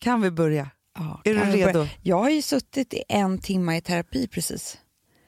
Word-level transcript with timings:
Kan 0.00 0.20
vi 0.20 0.30
börja? 0.30 0.70
Ja, 0.98 1.20
Är 1.24 1.34
du 1.34 1.40
redo? 1.40 1.72
börja? 1.72 1.88
Jag 2.02 2.18
har 2.18 2.30
ju 2.30 2.42
suttit 2.42 2.94
i 2.94 3.02
en 3.08 3.38
timme 3.38 3.76
i 3.76 3.80
terapi 3.80 4.28
precis. 4.28 4.78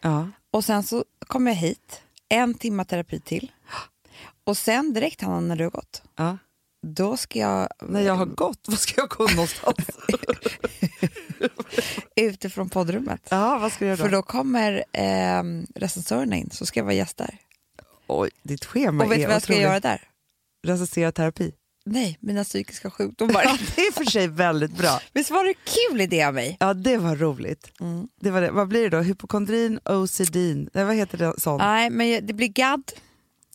Ja. 0.01 0.29
Och 0.51 0.65
sen 0.65 0.83
så 0.83 1.05
kom 1.27 1.47
jag 1.47 1.55
hit, 1.55 2.03
en 2.29 2.55
timme 2.55 2.85
terapi 2.85 3.21
till. 3.21 3.53
Och 4.45 4.57
sen 4.57 4.93
direkt 4.93 5.21
Hanna, 5.21 5.41
när 5.41 5.57
du 5.57 5.65
har 5.65 5.71
gått, 5.71 6.03
ja. 6.17 6.39
då 6.87 7.17
ska 7.17 7.39
jag 7.39 7.69
När 7.81 8.01
jag 8.01 8.15
har 8.15 8.27
gått, 8.27 8.61
vad 8.69 8.79
ska 8.79 9.01
jag 9.01 9.09
gå 9.09 9.29
någonstans? 9.29 9.77
utifrån 12.17 12.69
poddrummet. 12.69 13.27
ja, 13.31 13.59
vad 13.59 13.73
ska 13.73 13.85
jag 13.85 13.89
göra 13.89 13.97
För 13.97 14.09
då? 14.11 14.17
då 14.17 14.23
kommer 14.23 14.85
eh, 14.93 15.43
recensörerna 15.75 16.37
in, 16.37 16.51
så 16.51 16.67
ska 16.67 16.81
jag 16.81 16.85
vara 16.85 16.95
gäst 16.95 17.17
där. 17.17 17.39
Oj, 18.07 18.31
ditt 18.43 18.65
schema 18.65 19.05
Och 19.05 19.11
vet 19.13 19.19
du 19.19 19.27
vad 19.27 19.35
jag 19.35 19.43
ska 19.43 19.61
göra 19.61 19.81
där? 19.81 20.09
Recensera 20.67 21.13
terapi. 21.13 21.53
Nej, 21.85 22.19
mina 22.21 22.45
psykiska 22.45 22.91
sjukdomar. 22.91 23.43
Ja, 23.45 23.59
det 23.77 23.83
är 23.87 23.93
för 23.93 24.05
sig 24.05 24.29
väldigt 24.29 24.79
bra. 24.79 25.01
Visst 25.13 25.31
var 25.31 25.45
det 25.45 25.55
kul 25.55 26.01
idé 26.01 26.23
av 26.25 26.35
mig? 26.35 26.57
Ja, 26.61 26.75
det 26.75 26.97
var 26.97 27.17
roligt. 27.17 27.71
Mm. 27.81 28.09
Det 28.21 28.31
var 28.31 28.41
det. 28.41 28.51
Vad 28.51 28.69
blir 28.69 28.83
det 28.83 28.89
då? 28.97 29.03
Hypokondrin, 29.03 29.81
OCD? 29.85 30.37
Nej, 30.75 30.85
vad 30.85 30.95
heter 30.97 31.19
det? 31.19 31.35
Sånt? 31.41 31.63
Nej, 31.63 31.91
men 31.91 32.27
det 32.27 32.33
blir 32.33 32.49
GAD, 32.49 32.93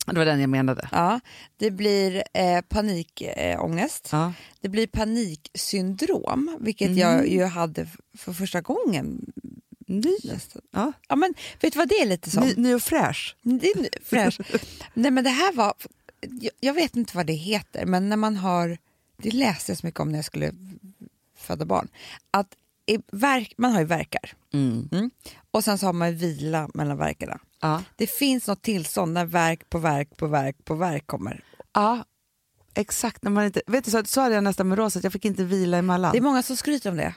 Det 0.06 0.18
var 0.18 0.24
den 0.24 0.40
jag 0.40 0.50
menade. 0.50 0.88
ja. 0.92 1.20
det 1.56 1.70
blir 1.70 2.22
eh, 2.34 2.60
panikångest, 2.68 4.08
Ja. 4.12 4.32
det 4.60 4.68
blir 4.68 4.86
paniksyndrom, 4.86 6.56
vilket 6.60 6.86
Mm. 6.88 6.98
jag 6.98 7.28
ju 7.28 7.44
hade 7.44 7.88
för 8.18 8.32
första 8.32 8.60
gången. 8.60 9.32
Ny. 9.90 10.16
nästan. 10.24 10.62
Ja. 10.72 10.92
Ja, 11.08 11.16
men 11.16 11.34
vet 11.60 11.72
du 11.72 11.78
vad 11.78 11.88
det 11.88 11.94
är 11.94 12.06
lite 12.06 12.30
som? 12.30 12.44
Ny, 12.46 12.54
ny 12.56 12.74
och 12.74 12.82
fräsch. 12.82 13.36
Det 13.42 13.70
är 13.70 13.78
ny- 13.82 13.88
fräscht. 14.04 14.40
Nej, 14.94 15.10
men 15.10 15.24
det 15.24 15.30
här 15.30 15.52
var... 15.52 15.74
Jag, 16.20 16.50
jag 16.60 16.74
vet 16.74 16.96
inte 16.96 17.16
vad 17.16 17.26
det 17.26 17.32
heter, 17.32 17.86
men 17.86 18.08
när 18.08 18.16
man 18.16 18.36
har... 18.36 18.78
Det 19.22 19.30
läste 19.30 19.70
jag 19.72 19.78
så 19.78 19.86
mycket 19.86 20.00
om 20.00 20.08
när 20.08 20.18
jag 20.18 20.24
skulle 20.24 20.52
föda 21.36 21.64
barn. 21.64 21.88
Att 22.30 22.54
verk, 23.12 23.54
man 23.56 23.72
har 23.72 23.80
ju 23.80 23.86
verkar 23.86 24.32
Mm. 24.52 25.10
och 25.50 25.64
sen 25.64 25.78
så 25.78 25.86
har 25.86 25.92
man 25.92 26.16
vila 26.16 26.68
mellan 26.74 26.96
verkarna. 26.98 27.38
Ja. 27.60 27.82
Det 27.96 28.06
finns 28.06 28.46
något 28.46 28.62
tillstånd 28.62 29.12
när 29.12 29.24
verk 29.24 29.70
på 29.70 29.78
verk 29.78 30.16
på 30.16 30.26
verk 30.26 30.56
på 30.64 30.74
verk 30.74 31.06
kommer. 31.06 31.44
ja, 31.72 32.04
exakt. 32.74 33.22
När 33.22 33.30
man 33.30 33.44
inte, 33.44 33.62
vet 33.66 33.84
du, 33.84 33.90
så, 33.90 34.04
så 34.04 34.20
hade 34.20 34.34
jag 34.34 34.44
nästan 34.44 34.68
med 34.68 34.78
Rosa, 34.78 34.98
att 34.98 35.04
jag 35.04 35.12
fick 35.12 35.24
inte 35.24 35.44
vila 35.44 35.76
emellan. 35.78 36.12
Det 36.12 36.18
är 36.18 36.22
många 36.22 36.42
som 36.42 36.56
skryter 36.56 36.90
om 36.90 36.96
det. 36.96 37.14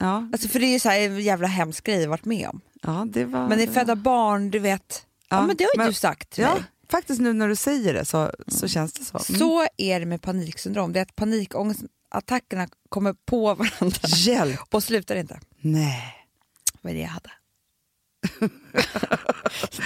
ja. 0.00 0.28
Alltså, 0.32 0.48
för 0.48 0.60
det 0.60 0.66
är 0.66 0.72
ju 0.72 0.80
så 0.80 0.88
här 0.88 1.00
en 1.00 1.20
jävla 1.20 1.46
hemsk 1.48 1.84
grej 1.86 2.00
jag 2.02 2.08
varit 2.08 2.24
med 2.24 2.48
om. 2.48 2.60
ja, 2.82 3.06
det 3.10 3.24
var... 3.24 3.48
Men 3.48 3.60
i 3.60 3.66
föda 3.66 3.96
barn, 3.96 4.50
du 4.50 4.58
vet. 4.58 5.06
Ja, 5.28 5.36
Ja, 5.36 5.46
men 5.46 5.56
det 5.56 5.64
har 5.64 5.70
ju 5.74 5.78
men- 5.78 5.86
du 5.86 5.92
sagt 5.94 6.30
till 6.30 6.44
Ja, 6.44 6.54
mig. 6.54 6.62
Faktiskt 6.90 7.20
nu 7.20 7.32
när 7.32 7.48
du 7.48 7.56
säger 7.56 7.94
det 7.94 8.04
så, 8.04 8.32
så 8.46 8.68
känns 8.68 8.92
det 8.92 9.04
så. 9.04 9.18
Mm. 9.28 9.38
Så 9.38 9.66
är 9.76 10.00
det 10.00 10.06
med 10.06 10.22
paniksyndrom. 10.22 10.92
Det 10.92 10.98
är 11.00 11.02
att 11.02 11.16
panikångestattackerna 11.16 12.68
kommer 12.88 13.12
på 13.12 13.54
varandra 13.54 13.98
Hjälp! 14.08 14.74
och 14.74 14.82
slutar 14.82 15.16
inte. 15.16 15.40
Nej, 15.60 16.14
Vad 16.82 16.90
är 16.90 16.94
det 16.96 17.02
jag 17.02 17.08
hade? 17.08 17.30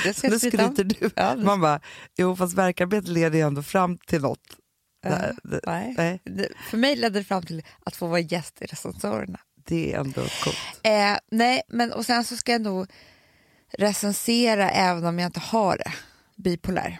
det 0.05 0.15
ska 0.15 0.29
nu 0.29 0.39
skryter 0.39 0.85
du. 0.85 1.11
Ja, 1.17 1.35
det- 1.35 1.45
Man 1.45 1.61
bara, 1.61 1.81
jo 2.19 2.37
fast 2.37 2.55
verkarbete 2.55 3.11
leder 3.11 3.39
ju 3.39 3.45
ändå 3.47 3.63
fram 3.63 3.99
till 3.99 4.21
något. 4.21 4.41
Det- 5.03 5.37
det- 5.43 5.61
nej. 5.67 5.95
Nej, 5.99 6.21
Det, 6.25 6.49
för 6.71 6.77
mig 6.79 6.97
ledde 6.97 7.19
det 7.21 7.25
fram 7.25 7.43
till 7.43 7.63
att 7.85 7.97
få 7.97 8.07
vara 8.07 8.21
gäst 8.21 8.63
i 8.63 8.67
recensörerna. 8.67 9.41
det 9.67 9.93
är 9.95 9.99
ändå 10.01 10.21
coolt. 10.45 10.57
Eh, 10.83 11.17
nej, 11.31 11.63
men 11.69 11.93
och 11.93 12.07
sen 12.07 12.25
så 12.25 12.37
ska 12.37 12.53
jag 12.53 12.61
nog 12.61 12.87
recensera 13.79 14.71
även 14.71 15.05
om 15.05 15.19
jag 15.19 15.29
inte 15.29 15.41
har 15.41 15.77
det. 15.77 15.93
Bipolär. 16.43 16.99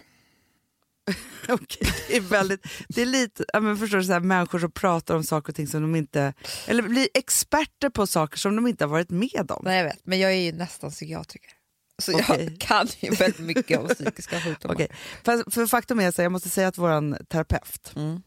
Okej, 1.49 1.87
det 2.07 2.15
är 2.17 2.21
väldigt, 2.21 2.67
det 2.89 3.01
är 3.01 3.05
lite, 3.05 3.45
ja, 3.53 3.59
men 3.59 3.77
förstår 3.77 3.97
du, 3.97 4.03
så 4.03 4.13
här, 4.13 4.19
människor 4.19 4.59
som 4.59 4.71
pratar 4.71 5.15
om 5.15 5.23
saker 5.23 5.51
och 5.51 5.55
ting 5.55 5.67
som 5.67 5.81
de 5.81 5.95
inte, 5.95 6.33
eller 6.67 6.83
blir 6.83 7.07
experter 7.13 7.89
på 7.89 8.07
saker 8.07 8.37
som 8.37 8.55
de 8.55 8.67
inte 8.67 8.83
har 8.83 8.89
varit 8.89 9.09
med 9.09 9.51
om. 9.51 9.61
Nej, 9.65 9.77
jag 9.77 9.83
vet, 9.85 9.99
men 10.03 10.19
jag 10.19 10.31
är 10.31 10.35
ju 10.35 10.51
nästan 10.51 10.91
psykiatriker. 10.91 11.51
Så 11.99 12.13
Okej. 12.19 12.45
jag 12.49 12.59
kan 12.59 12.87
ju 12.99 13.09
väldigt 13.09 13.39
mycket 13.39 13.79
om 13.79 13.87
psykiska 13.87 14.41
sjukdomar. 14.41 14.75
Okej, 14.75 14.87
För, 15.23 15.51
för 15.51 15.67
faktum 15.67 15.99
är, 15.99 16.11
så 16.11 16.21
här, 16.21 16.25
jag 16.25 16.31
måste 16.31 16.49
säga 16.49 16.67
att 16.67 16.77
vår 16.77 17.23
terapeut, 17.23 17.93
Mm. 17.95 18.21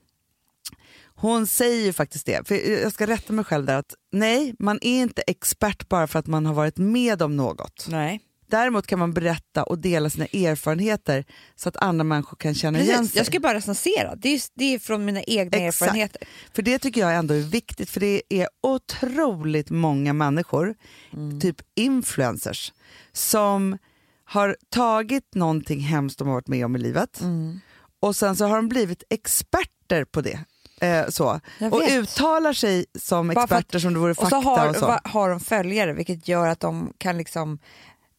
hon 1.14 1.46
säger 1.46 1.84
ju 1.86 1.92
faktiskt 1.92 2.26
det, 2.26 2.48
för 2.48 2.54
jag 2.82 2.92
ska 2.92 3.06
rätta 3.06 3.32
mig 3.32 3.44
själv 3.44 3.66
där, 3.66 3.76
att 3.78 3.94
nej, 4.12 4.54
man 4.58 4.78
är 4.82 5.00
inte 5.02 5.22
expert 5.26 5.88
bara 5.88 6.06
för 6.06 6.18
att 6.18 6.26
man 6.26 6.46
har 6.46 6.54
varit 6.54 6.78
med 6.78 7.22
om 7.22 7.36
något. 7.36 7.86
Nej. 7.88 8.20
Däremot 8.46 8.86
kan 8.86 8.98
man 8.98 9.12
berätta 9.14 9.62
och 9.62 9.78
dela 9.78 10.10
sina 10.10 10.24
erfarenheter 10.26 11.24
så 11.56 11.68
att 11.68 11.76
andra 11.76 12.04
människor 12.04 12.36
kan 12.36 12.54
känna 12.54 12.80
igen 12.80 12.96
Precis, 12.98 13.12
sig. 13.12 13.18
jag 13.20 13.26
ska 13.26 13.40
bara 13.40 13.54
recensera. 13.54 14.14
Det 14.16 14.28
är, 14.28 14.40
det 14.54 14.64
är 14.74 14.78
från 14.78 15.04
mina 15.04 15.22
egna 15.22 15.56
Exakt. 15.58 15.82
erfarenheter. 15.82 16.22
För 16.54 16.62
det 16.62 16.78
tycker 16.78 17.00
jag 17.00 17.14
ändå 17.14 17.34
är 17.34 17.38
viktigt, 17.40 17.90
för 17.90 18.00
det 18.00 18.22
är 18.28 18.48
otroligt 18.62 19.70
många 19.70 20.12
människor, 20.12 20.74
Mm. 21.12 21.40
typ 21.40 21.56
influencers, 21.74 22.72
som 23.12 23.78
har 24.24 24.56
tagit 24.68 25.34
någonting 25.34 25.80
hemskt 25.80 26.18
de 26.18 26.28
har 26.28 26.34
varit 26.34 26.48
med 26.48 26.64
om 26.64 26.76
i 26.76 26.78
livet 26.78 27.20
Mm. 27.20 27.60
och 28.00 28.16
sen 28.16 28.36
så 28.36 28.46
har 28.46 28.56
de 28.56 28.68
blivit 28.68 29.02
experter 29.10 30.04
på 30.04 30.20
det. 30.20 30.38
Eh, 30.80 31.08
så. 31.08 31.40
Och 31.72 31.82
uttalar 31.90 32.52
sig 32.52 32.86
som 32.98 33.30
experter 33.30 33.78
som 33.78 33.92
det 33.94 33.98
vore 34.00 34.10
Och 34.10 34.16
fakta 34.16 34.30
så 34.30 34.48
har, 34.48 34.68
och 34.68 34.76
så. 34.76 34.98
har 35.04 35.30
de 35.30 35.40
följare 35.40 35.92
vilket 35.92 36.28
gör 36.28 36.46
att 36.48 36.60
de 36.60 36.92
kan 36.98 37.18
liksom, 37.18 37.58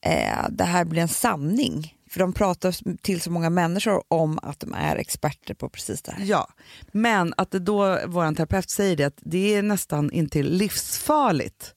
eh, 0.06 0.46
det 0.50 0.64
här 0.64 0.86
blir 0.86 1.02
en 1.02 1.08
sanning. 1.08 1.92
För 2.10 2.20
de 2.20 2.34
pratar 2.34 2.98
till 3.02 3.22
så 3.22 3.32
många 3.32 3.50
människor 3.50 4.04
om 4.08 4.40
att 4.42 4.60
de 4.60 4.74
är 4.74 4.96
experter 4.96 5.54
på 5.54 5.70
precis 5.70 6.02
det 6.02 6.12
här. 6.12 6.26
Ja, 6.26 6.48
men 6.92 7.34
att 7.38 7.52
det 7.52 7.60
då 7.60 8.00
vår 8.08 8.36
terapeut 8.36 8.70
säger 8.70 8.96
det 8.96 9.04
att 9.04 9.18
det 9.22 9.56
är 9.56 9.64
nästan 9.64 10.12
inte 10.12 10.44
livsfarligt 10.44 11.76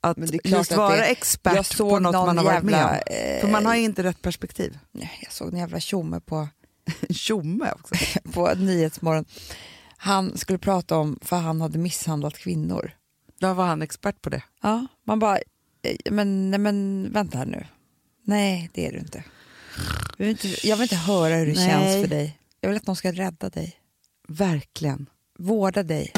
att 0.00 0.16
Men 0.16 0.28
det 0.30 0.36
är 0.36 0.38
klart 0.38 0.58
just 0.58 0.72
att 0.72 0.78
vara 0.78 0.96
det- 0.96 1.06
expert 1.06 1.78
på 1.78 1.98
något 1.98 2.12
man 2.12 2.38
har 2.38 2.44
varit 2.44 2.62
med 2.62 2.84
om. 2.84 2.90
eh, 3.06 3.40
För 3.40 3.48
man 3.48 3.66
har 3.66 3.74
inte 3.74 4.02
rätt 4.02 4.22
perspektiv. 4.22 4.78
Jag 4.92 5.32
såg 5.32 5.52
en 5.52 5.58
jävla 5.58 5.80
tjomme 5.80 6.20
på, 6.20 6.48
Tjomme 7.10 7.72
också. 7.72 7.94
på 8.32 8.54
Nyhetsmorgon. 8.54 9.24
Han 9.96 10.38
skulle 10.38 10.58
prata 10.58 10.96
om, 10.96 11.18
för 11.22 11.36
han 11.36 11.60
hade 11.60 11.78
misshandlat 11.78 12.38
kvinnor. 12.38 12.92
Då 13.40 13.52
var 13.52 13.66
han 13.66 13.82
expert 13.82 14.22
på 14.22 14.30
det. 14.30 14.42
Ja, 14.62 14.86
man 15.06 15.18
bara, 15.18 15.36
eh, 15.36 15.42
men, 16.10 16.50
nej, 16.50 16.60
men 16.60 17.08
vänta 17.12 17.38
här 17.38 17.46
nu. 17.46 17.66
Nej, 18.24 18.70
det 18.74 18.86
är 18.86 18.92
du 18.92 18.98
inte. 18.98 19.24
Jag 20.16 20.26
vill 20.26 20.30
inte, 20.30 20.66
jag 20.68 20.76
vill 20.76 20.82
inte 20.82 20.96
höra 20.96 21.34
hur 21.34 21.46
det 21.46 21.52
Nej. 21.52 21.68
känns 21.68 22.02
för 22.02 22.08
dig. 22.16 22.38
Jag 22.60 22.68
vill 22.68 22.76
att 22.76 22.86
någon 22.86 22.96
ska 22.96 23.12
rädda 23.12 23.48
dig, 23.50 23.76
Verkligen. 24.28 25.06
vårda 25.38 25.82
dig. 25.82 26.12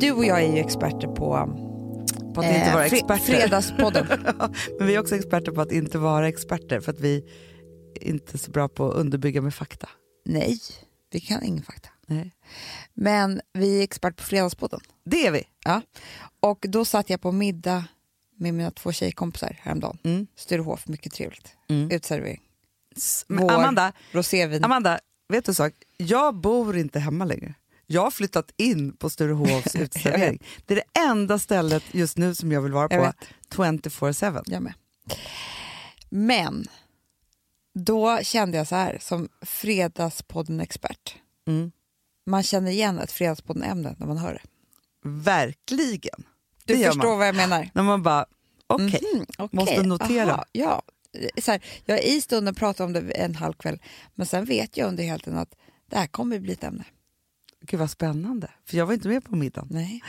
Du 0.00 0.12
och 0.12 0.24
jag 0.24 0.42
är 0.44 0.52
ju 0.52 0.58
experter 0.58 1.08
på, 1.08 1.48
På 2.42 2.48
att 2.48 2.56
inte 2.56 2.72
vara 2.74 2.86
eh, 2.86 2.92
experter. 2.92 3.24
Fredagspodden. 3.24 4.06
Men 4.78 4.86
vi 4.86 4.94
är 4.94 5.00
också 5.00 5.16
experter 5.16 5.52
på 5.52 5.60
att 5.60 5.72
inte 5.72 5.98
vara 5.98 6.28
experter 6.28 6.80
för 6.80 6.92
att 6.92 7.00
vi 7.00 7.16
är 8.00 8.04
inte 8.08 8.36
är 8.36 8.38
så 8.38 8.50
bra 8.50 8.68
på 8.68 8.88
att 8.90 8.94
underbygga 8.94 9.40
med 9.42 9.54
fakta. 9.54 9.88
Nej, 10.24 10.58
vi 11.10 11.20
kan 11.20 11.42
ingen 11.44 11.62
fakta. 11.62 11.88
Nej. 12.06 12.32
Men 12.94 13.40
vi 13.52 13.78
är 13.78 13.82
expert 13.82 14.16
på 14.16 14.22
Fredagspodden. 14.22 14.80
Det 15.04 15.26
är 15.26 15.30
vi. 15.30 15.42
Ja. 15.64 15.82
Och 16.40 16.64
då 16.68 16.84
satt 16.84 17.10
jag 17.10 17.20
på 17.20 17.32
middag 17.32 17.84
med 18.36 18.54
mina 18.54 18.70
två 18.70 18.92
tjejkompisar 18.92 19.56
häromdagen. 19.60 19.98
Mm. 20.02 20.26
Sturehof, 20.36 20.88
mycket 20.88 21.12
trevligt. 21.12 21.56
Mm. 21.68 21.90
Utservering. 21.90 22.40
Vår- 23.28 23.50
Amanda, 23.52 23.92
Rosévin. 24.12 24.64
Amanda, 24.64 24.98
vet 25.28 25.44
du 25.44 25.50
en 25.50 25.54
sak? 25.54 25.72
Jag 25.96 26.34
bor 26.34 26.76
inte 26.76 26.98
hemma 26.98 27.24
längre. 27.24 27.54
Jag 27.90 28.02
har 28.02 28.10
flyttat 28.10 28.50
in 28.56 28.96
på 28.96 29.10
Sturehovs 29.10 29.74
uteservering. 29.76 30.42
Det 30.66 30.74
är 30.74 30.76
det 30.94 31.00
enda 31.00 31.38
stället 31.38 31.82
just 31.92 32.16
nu 32.18 32.34
som 32.34 32.52
jag 32.52 32.62
vill 32.62 32.72
vara 32.72 32.88
på 32.88 33.12
24-7. 33.54 34.42
Jag 34.46 34.62
med. 34.62 34.74
Men 36.08 36.66
då 37.74 38.18
kände 38.22 38.56
jag 38.58 38.66
så 38.68 38.74
här, 38.74 38.98
som 39.00 39.28
Fredagspodden-expert. 39.42 41.14
Mm. 41.48 41.72
Man 42.26 42.42
känner 42.42 42.70
igen 42.70 42.98
ett 42.98 43.12
Fredagspodden-ämne 43.12 43.94
när 43.98 44.06
man 44.06 44.18
hör 44.18 44.32
det. 44.32 44.42
Verkligen. 45.08 46.24
Du 46.64 46.76
Det 46.76 46.84
förstår 46.84 47.16
vad 47.16 47.28
jag 47.28 47.36
menar? 47.36 47.70
När 47.74 47.82
man 47.82 48.02
bara, 48.02 48.26
okej, 48.66 49.00
Mhm, 49.14 49.26
okej. 49.38 49.48
måste 49.60 49.82
notera. 49.82 50.32
Aha, 50.32 50.44
ja. 50.52 50.82
Så 51.42 51.50
här, 51.50 51.64
jag 51.84 52.04
i 52.04 52.20
stunden 52.20 52.54
pratar 52.54 52.84
om 52.84 52.92
det 52.92 53.00
en 53.00 53.34
halv 53.34 53.52
kväll, 53.52 53.78
men 54.14 54.26
sen 54.26 54.44
vet 54.44 54.76
jag 54.76 54.88
under 54.88 55.04
hela 55.04 55.18
tiden 55.18 55.38
att 55.38 55.54
det 55.90 55.96
här 55.96 56.06
kommer 56.06 56.38
bli 56.38 56.52
ett 56.52 56.64
ämne. 56.64 56.84
Gud 57.70 57.80
vad 57.80 57.90
spännande. 57.90 58.50
För 58.64 58.76
jag 58.76 58.86
var 58.86 58.94
inte 58.94 59.08
med 59.08 59.24
på 59.24 59.36
middagen. 59.36 59.68
Nej. 59.70 60.02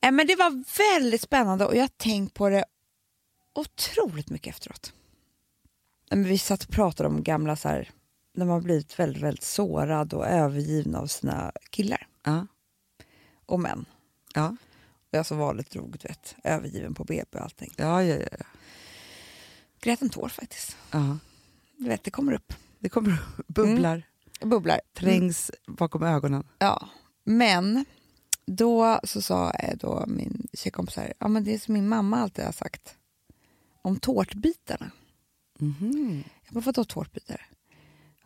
Eh, 0.00 0.12
Men 0.12 0.26
det 0.26 0.36
var 0.36 0.64
väldigt 0.94 1.20
spännande 1.22 1.64
och 1.66 1.76
jag 1.76 1.80
har 1.82 1.88
tänkt 1.88 2.34
på 2.34 2.48
det 2.48 2.64
otroligt 3.54 4.30
mycket 4.30 4.54
efteråt. 4.54 4.92
Eh, 6.10 6.16
men 6.18 6.24
Vi 6.24 6.38
satt 6.38 6.62
och 6.62 6.68
pratade 6.70 7.08
om 7.08 7.22
gamla, 7.22 7.56
så 7.56 7.68
här, 7.68 7.90
när 8.34 8.46
man 8.46 8.62
blivit 8.62 8.98
väldigt, 8.98 9.22
väldigt 9.22 9.44
sårad 9.44 10.14
och 10.14 10.26
övergiven 10.26 10.94
av 10.94 11.06
sina 11.06 11.52
killar 11.70 12.06
Ja. 12.24 12.46
och 13.46 13.60
män. 13.60 13.84
Ja. 14.34 14.56
Och 15.12 15.18
alltså 15.18 15.34
vanligt 15.34 15.70
drog, 15.70 15.98
du 16.02 16.08
vet, 16.08 16.36
övergiven 16.44 16.94
på 16.94 17.04
BB 17.04 17.24
och 17.38 17.40
allting. 17.44 17.72
Ja, 17.76 18.02
ja, 18.04 18.16
ja. 18.38 18.46
Grät 19.80 20.02
en 20.02 20.10
tår 20.10 20.28
faktiskt. 20.28 20.76
ja. 20.90 21.18
Du 21.78 21.88
vet, 21.88 22.04
det 22.04 22.10
kommer 22.10 22.32
upp. 22.32 22.52
Det 22.78 22.88
kommer 22.88 23.18
bubblar, 23.46 24.02
Bubblar. 24.40 24.80
trängs 24.94 25.50
bakom 25.66 26.02
ögonen. 26.02 26.44
Ja, 26.58 26.88
men 27.24 27.84
då 28.46 29.00
så 29.04 29.22
sa 29.22 29.50
eh, 29.50 29.76
då 29.76 30.04
min 30.06 30.46
tjejkompis 30.52 30.96
här, 30.96 31.12
ja 31.18 31.28
men 31.28 31.44
det 31.44 31.54
är 31.54 31.58
som 31.58 31.74
min 31.74 31.88
mamma 31.88 32.16
alltid 32.20 32.44
har 32.44 32.52
sagt 32.52 32.94
om 33.82 33.96
tårtbitarna. 33.96 34.90
Mhm. 35.58 36.24
Jag 36.44 36.54
bara, 36.54 36.60
vadå 36.60 36.84
tårtbitar? 36.84 37.46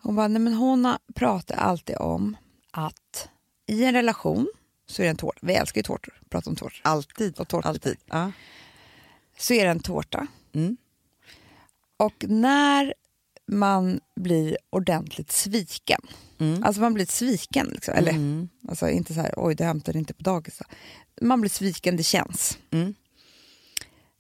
Hon 0.03 0.17
bara, 0.17 0.29
nej 0.29 0.43
men 0.43 0.55
hon 0.55 0.95
pratar 1.15 1.57
alltid 1.57 1.97
om 1.97 2.37
att 2.71 3.29
i 3.67 3.85
en 3.85 3.93
relation 3.93 4.49
så 4.87 5.03
är 5.03 5.05
det 5.05 5.11
en 5.11 5.17
tårta, 5.17 5.39
vi 5.43 5.55
älskar 5.55 5.79
ju 5.79 5.83
tårtor, 5.83 6.21
prata 6.29 6.51
om 6.51 6.57
tårtor, 6.57 6.81
Alltid. 6.85 7.39
och 7.41 7.49
tårtbitar. 7.49 7.71
Alltid. 7.71 7.97
Ja. 8.07 8.33
Så 9.39 9.55
är 9.55 9.65
det 9.65 9.71
en 9.71 9.81
tårta 9.81 10.27
Mm. 10.53 10.77
och 11.97 12.25
när 12.29 12.95
man 13.50 14.00
blir 14.17 14.58
ordentligt 14.70 15.32
sviken, 15.32 16.00
Mm. 16.38 16.62
alltså 16.62 16.81
man 16.81 16.94
blir 16.94 17.06
sviken, 17.06 17.67
liksom, 17.67 17.94
eller 17.94 18.11
Mm. 18.11 18.49
Alltså 18.69 18.88
inte 18.88 19.14
så 19.14 19.20
här, 19.20 19.35
oj 19.37 19.55
du 19.55 19.64
hämtade 19.64 19.99
inte 19.99 20.14
på 20.14 20.23
dagis. 20.23 20.62
Man 21.20 21.41
blir 21.41 21.50
sviken, 21.50 21.97
det 21.97 22.02
känns. 22.02 22.58
Mm. 22.70 22.94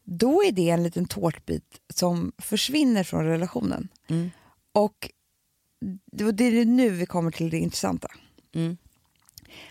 Då 0.04 0.44
är 0.44 0.52
det 0.52 0.70
en 0.70 0.82
liten 0.82 1.06
tårtbit 1.06 1.80
som 1.94 2.32
försvinner 2.38 3.04
från 3.04 3.24
relationen. 3.24 3.88
Mm. 4.08 4.30
Och 4.72 5.10
det 6.12 6.32
det 6.32 6.44
är 6.44 6.64
nu 6.64 6.90
vi 6.90 7.06
kommer 7.06 7.30
till 7.30 7.50
det 7.50 7.58
intressanta. 7.58 8.08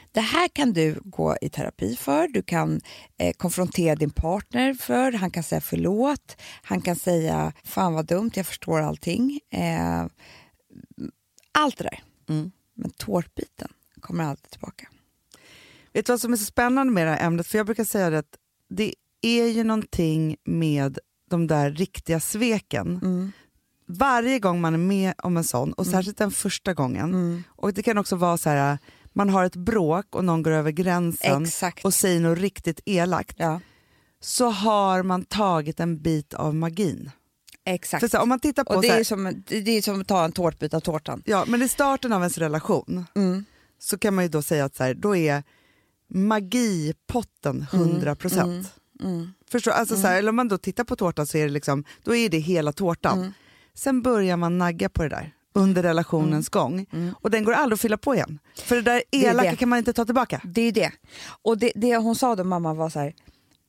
Mm. 0.10 0.26
Det 0.26 0.38
här 0.38 0.48
kan 0.48 0.74
du 0.74 1.00
gå 1.04 1.38
i 1.42 1.50
terapi 1.50 1.96
för, 1.96 2.28
du 2.28 2.42
kan 2.42 2.82
eh, 3.18 3.34
konfrontera 3.34 3.96
din 3.96 4.10
partner 4.10 4.74
för, 4.74 5.12
han 5.12 5.32
kan 5.32 5.44
säga 5.44 5.62
förlåt, 5.62 6.38
han 6.62 6.82
kan 6.82 6.96
säga 6.96 7.54
fan 7.64 7.94
vad 7.94 8.06
dumt, 8.06 8.32
jag 8.34 8.46
förstår 8.46 8.80
allting. 8.82 9.40
Eh, 9.52 10.06
allt 11.52 11.78
det 11.78 11.84
där. 11.84 12.04
Mm. 12.30 12.52
Men 12.74 12.92
tårtbiten 12.92 13.68
kommer 14.00 14.24
alltid 14.24 14.52
tillbaka. 14.52 14.88
Vet 15.94 16.06
du 16.06 16.12
vad 16.12 16.22
som 16.22 16.34
är 16.34 16.38
så 16.38 16.46
spännande 16.46 16.94
med 16.94 17.08
det 17.08 17.12
här 17.12 17.28
ämnet? 17.28 17.48
För 17.48 17.58
jag 17.58 17.66
brukar 17.66 17.84
säga 17.84 18.18
att 18.18 18.36
det 18.70 18.94
är 19.22 19.46
ju 19.48 19.64
någonting 19.64 20.38
med 20.46 21.00
de 21.30 21.48
där 21.48 21.72
riktiga 21.72 22.20
sveken. 22.20 23.00
Mm. 23.04 23.32
Varje 23.86 24.40
gång 24.40 24.62
man 24.62 24.74
är 24.74 24.78
med 24.78 25.14
om 25.18 25.38
en 25.38 25.44
sån, 25.44 25.74
och 25.74 25.88
särskilt 25.88 26.18
den 26.18 26.32
första 26.32 26.74
gången, 26.74 27.44
och 27.48 27.74
det 27.74 27.84
kan 27.84 27.98
också 27.98 28.16
vara 28.16 28.38
så 28.38 28.50
här, 28.50 28.78
man 29.14 29.30
har 29.30 29.46
ett 29.46 29.56
bråk 29.56 30.16
och 30.16 30.26
någon 30.26 30.44
går 30.44 30.52
över 30.52 30.72
gränsen 30.72 31.44
Exakt. 31.44 31.86
och 31.86 31.94
säger 31.94 32.20
något 32.20 32.38
riktigt 32.40 32.80
elakt, 32.86 33.36
Ja, 33.40 33.60
så 34.22 34.50
har 34.50 35.04
man 35.04 35.26
tagit 35.26 35.80
en 35.80 36.02
bit 36.02 36.34
av 36.34 36.56
magin. 36.56 37.12
exakt. 37.66 38.14
Här, 38.14 38.22
om 38.22 38.30
man 38.30 38.40
tittar 38.40 38.64
på 38.64 38.74
och 38.74 38.82
det 38.82 38.88
här, 38.90 39.00
är, 39.00 39.04
som, 39.04 39.44
det 39.48 39.72
är 39.78 39.82
som 39.82 40.02
att 40.02 40.08
ta 40.08 40.26
en 40.26 40.32
tårtbit 40.32 40.74
av 40.74 40.80
tårtan. 40.80 41.22
Ja, 41.26 41.46
men 41.48 41.62
i 41.62 41.68
starten 41.68 42.14
av 42.14 42.22
ens 42.22 42.38
relation 42.38 43.06
Mm. 43.16 43.46
så 43.80 43.98
kan 43.98 44.16
man 44.16 44.24
ju 44.24 44.30
då 44.30 44.42
säga 44.42 44.66
att 44.66 44.76
så 44.76 44.84
här, 44.84 44.94
då 44.94 45.16
är 45.16 45.44
magipotten 46.08 47.66
100 47.74 48.16
procent. 48.16 48.74
Mm. 49.04 49.32
Förstår, 49.52 49.72
alltså 49.72 49.96
så 49.96 50.08
här, 50.08 50.18
eller 50.18 50.30
om 50.30 50.36
man 50.36 50.48
då 50.48 50.58
tittar 50.58 50.84
på 50.84 50.96
tårtan 50.96 51.28
så 51.28 51.38
är 51.38 51.44
det 51.44 51.50
liksom, 51.52 51.84
då 52.04 52.16
är 52.16 52.30
det 52.30 52.38
hela 52.40 52.72
tårtan. 52.72 53.20
Mm. 53.20 53.32
Sen 53.74 54.02
börjar 54.02 54.38
man 54.38 54.58
nagga 54.58 54.90
på 54.90 55.04
det 55.04 55.10
där 55.10 55.34
under 55.54 55.84
relationens 55.84 56.50
gång 56.50 56.86
och 57.22 57.32
den 57.32 57.44
går 57.44 57.54
aldrig 57.54 57.76
att 57.76 57.82
fylla 57.82 57.98
på 57.98 58.16
igen. 58.16 58.40
För 58.56 58.76
det 58.76 58.82
där 58.82 59.04
Mm. 59.12 59.26
är 59.26 59.30
elaka 59.32 59.52
det. 59.52 59.56
kan 59.58 59.70
man 59.70 59.80
inte 59.80 59.94
ta 59.94 60.06
tillbaka. 60.06 60.42
Det 60.44 60.62
är 60.62 60.72
det. 60.72 60.92
Och 61.42 61.58
det, 61.58 61.72
det 61.76 61.98
hon 61.98 62.16
sa 62.16 62.36
då, 62.36 62.44
mamma, 62.44 62.74
var 62.74 62.90
så 62.90 63.00
här, 63.00 63.14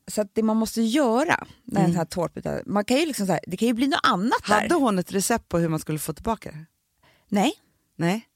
så 0.09 0.27
det 0.33 0.43
man 0.43 0.57
måste 0.57 0.83
göra 0.83 1.47
när 1.65 1.83
den 1.83 1.97
här 1.97 2.05
tårtbiten, 2.05 2.63
man 2.67 2.85
kan 2.85 2.97
ju 2.97 3.07
liksom 3.07 3.27
så 3.27 3.33
här, 3.33 3.41
det 3.47 3.57
kan 3.57 3.69
ju 3.69 3.75
bli 3.75 3.87
något 3.89 4.01
annat 4.03 4.43
Hade 4.43 4.69
där. 4.69 4.77
hon 4.77 4.99
ett 4.99 5.13
recept 5.13 5.49
på 5.49 5.59
hur 5.59 5.69
man 5.69 5.79
skulle 5.81 5.99
få 5.99 6.13
tillbaka 6.13 6.51
det? 6.51 6.65
Nej, 7.29 7.53
Nej? 7.97 8.27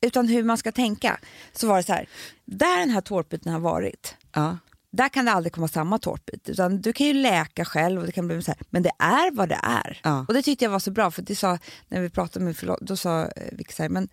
utan 0.00 0.28
hur 0.28 0.42
man 0.44 0.58
ska 0.58 0.72
tänka. 0.72 1.20
Så 1.52 1.66
var 1.66 1.76
det 1.76 1.82
så 1.82 1.92
här, 1.92 2.08
där 2.44 2.78
den 2.78 2.90
här 2.90 3.00
tårtbiten 3.00 3.52
har 3.52 3.60
varit, 3.60 4.14
Ja. 4.34 4.58
Där 4.92 5.08
kan 5.08 5.24
det 5.24 5.32
aldrig 5.32 5.52
komma 5.52 5.68
samma 5.68 5.98
tårtbit. 5.98 6.48
Utan 6.48 6.80
du 6.80 6.92
kan 6.92 7.06
ju 7.06 7.12
läka 7.12 7.64
själv, 7.64 8.00
och 8.00 8.06
det 8.06 8.12
kan 8.12 8.26
bli 8.26 8.42
så 8.42 8.50
här, 8.50 8.60
men 8.70 8.82
det 8.82 8.92
är 8.98 9.30
vad 9.30 9.48
det 9.48 9.60
är. 9.62 10.00
Ja. 10.02 10.24
Och 10.28 10.34
det 10.34 10.42
tyckte 10.42 10.64
jag 10.64 10.70
var 10.70 10.78
så 10.78 10.90
bra, 10.90 11.10
för 11.10 11.22
det 11.22 11.36
sa, 11.36 11.58
när 11.88 12.00
vi 12.00 12.10
pratade 12.10 12.44
med 12.44 12.56
förlåt, 12.56 12.80
då 12.80 12.96
sa 12.96 13.22
eh, 13.22 13.28
Vicky 13.52 13.72
så 13.72 13.82
här, 13.82 13.90
men 13.90 14.08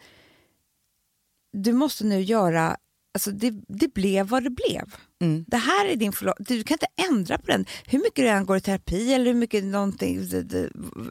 du 1.52 1.74
måste 1.74 2.04
nu 2.06 2.22
göra, 2.22 2.78
alltså 3.14 3.32
det, 3.32 3.54
det 3.68 3.94
blev 3.94 4.28
vad 4.28 4.44
det 4.44 4.50
blev. 4.50 4.96
Mm. 5.22 5.46
Det 5.48 5.58
här 5.58 5.86
är 5.86 5.96
din 5.96 6.12
förlåt, 6.12 6.36
du 6.40 6.64
kan 6.64 6.76
inte 6.76 7.10
ändra 7.10 7.38
på 7.38 7.46
den. 7.46 7.66
Hur 7.86 8.00
mycket 8.00 8.16
du 8.16 8.28
än 8.28 8.46
går 8.46 8.58
i 8.58 8.62
terapi 8.62 9.14
eller 9.14 9.26
hur 9.26 9.40
mycket 9.40 9.64
någonting, 9.64 10.28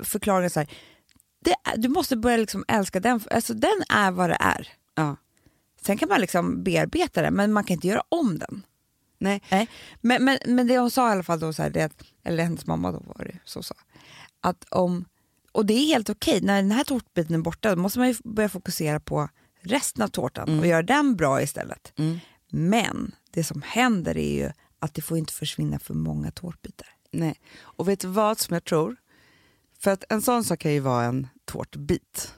förklaringar 0.05 0.49
så 0.49 0.61
här. 0.61 0.69
Det, 1.45 1.55
du 1.77 1.89
måste 1.89 2.17
börja 2.17 2.37
liksom 2.37 2.65
älska 2.69 3.01
den, 3.01 3.21
alltså 3.31 3.55
den 3.55 3.83
är 3.89 4.11
vad 4.11 4.31
det 4.31 4.37
är. 4.41 4.69
Ja. 4.95 5.17
Sen 5.83 5.99
kan 5.99 6.09
man 6.09 6.21
liksom 6.21 6.63
bearbeta 6.63 7.23
den, 7.23 7.35
men 7.35 7.53
man 7.53 7.65
kan 7.65 7.75
inte 7.75 7.89
göra 7.89 8.03
om 8.09 8.39
den. 8.39 8.63
Nej. 9.19 9.43
Nej. 9.51 9.69
Men, 10.01 10.25
men, 10.25 10.39
men 10.47 10.67
det 10.67 10.79
hon 10.79 10.91
sa 10.91 11.09
i 11.09 11.13
alla 11.13 11.23
fall 11.23 11.41
då, 11.41 11.53
så 11.53 11.63
här, 11.63 11.71
det, 11.71 11.83
att- 11.83 12.03
eller 12.25 12.45
hennes 12.45 12.67
mamma 12.67 12.93
då 12.93 12.99
var 13.07 13.25
det 13.25 13.39
så 13.45 13.63
sa, 13.63 13.75
att 14.41 14.65
om, 14.71 15.05
och 15.53 15.67
det 15.67 15.75
är 15.75 15.87
helt 15.87 16.11
okej, 16.11 16.41
när 16.43 16.57
den 16.63 16.71
här 16.71 16.85
tårtbiten 16.85 17.35
är 17.35 17.39
borta 17.39 17.75
då 17.75 17.83
måste 17.83 17.99
man 17.99 18.09
ju 18.09 18.15
börja 18.25 18.49
fokusera 18.49 19.01
på 19.01 19.29
resten 19.61 20.03
av 20.03 20.09
tårtan 20.09 20.59
och 20.59 20.67
göra 20.67 20.83
den 20.83 21.17
bra 21.17 21.43
istället. 21.43 21.93
Mm. 21.99 22.19
Men 22.51 23.15
det 23.31 23.45
som 23.45 23.63
händer 23.67 24.17
är 24.17 24.35
ju 24.45 24.51
att 24.79 24.95
det 24.95 25.03
får 25.03 25.19
inte 25.19 25.33
försvinna 25.33 25.79
för 25.79 25.95
många 25.95 26.31
tårtbitar. 26.31 26.89
Nej. 27.11 27.41
Och 27.61 27.89
vet 27.89 28.01
du 28.01 28.09
vad 28.09 28.39
som 28.39 28.55
jag 28.55 28.65
tror? 28.65 28.97
För 29.81 29.91
att 29.91 30.05
en 30.09 30.23
sån 30.23 30.45
sak 30.45 30.59
kan 30.59 30.73
ju 30.73 30.81
vara 30.81 31.05
en 31.05 31.27
tårtbit. 31.45 32.35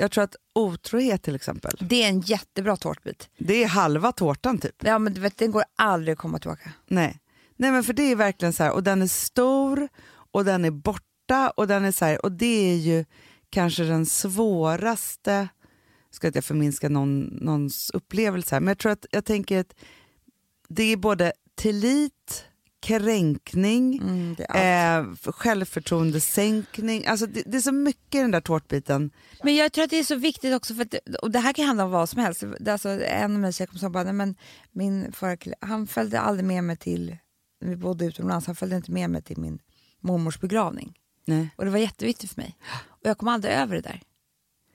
Jag 0.00 0.10
tror 0.10 0.24
att 0.24 0.36
otrohet 0.54 1.22
till 1.22 1.34
exempel, 1.34 1.76
Det 1.80 2.02
är 2.04 2.08
en 2.08 2.20
jättebra 2.20 2.76
tårtbit. 2.76 3.28
det 3.38 3.62
är 3.64 3.68
halva 3.68 4.12
tårtan 4.12 4.58
typ. 4.58 4.84
Ja, 4.84 4.98
men 4.98 5.14
du 5.14 5.20
vet, 5.20 5.36
den 5.38 5.50
går 5.50 5.64
aldrig 5.76 6.12
att 6.12 6.18
komma 6.18 6.38
tillbaka. 6.38 6.72
Nej. 6.86 7.20
Nej 7.56 7.70
men 7.70 7.84
för 7.84 7.92
det 7.92 8.02
är 8.02 8.16
verkligen 8.16 8.52
så 8.52 8.62
här, 8.62 8.72
och 8.72 8.82
den 8.82 9.02
är 9.02 9.06
stor 9.06 9.88
och 10.32 10.44
den 10.44 10.64
är 10.64 10.70
borta 10.70 11.50
och 11.56 11.66
den 11.66 11.84
är 11.84 11.92
så 11.92 12.04
här, 12.04 12.24
och 12.24 12.32
det 12.32 12.70
är 12.72 12.76
ju 12.76 13.04
kanske 13.50 13.82
den 13.84 14.06
svåraste, 14.06 15.48
ska 16.10 16.26
inte 16.26 16.36
jag 16.36 16.44
förminska 16.44 16.88
någon, 16.88 17.20
någons 17.20 17.90
upplevelse 17.90 18.54
här, 18.54 18.60
men 18.60 18.68
jag 18.68 18.78
tror 18.78 18.92
att 18.92 19.06
jag 19.10 19.24
tänker 19.24 19.60
att 19.60 19.74
det 20.68 20.82
är 20.82 20.96
både 20.96 21.32
tillit, 21.54 22.44
kränkning, 22.80 23.98
Mm, 24.02 24.36
eh, 24.38 25.32
självförtroendesänkning, 25.32 27.06
alltså 27.06 27.26
det, 27.26 27.42
det 27.46 27.56
är 27.56 27.60
så 27.60 27.72
mycket 27.72 28.14
i 28.14 28.18
den 28.18 28.30
där 28.30 28.40
tårtbiten. 28.40 29.10
Men 29.42 29.56
jag 29.56 29.72
tror 29.72 29.84
att 29.84 29.90
det 29.90 29.98
är 29.98 30.04
så 30.04 30.14
viktigt 30.16 30.54
också, 30.54 30.74
för 30.74 30.82
att, 30.82 30.94
och 31.22 31.30
det 31.30 31.38
här 31.38 31.52
kan 31.52 31.64
handla 31.66 31.84
om 31.84 31.90
vad 31.90 32.08
som 32.08 32.22
helst. 32.22 32.44
Det 32.60 32.70
är 32.70 32.72
alltså 32.72 32.88
en 32.88 33.24
av 33.24 33.30
mina 33.30 33.52
tjejkompisar 33.52 33.88
bara, 33.90 34.04
nej 34.04 34.12
men 34.12 34.34
min 34.72 35.12
förra 35.12 35.36
kille, 35.36 35.56
han 35.60 35.86
följde 35.86 36.20
aldrig 36.20 36.44
med 36.46 36.64
mig 36.64 36.76
till, 36.76 37.16
vi 37.60 37.76
bodde 37.76 38.04
utomlands, 38.04 38.46
han 38.46 38.56
följde 38.56 38.76
inte 38.76 38.90
med 38.92 39.10
mig 39.10 39.22
till 39.22 39.38
min 39.38 39.58
mormors 40.00 40.40
begravning. 40.40 40.96
Nej, 41.26 41.48
Och 41.56 41.64
det 41.64 41.70
var 41.70 41.78
jätteviktigt 41.78 42.30
för 42.32 42.40
mig. 42.40 42.56
Och 42.86 43.06
jag 43.08 43.18
kom 43.18 43.28
aldrig 43.28 43.54
över 43.54 43.74
det 43.76 43.80
där. 43.82 44.02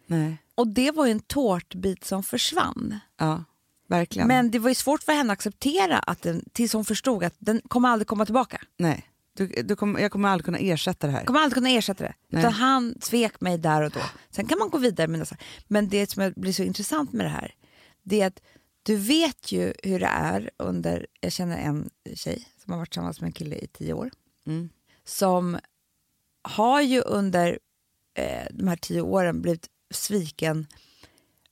nej, 0.07 0.37
Och 0.55 0.67
det 0.67 0.91
var 0.91 1.05
ju 1.05 1.11
en 1.11 1.19
tårtbit 1.19 2.03
som 2.05 2.23
försvann. 2.23 2.99
ja, 3.17 3.43
verkligen. 3.87 4.27
Men 4.27 4.51
det 4.51 4.59
var 4.59 4.69
ju 4.69 4.75
svårt 4.75 5.03
för 5.03 5.11
henne 5.11 5.33
att 5.33 5.37
acceptera 5.39 5.99
att 5.99 6.21
den, 6.21 6.43
tills 6.53 6.73
hon 6.73 6.85
förstod 6.85 7.23
att 7.23 7.35
den 7.39 7.61
kommer 7.67 7.89
aldrig 7.89 8.07
komma 8.07 8.25
tillbaka. 8.25 8.61
Nej, 8.77 9.09
du, 9.33 9.47
du 9.47 9.75
kommer, 9.75 9.99
jag 9.99 10.11
kommer 10.11 10.29
aldrig 10.29 10.45
kunna 10.45 10.57
ersätta 10.57 11.07
det 11.07 11.13
här. 11.13 11.19
Jag 11.19 11.27
kommer 11.27 11.39
aldrig 11.39 11.53
kunna 11.53 11.69
ersätta 11.69 12.03
det. 12.03 12.13
Nej. 12.27 12.41
Utan 12.41 12.53
han 12.53 12.95
svek 13.01 13.41
mig 13.41 13.57
där 13.57 13.81
och 13.81 13.91
då. 13.91 13.99
Sen 14.29 14.47
kan 14.47 14.59
man 14.59 14.69
gå 14.69 14.77
vidare 14.77 15.07
med 15.07 15.19
nästa. 15.19 15.35
Men 15.67 15.89
det 15.89 16.09
som 16.11 16.33
blir 16.35 16.53
så 16.53 16.63
intressant 16.63 17.13
med 17.13 17.25
det 17.25 17.29
här, 17.29 17.53
det 18.03 18.21
är 18.21 18.27
att 18.27 18.41
du 18.83 18.95
vet 18.95 19.51
ju 19.51 19.73
hur 19.83 19.99
det 19.99 20.05
är 20.05 20.49
under, 20.57 21.07
jag 21.21 21.31
känner 21.31 21.57
en 21.57 21.89
tjej 22.15 22.47
som 22.63 22.73
har 22.73 22.79
varit 22.79 22.89
tillsammans 22.91 23.21
med 23.21 23.27
en 23.27 23.31
kille 23.33 23.55
i 23.55 23.67
tio 23.67 23.93
år, 23.93 24.11
Mm. 24.47 24.69
som 25.05 25.57
har 26.43 26.81
ju 26.81 27.01
under 27.01 27.59
eh, 28.17 28.47
de 28.51 28.67
här 28.67 28.75
tio 28.75 29.01
åren 29.01 29.41
blivit 29.41 29.67
sviken 29.93 30.67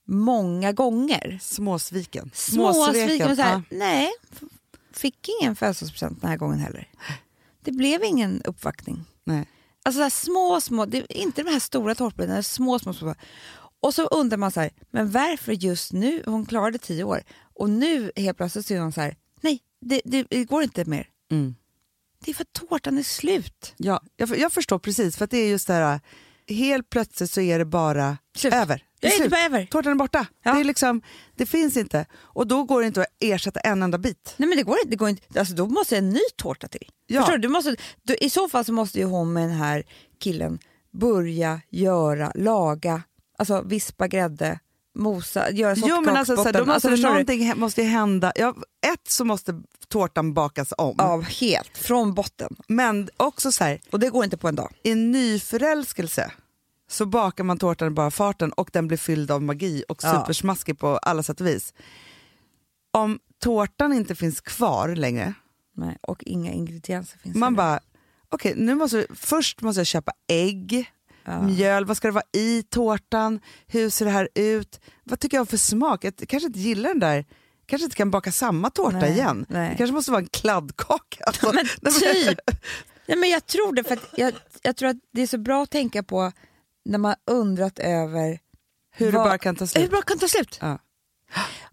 många 0.07 0.71
gånger. 0.71 1.39
Småsviken. 1.41 2.31
Småsviken. 2.33 3.31
och 3.31 3.35
Så 3.37 3.41
här, 3.43 3.51
Ja. 3.53 3.61
Nej, 3.77 4.11
fick 4.93 5.29
ingen 5.41 5.55
födelsedagspresent 5.55 6.21
den 6.21 6.29
här 6.29 6.37
gången 6.37 6.59
heller. 6.59 6.87
Det 7.61 7.71
blev 7.71 8.03
ingen 8.03 8.41
uppvaktning. 8.41 9.05
Nej. 9.23 9.45
Alltså 9.85 9.97
så 9.99 10.03
här 10.03 10.09
små, 10.09 10.61
små, 10.61 10.85
det 10.85 10.97
är 10.97 11.17
inte 11.17 11.43
de 11.43 11.51
här 11.51 11.59
stora 11.59 11.95
tårtbitarna, 11.95 12.43
små, 12.43 12.79
små, 12.79 12.93
små. 12.93 13.15
Och 13.79 13.93
så 13.93 14.05
undrar 14.07 14.37
man 14.37 14.51
så 14.51 14.59
här, 14.59 14.69
men 14.91 15.11
varför 15.11 15.51
just 15.53 15.93
nu? 15.93 16.23
Hon 16.25 16.45
klarade 16.45 16.77
tio 16.77 17.03
år 17.03 17.23
och 17.53 17.69
nu 17.69 18.11
helt 18.15 18.37
plötsligt 18.37 18.65
så 18.65 18.73
är 18.73 18.79
hon 18.79 18.91
så 18.91 19.01
här, 19.01 19.15
nej, 19.41 19.59
det, 19.81 20.01
det, 20.05 20.25
det 20.29 20.45
går 20.45 20.63
inte 20.63 20.85
mer. 20.85 21.07
Mm. 21.31 21.55
Det 22.19 22.31
är 22.31 22.35
för 22.35 22.43
att 22.43 22.53
tårtan 22.53 22.97
är 22.97 23.03
slut. 23.03 23.73
Ja, 23.77 24.01
jag, 24.17 24.37
jag 24.37 24.51
förstår 24.53 24.79
precis, 24.79 25.17
för 25.17 25.25
att 25.25 25.31
det 25.31 25.37
är 25.37 25.49
just 25.49 25.67
det 25.67 25.73
här, 25.73 25.99
helt 26.47 26.89
plötsligt 26.89 27.31
så 27.31 27.41
är 27.41 27.59
det 27.59 27.65
bara 27.65 28.17
Slut. 28.35 28.53
över. 28.53 28.83
Det 29.07 29.13
är 29.15 29.17
slut. 29.17 29.33
ever. 29.33 29.65
Tårtan 29.65 29.91
är 29.91 29.95
borta. 29.95 30.25
Ja. 30.43 30.53
Det, 30.53 30.59
är 30.59 30.63
liksom, 30.63 31.01
det 31.35 31.45
finns 31.45 31.77
inte. 31.77 32.05
Och 32.15 32.47
då 32.47 32.63
går 32.63 32.81
det 32.81 32.87
inte 32.87 33.01
att 33.01 33.07
ersätta 33.19 33.59
en 33.59 33.83
enda 33.83 33.97
bit. 33.97 34.33
Nej 34.37 34.49
men 34.49 34.57
det 34.57 34.63
går 34.63 34.77
inte. 34.77 34.89
Det 34.89 34.95
går 34.95 35.09
inte. 35.09 35.39
Alltså, 35.39 35.53
då 35.53 35.67
måste 35.67 35.97
en 35.97 36.09
ny 36.09 36.19
tårta 36.37 36.67
till. 36.67 36.89
Ja. 37.07 37.21
Förstår 37.21 37.37
du? 37.37 37.41
Du 37.41 37.47
måste, 37.49 37.75
du, 38.03 38.15
I 38.15 38.29
så 38.29 38.49
fall 38.49 38.65
så 38.65 38.73
måste 38.73 38.99
ju 38.99 39.05
hon 39.05 39.33
med 39.33 39.43
den 39.43 39.57
här 39.57 39.83
killen 40.19 40.59
börja 40.99 41.61
göra, 41.69 42.31
laga, 42.35 43.03
alltså 43.37 43.61
vispa 43.61 44.07
grädde, 44.07 44.59
mosa, 44.95 45.51
göra 45.51 45.73
Jo 45.77 46.01
men 46.01 46.17
alltså, 46.17 46.35
så 46.35 46.43
här, 46.43 46.53
då 46.53 46.59
sockerkaksbotten. 46.59 46.67
måste 46.73 46.87
Alltså, 46.89 47.07
du? 47.07 47.09
någonting 47.11 47.41
hä- 47.47 47.55
måste 47.55 47.81
ju 47.81 47.87
hända. 47.87 48.31
Ja, 48.35 48.55
ett 48.93 49.07
så 49.11 49.25
måste 49.25 49.61
tårtan 49.87 50.33
bakas 50.33 50.73
om. 50.77 50.95
Ja, 50.97 51.19
helt. 51.19 51.77
Från 51.77 52.13
botten. 52.13 52.55
Men 52.67 53.09
också 53.17 53.51
så 53.51 53.63
här, 53.63 53.79
Och 53.91 53.99
det 53.99 54.09
går 54.09 54.23
inte 54.23 54.37
på 54.37 54.47
en 54.47 54.55
dag. 54.55 54.73
i 54.83 54.95
nyförälskelse 54.95 56.31
så 56.93 57.05
bakar 57.05 57.43
man 57.43 57.57
tårtan 57.57 57.87
i 57.87 57.91
bara 57.91 58.11
farten 58.11 58.51
och 58.53 58.69
den 58.73 58.87
blir 58.87 58.97
fylld 58.97 59.31
av 59.31 59.41
magi 59.41 59.83
och 59.89 60.01
supersmaskig 60.01 60.79
på 60.79 60.97
alla 60.97 61.23
sätt 61.23 61.41
och 61.41 61.47
vis. 61.47 61.73
Om 62.91 63.19
tårtan 63.39 63.93
inte 63.93 64.15
finns 64.15 64.41
kvar 64.41 64.95
längre, 64.95 65.33
Nej, 65.75 65.97
och 66.01 66.23
inga 66.23 66.51
ingredienser 66.51 67.17
finns 67.17 67.35
man 67.35 67.55
bara, 67.55 67.79
okej 68.29 68.53
nu 68.57 68.75
måste 68.75 69.07
först 69.15 69.61
måste 69.61 69.79
jag 69.79 69.87
köpa 69.87 70.11
ägg, 70.27 70.91
Ja. 71.25 71.41
mjöl, 71.41 71.85
vad 71.85 71.97
ska 71.97 72.07
det 72.07 72.11
vara 72.11 72.23
i 72.33 72.63
tårtan, 72.63 73.39
hur 73.67 73.89
ser 73.89 74.05
det 74.05 74.11
här 74.11 74.29
ut, 74.35 74.79
vad 75.03 75.19
tycker 75.19 75.37
jag 75.37 75.49
för 75.49 75.57
smak, 75.57 76.03
jag 76.03 76.13
kanske 76.27 76.47
inte 76.47 76.59
gillar 76.59 76.89
den 76.89 76.99
där, 76.99 77.25
kanske 77.65 77.83
inte 77.83 77.95
kan 77.95 78.11
baka 78.11 78.31
samma 78.31 78.69
tårta 78.69 78.97
Nej, 78.97 79.11
igen. 79.11 79.45
nej. 79.49 79.69
Det 79.69 79.75
kanske 79.77 79.93
måste 79.93 80.11
vara 80.11 80.21
en 80.21 80.27
kladdkaka. 80.27 81.23
Alltså, 81.27 81.51
Men 81.81 81.93
typ. 81.93 82.39
Nej, 83.07 83.17
men 83.17 83.29
jag 83.29 83.45
tror 83.45 83.73
det, 83.75 83.83
för 83.83 83.99
jag, 84.17 84.33
jag 84.61 84.75
tror 84.75 84.89
att 84.89 84.97
det 85.11 85.21
är 85.21 85.27
så 85.27 85.37
bra 85.37 85.63
att 85.63 85.71
tänka 85.71 86.03
på 86.03 86.31
när 86.85 86.97
man 86.97 87.15
undrat 87.31 87.79
över 87.79 88.39
hur 88.91 89.05
det 89.11 89.17
bara 89.17 89.37
kan 89.37 89.55
ta 89.55 89.63
hur 89.63 89.67
slut. 89.67 89.89
bra 89.89 90.01
kan 90.01 90.19
ta 90.19 90.27
slut. 90.27 90.57
Ja. 90.61 90.79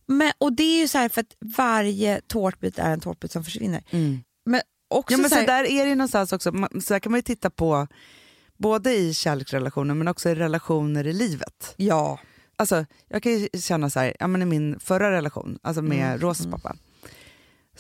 Men, 0.07 0.33
och 0.39 0.53
det 0.53 0.63
är 0.63 0.81
ju 0.81 0.89
så 0.89 0.99
här 0.99 1.09
för 1.09 1.21
att 1.21 1.37
varje 1.57 2.21
tårtbit 2.21 2.79
är 2.79 2.91
en 2.91 3.01
tårtbit 3.01 3.33
som 3.33 3.45
försvinner. 3.45 3.85
Mm. 3.91 4.19
Men 4.45 4.61
också 4.89 5.13
Ja, 5.13 5.19
men 5.19 5.31
så 5.31 5.35
så 5.35 5.41
här, 5.41 5.47
där 5.47 5.65
är 5.65 5.87
det 5.87 5.95
någonstans 5.95 6.33
också, 6.33 6.53
så 6.83 6.93
där 6.93 6.99
kan 7.01 7.13
man 7.13 7.19
ju 7.19 7.23
titta 7.23 7.51
på 7.51 7.87
både 8.57 8.95
i 8.95 9.15
kärleksrelationer 9.15 9.95
men 9.95 10.09
också 10.09 10.29
i 10.31 10.35
relationer 10.35 11.07
i 11.07 11.13
livet. 11.13 11.75
ja, 11.77 12.19
Alltså, 12.57 12.85
jag 13.09 13.23
kan 13.23 13.33
ju 13.33 13.49
känna 13.61 13.91
så 13.91 14.01
här, 14.01 14.17
ja, 14.21 14.27
men 14.27 14.43
i 14.43 14.45
min 14.45 14.81
förra 14.81 15.11
relation, 15.13 15.59
alltså 15.63 15.83
med 15.83 16.07
Mm, 16.07 16.19
Rosas 16.19 16.47
pappa, 16.47 16.77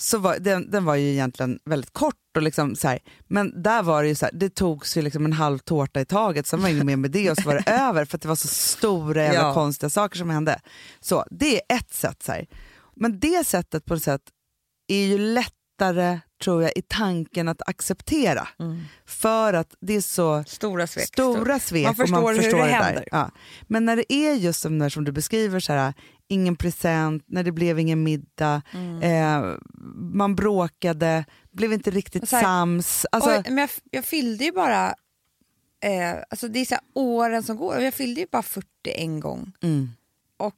så 0.00 0.18
var, 0.18 0.38
den, 0.38 0.70
den 0.70 0.84
var 0.84 0.94
ju 0.94 1.10
egentligen 1.12 1.58
väldigt 1.64 1.92
kort, 1.92 2.14
och 2.36 2.42
liksom 2.42 2.76
så 2.76 2.88
här, 2.88 2.98
men 3.28 3.62
där 3.62 3.82
var 3.82 4.02
det 4.02 4.08
ju 4.08 4.14
så 4.14 4.24
här, 4.26 4.32
det 4.32 4.54
togs 4.54 4.96
ju 4.96 5.02
liksom 5.02 5.24
en 5.24 5.32
halv 5.32 5.58
tårta 5.58 6.00
i 6.00 6.04
taget, 6.04 6.46
sen 6.46 6.60
var 6.60 6.68
det 6.68 6.72
inget 6.74 6.86
mer 6.86 6.96
med 6.96 7.10
det 7.10 7.30
och 7.30 7.36
så 7.36 7.42
var 7.48 7.54
det 7.54 7.70
över 7.80 8.04
för 8.04 8.16
att 8.16 8.22
det 8.22 8.28
var 8.28 8.34
så 8.36 8.48
stora 8.48 9.22
jävla 9.24 9.40
Ja. 9.40 9.54
konstiga 9.54 9.90
saker 9.90 10.18
som 10.18 10.30
hände. 10.30 10.60
Så 11.00 11.24
det 11.30 11.54
är 11.56 11.76
ett 11.76 11.92
sätt. 11.94 12.22
Så 12.22 12.32
här. 12.32 12.46
Men 12.96 13.20
det 13.20 13.46
sättet 13.46 13.84
på 13.84 13.94
något 13.94 14.02
sätt 14.02 14.22
är 14.88 15.04
ju 15.06 15.18
lättare, 15.18 16.20
tror 16.44 16.62
jag, 16.62 16.72
i 16.76 16.82
tanken 16.88 17.48
att 17.48 17.62
acceptera. 17.68 18.48
För 19.06 19.52
att 19.52 19.74
det 19.80 19.94
är 19.96 20.00
så 20.00 20.44
stora 20.46 20.86
svek. 20.86 21.06
stora 21.06 21.58
svek 21.58 21.86
Man 21.86 21.94
förstår 21.94 22.22
man 22.22 22.34
hur 22.34 22.42
förstår 22.42 22.58
det 22.58 22.64
det, 22.64 22.70
händer. 22.72 23.04
Ja. 23.12 23.30
Men 23.62 23.84
när 23.84 23.96
det 23.96 24.12
är 24.12 24.34
just 24.34 24.60
som, 24.60 24.78
där 24.78 24.88
som 24.88 25.04
du 25.04 25.12
beskriver, 25.12 25.60
så 25.60 25.72
här, 25.72 25.94
ingen 26.28 26.56
present, 26.56 27.24
när 27.26 27.42
det 27.44 27.52
blev 27.52 27.78
ingen 27.78 28.02
middag, 28.02 28.62
Mm. 28.74 29.02
eh, 29.02 29.54
man 30.00 30.34
bråkade, 30.36 31.24
blev 31.50 31.72
inte 31.72 31.90
riktigt 31.90 32.28
Så 32.28 32.36
här, 32.36 32.42
sams. 32.42 33.06
Alltså, 33.12 33.30
Oj, 33.30 33.42
men 33.44 33.58
jag, 33.58 33.70
jag 33.90 34.04
fyllde 34.04 34.44
ju 34.44 34.52
bara, 34.52 34.86
eh, 35.84 36.14
alltså 36.30 36.48
det 36.48 36.58
är 36.58 36.64
så 36.64 36.74
här 36.74 36.84
åren 36.94 37.42
som 37.42 37.56
går, 37.56 37.76
och 37.76 37.82
jag 37.82 37.94
fyllde 37.94 38.20
ju 38.20 38.26
bara 38.32 38.42
40 38.42 38.66
en 38.84 39.20
gång. 39.20 39.52
mm. 39.62 39.90
Och 40.36 40.56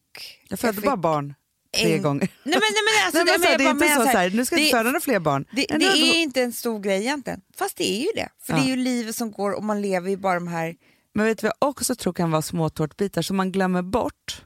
Jag 0.48 0.58
födde 0.58 0.72
fick- 0.74 0.84
bara 0.84 0.96
barn 0.96 1.34
tre 1.80 1.94
en- 1.96 2.02
gånger. 2.02 2.20
Nej 2.20 2.28
men, 2.44 2.52
nej, 2.60 2.60
men 2.84 3.06
alltså, 3.06 3.18
Nej, 3.24 3.26
men 3.26 3.40
det, 3.40 3.46
så 3.46 3.50
här, 3.50 3.58
det 3.58 3.64
är 3.64 3.66
jag 3.66 3.74
inte 3.76 3.84
bara 3.86 3.94
så, 3.94 3.98
menar 4.00 4.12
så 4.12 4.18
här, 4.18 4.30
nu 4.30 4.44
ska 4.44 4.54
jag 4.56 4.60
inte 4.64 4.76
det- 4.76 4.78
föda 4.78 4.90
några 4.90 5.00
fler 5.00 5.18
barn. 5.20 5.44
Det, 5.52 5.66
det 5.68 5.72
ändå- 5.74 5.86
är 5.86 6.14
inte 6.22 6.42
en 6.42 6.52
stor 6.52 6.80
grej 6.80 7.00
egentligen, 7.00 7.40
fast 7.56 7.76
det 7.76 7.90
är 7.92 8.00
ju 8.00 8.08
det. 8.14 8.28
För 8.40 8.52
Ja. 8.52 8.58
det 8.58 8.64
är 8.64 8.68
ju 8.68 8.76
livet 8.76 9.16
som 9.16 9.32
går 9.32 9.50
och 9.52 9.64
man 9.64 9.82
lever 9.82 10.10
ju 10.10 10.16
bara 10.16 10.34
de 10.34 10.48
här... 10.48 10.76
Men 11.14 11.26
vet 11.26 11.38
du 11.38 11.46
vad 11.46 11.52
jag 11.60 11.68
också 11.68 11.94
tror 11.94 12.12
kan 12.12 12.30
vara 12.30 12.42
små 12.42 12.68
tårtbitar 12.68 13.22
som 13.22 13.36
man 13.36 13.52
glömmer 13.52 13.82
bort? 13.82 14.44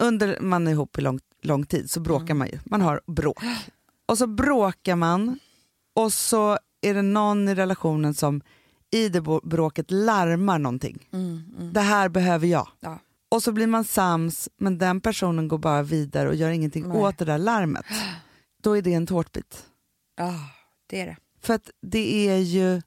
Under 0.00 0.40
man 0.40 0.66
är 0.66 0.70
ihop 0.72 0.98
i 0.98 1.00
lång, 1.00 1.20
lång 1.42 1.66
tid 1.66 1.90
så 1.90 2.00
bråkar 2.00 2.24
Mm. 2.24 2.38
man 2.38 2.48
ju. 2.48 2.58
Man 2.64 2.80
har 2.80 3.00
bråk. 3.06 3.38
Och 4.12 4.18
så 4.18 4.26
bråkar 4.26 4.96
man 4.96 5.38
och 5.94 6.12
så 6.12 6.58
är 6.80 6.94
det 6.94 7.02
någon 7.02 7.48
i 7.48 7.54
relationen 7.54 8.14
som 8.14 8.40
i 8.90 9.08
det 9.08 9.20
bråket 9.42 9.90
larmar 9.90 10.58
någonting. 10.58 11.08
Det 11.72 11.80
här 11.80 12.08
behöver 12.08 12.46
jag. 12.46 12.68
Ja. 12.80 12.98
Och 13.30 13.42
så 13.42 13.52
blir 13.52 13.66
man 13.66 13.84
sams 13.84 14.48
men 14.56 14.78
den 14.78 15.00
personen 15.00 15.48
går 15.48 15.58
bara 15.58 15.82
vidare 15.82 16.28
och 16.28 16.34
gör 16.34 16.50
ingenting 16.50 16.88
Nej. 16.88 16.98
åt 16.98 17.18
det 17.18 17.24
där 17.24 17.38
larmet. 17.38 17.84
Då 18.62 18.76
är 18.76 18.82
det 18.82 18.94
en 18.94 19.06
tårtbit. 19.06 19.66
Ja, 20.16 20.34
det 20.86 21.00
är 21.00 21.06
det. 21.06 21.16
För 21.40 21.54
att 21.54 21.70
det 21.82 22.28
är 22.28 22.38
ju 22.38 22.82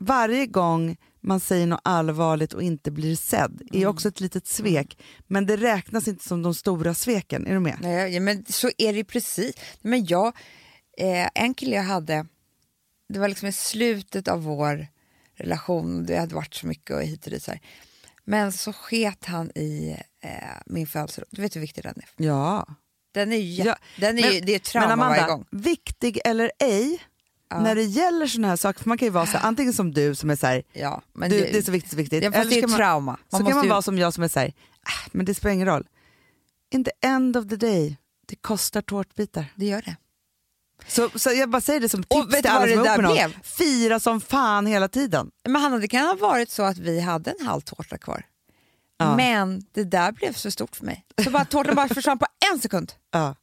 varje 0.00 0.46
gång 0.46 0.96
man 1.26 1.40
säger 1.40 1.66
något 1.66 1.80
allvarligt 1.84 2.52
och 2.52 2.62
inte 2.62 2.90
blir 2.90 3.16
sedd 3.16 3.62
är 3.72 3.76
Mm. 3.76 3.88
också 3.88 4.08
ett 4.08 4.20
litet 4.20 4.46
svek. 4.46 4.98
Men 5.26 5.46
det 5.46 5.56
räknas 5.56 6.08
inte 6.08 6.28
som 6.28 6.42
de 6.42 6.54
stora 6.54 6.94
sveken. 6.94 7.46
Är 7.46 7.52
du 7.54 7.60
med? 7.60 7.78
Nej, 7.80 8.20
men 8.20 8.44
så 8.48 8.70
är 8.78 8.92
det 8.92 8.98
ju 8.98 9.04
precis. 9.04 9.54
Men 9.82 10.04
jag, 10.06 10.26
eh, 10.98 11.28
en 11.34 11.54
kille 11.54 11.76
jag 11.76 11.82
hade, 11.82 12.26
det 13.08 13.18
var 13.18 13.28
liksom 13.28 13.48
i 13.48 13.52
slutet 13.52 14.28
av 14.28 14.42
vår 14.42 14.86
relation, 15.34 16.06
det 16.06 16.16
hade 16.16 16.34
varit 16.34 16.54
så 16.54 16.66
mycket 16.66 16.96
och 16.96 17.02
hit 17.02 17.24
och 17.24 17.30
dit. 17.30 17.42
Så 17.42 17.50
här. 17.50 17.60
Men 18.24 18.52
så 18.52 18.72
sket 18.72 19.24
han 19.24 19.50
i 19.54 19.96
eh, 20.24 20.30
min 20.66 20.86
födelsedag. 20.86 21.28
Du 21.30 21.42
vet 21.42 21.56
hur 21.56 21.60
viktig 21.60 21.84
den 21.84 21.94
är. 21.96 22.24
Ja. 22.26 22.66
Den 23.14 23.32
är 23.32 23.36
Ja, 23.66 23.76
den 23.98 24.18
är 24.18 24.22
men- 24.32 24.46
det 24.46 24.54
är 24.54 24.58
trauma 24.58 24.88
Men 24.88 24.98
varje 24.98 25.20
Amanda, 25.24 25.34
gång. 25.34 25.46
viktig 25.50 26.18
eller 26.24 26.52
ej, 26.58 26.98
Ja. 27.48 27.60
när 27.60 27.74
det 27.74 27.82
gäller 27.82 28.26
såna 28.26 28.48
här 28.48 28.56
saker, 28.56 28.80
för 28.82 28.88
man 28.88 28.98
kan 28.98 29.06
ju 29.06 29.12
vara 29.12 29.26
så 29.26 29.38
här, 29.38 29.48
antingen 29.48 29.72
som 29.72 29.92
du 29.94 30.14
som 30.14 30.30
är 30.30 30.36
så 30.36 30.46
här, 30.46 30.62
Ja, 30.72 31.02
men 31.12 31.30
du, 31.30 31.36
det, 31.40 31.52
det 31.52 31.58
är 31.58 31.62
så 31.62 31.72
viktigt, 31.72 31.90
så 31.90 31.96
viktigt. 31.96 32.24
Ja, 32.24 32.32
fast 32.32 32.50
det 32.50 32.58
är 32.58 32.66
man, 32.68 32.76
trauma. 32.76 33.16
så 33.30 33.36
Man 33.36 33.46
kan 33.46 33.54
man 33.56 33.64
ju- 33.64 33.70
vara 33.70 33.82
som 33.82 33.98
jag 33.98 34.14
som 34.14 34.24
är 34.24 34.28
så 34.28 34.40
här, 34.40 34.46
äh, 34.46 34.52
men 35.12 35.26
det 35.26 35.34
spelar 35.34 35.52
ingen 35.54 35.66
roll. 35.66 35.86
In 36.70 36.84
the 36.84 36.90
end 37.02 37.36
of 37.36 37.48
the 37.48 37.56
day, 37.56 37.96
det 38.26 38.36
kostar 38.36 38.82
tårtbitar. 38.82 39.44
Det 39.54 39.66
gör 39.66 39.82
det. 39.82 39.96
Så, 40.88 41.10
så 41.14 41.30
jag 41.32 41.50
bara 41.50 41.60
säger 41.60 41.80
det 41.80 41.88
som 41.88 42.00
Och 42.00 42.22
tips 42.22 42.34
vet 42.34 42.42
till 42.42 42.50
alla 42.50 42.66
som 42.66 42.78
är 42.86 42.98
med 43.02 43.12
blev? 43.12 43.42
Fira 43.42 44.00
som 44.00 44.20
fan 44.20 44.66
hela 44.66 44.88
tiden. 44.88 45.30
Men 45.48 45.62
Hanna, 45.62 45.78
det 45.78 45.88
kan 45.88 46.06
ha 46.06 46.14
varit 46.14 46.50
så 46.50 46.62
att 46.62 46.78
vi 46.78 47.00
hade 47.00 47.34
en 47.40 47.46
halv 47.46 47.60
tårta 47.60 47.98
kvar. 47.98 48.22
Ja. 48.98 49.16
Men 49.16 49.62
det 49.72 49.84
där 49.84 50.12
blev 50.12 50.32
så 50.32 50.50
stort 50.50 50.76
för 50.76 50.84
mig. 50.84 51.04
Så 51.24 51.30
bara 51.30 51.44
tårtan 51.44 51.74
bara 51.74 51.88
försvann 51.88 52.18
på 52.18 52.26
en 52.52 52.58
sekund. 52.60 52.92
Ja. 53.12 53.34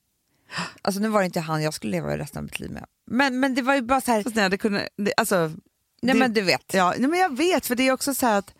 Alltså 0.82 1.02
nu 1.02 1.08
var 1.08 1.20
det 1.20 1.26
inte 1.26 1.40
han 1.40 1.64
jag 1.64 1.74
skulle 1.74 1.92
leva 1.92 2.18
resten 2.18 2.38
av 2.40 2.44
mitt 2.44 2.60
liv 2.60 2.72
med. 2.72 2.86
Men, 3.14 3.40
men 3.40 3.56
det 3.56 3.62
var 3.62 3.76
ju 3.76 3.82
bara 3.82 4.02
så 4.02 4.12
här, 4.12 4.24
Fast 4.24 4.36
nej, 4.36 4.50
det 4.50 4.58
kunde, 4.58 4.90
det, 4.98 5.14
alltså, 5.18 5.52
nej 6.02 6.14
det, 6.14 6.20
men 6.20 6.34
du 6.34 6.42
vet. 6.42 6.74
ja, 6.74 6.94
nej, 6.98 7.10
men 7.10 7.20
jag 7.20 7.38
vet, 7.38 7.66
för 7.66 7.76
det 7.76 7.88
är 7.88 7.92
också 7.92 8.14
så 8.14 8.26
här 8.26 8.40
att, 8.40 8.54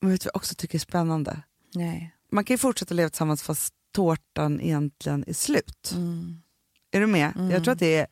men 0.00 0.10
vet 0.10 0.20
du 0.20 0.24
vad 0.24 0.30
jag 0.34 0.36
också 0.36 0.54
tycker 0.54 0.78
är 0.78 0.80
spännande? 0.80 1.42
Nej. 1.74 2.14
Man 2.32 2.44
kan 2.44 2.54
ju 2.54 2.58
fortsätta 2.58 2.94
leva 2.94 3.08
tillsammans 3.08 3.42
fast 3.42 3.74
tårtan 3.92 4.60
egentligen 4.60 5.24
är 5.26 5.32
slut. 5.32 5.92
Mm. 5.94 6.42
Är 6.90 7.00
du 7.00 7.06
med? 7.06 7.50
Jag 7.52 7.64
tror 7.64 7.72
att 7.72 7.78
det 7.78 7.96
är 7.96 8.06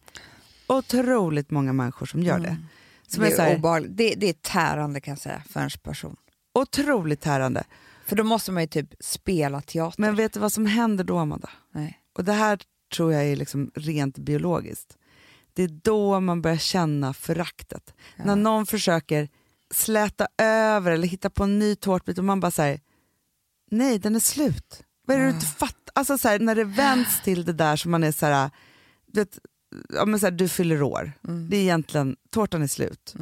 otroligt 0.67 1.51
många 1.51 1.73
människor 1.73 2.07
som 2.07 2.23
gör 2.23 2.39
det. 2.39 2.57
Som 3.07 3.23
Det 3.23 3.29
är 3.31 3.37
så 3.37 3.43
är, 3.43 3.47
här, 3.47 3.57
obehagligt. 3.57 3.97
Det, 3.97 4.15
det 4.15 4.29
är 4.29 4.33
tärande 4.33 5.01
kan 5.01 5.13
jag 5.13 5.19
säga 5.19 5.43
för 5.49 5.61
en 5.61 5.71
person. 5.83 6.17
otroligt 6.55 7.21
tärande. 7.21 7.65
För 8.07 8.17
då 8.17 8.25
måste 8.25 8.53
man 8.53 8.63
ju 8.63 8.67
typ 8.67 8.95
spela 9.01 9.61
teater. 9.61 10.01
Men 10.01 10.17
vet 10.17 10.33
du 10.33 10.41
vad 10.41 10.53
som 10.53 10.67
händer 10.67 11.05
då, 11.05 11.19
Amanda? 11.19 11.51
Nej. 11.73 12.01
Och 12.13 12.25
det 12.25 12.33
här 12.33 12.61
tror 12.95 13.13
jag 13.13 13.25
är 13.25 13.37
liksom 13.37 13.71
rent 13.75 14.19
biologiskt. 14.19 14.97
Det 15.53 15.63
är 15.63 15.69
då 15.83 16.21
man 16.21 16.43
börjar 16.43 16.57
känna 16.57 17.13
föraktet. 17.15 17.95
När 18.17 18.37
någon 18.37 18.67
försöker 18.67 19.29
släta 19.71 20.27
över 20.39 20.91
eller 20.91 21.09
hitta 21.09 21.31
på 21.31 21.45
en 21.45 21.59
ny 21.59 21.77
tårtbit 21.77 22.19
och 22.19 22.25
man 22.25 22.41
bara 22.41 22.51
säger 22.51 22.81
nej 23.71 23.99
den 23.99 24.17
är 24.17 24.21
slut. 24.21 24.83
Vad 25.07 25.17
är 25.17 25.21
det 25.21 25.27
du 25.27 25.35
inte 25.35 25.47
fattar? 25.47 25.93
Alltså 25.95 26.19
så 26.19 26.29
här, 26.29 26.39
när 26.39 26.55
det 26.55 26.65
vänds 26.65 27.23
till 27.23 27.45
det 27.45 27.53
där 27.53 27.77
som 27.77 27.91
man 27.91 28.05
är 28.05 28.13
så 28.13 28.27
här, 28.27 28.51
du, 29.07 29.21
vet, 29.21 29.39
ja, 29.89 30.05
men 30.05 30.21
så 30.21 30.27
här, 30.27 30.31
du 30.31 30.49
fyller 30.49 30.83
år. 30.83 31.13
Det 31.51 31.57
är 31.57 31.61
egentligen, 31.61 32.17
tårtan 32.31 32.63
är 32.63 32.67
slut. 32.67 33.15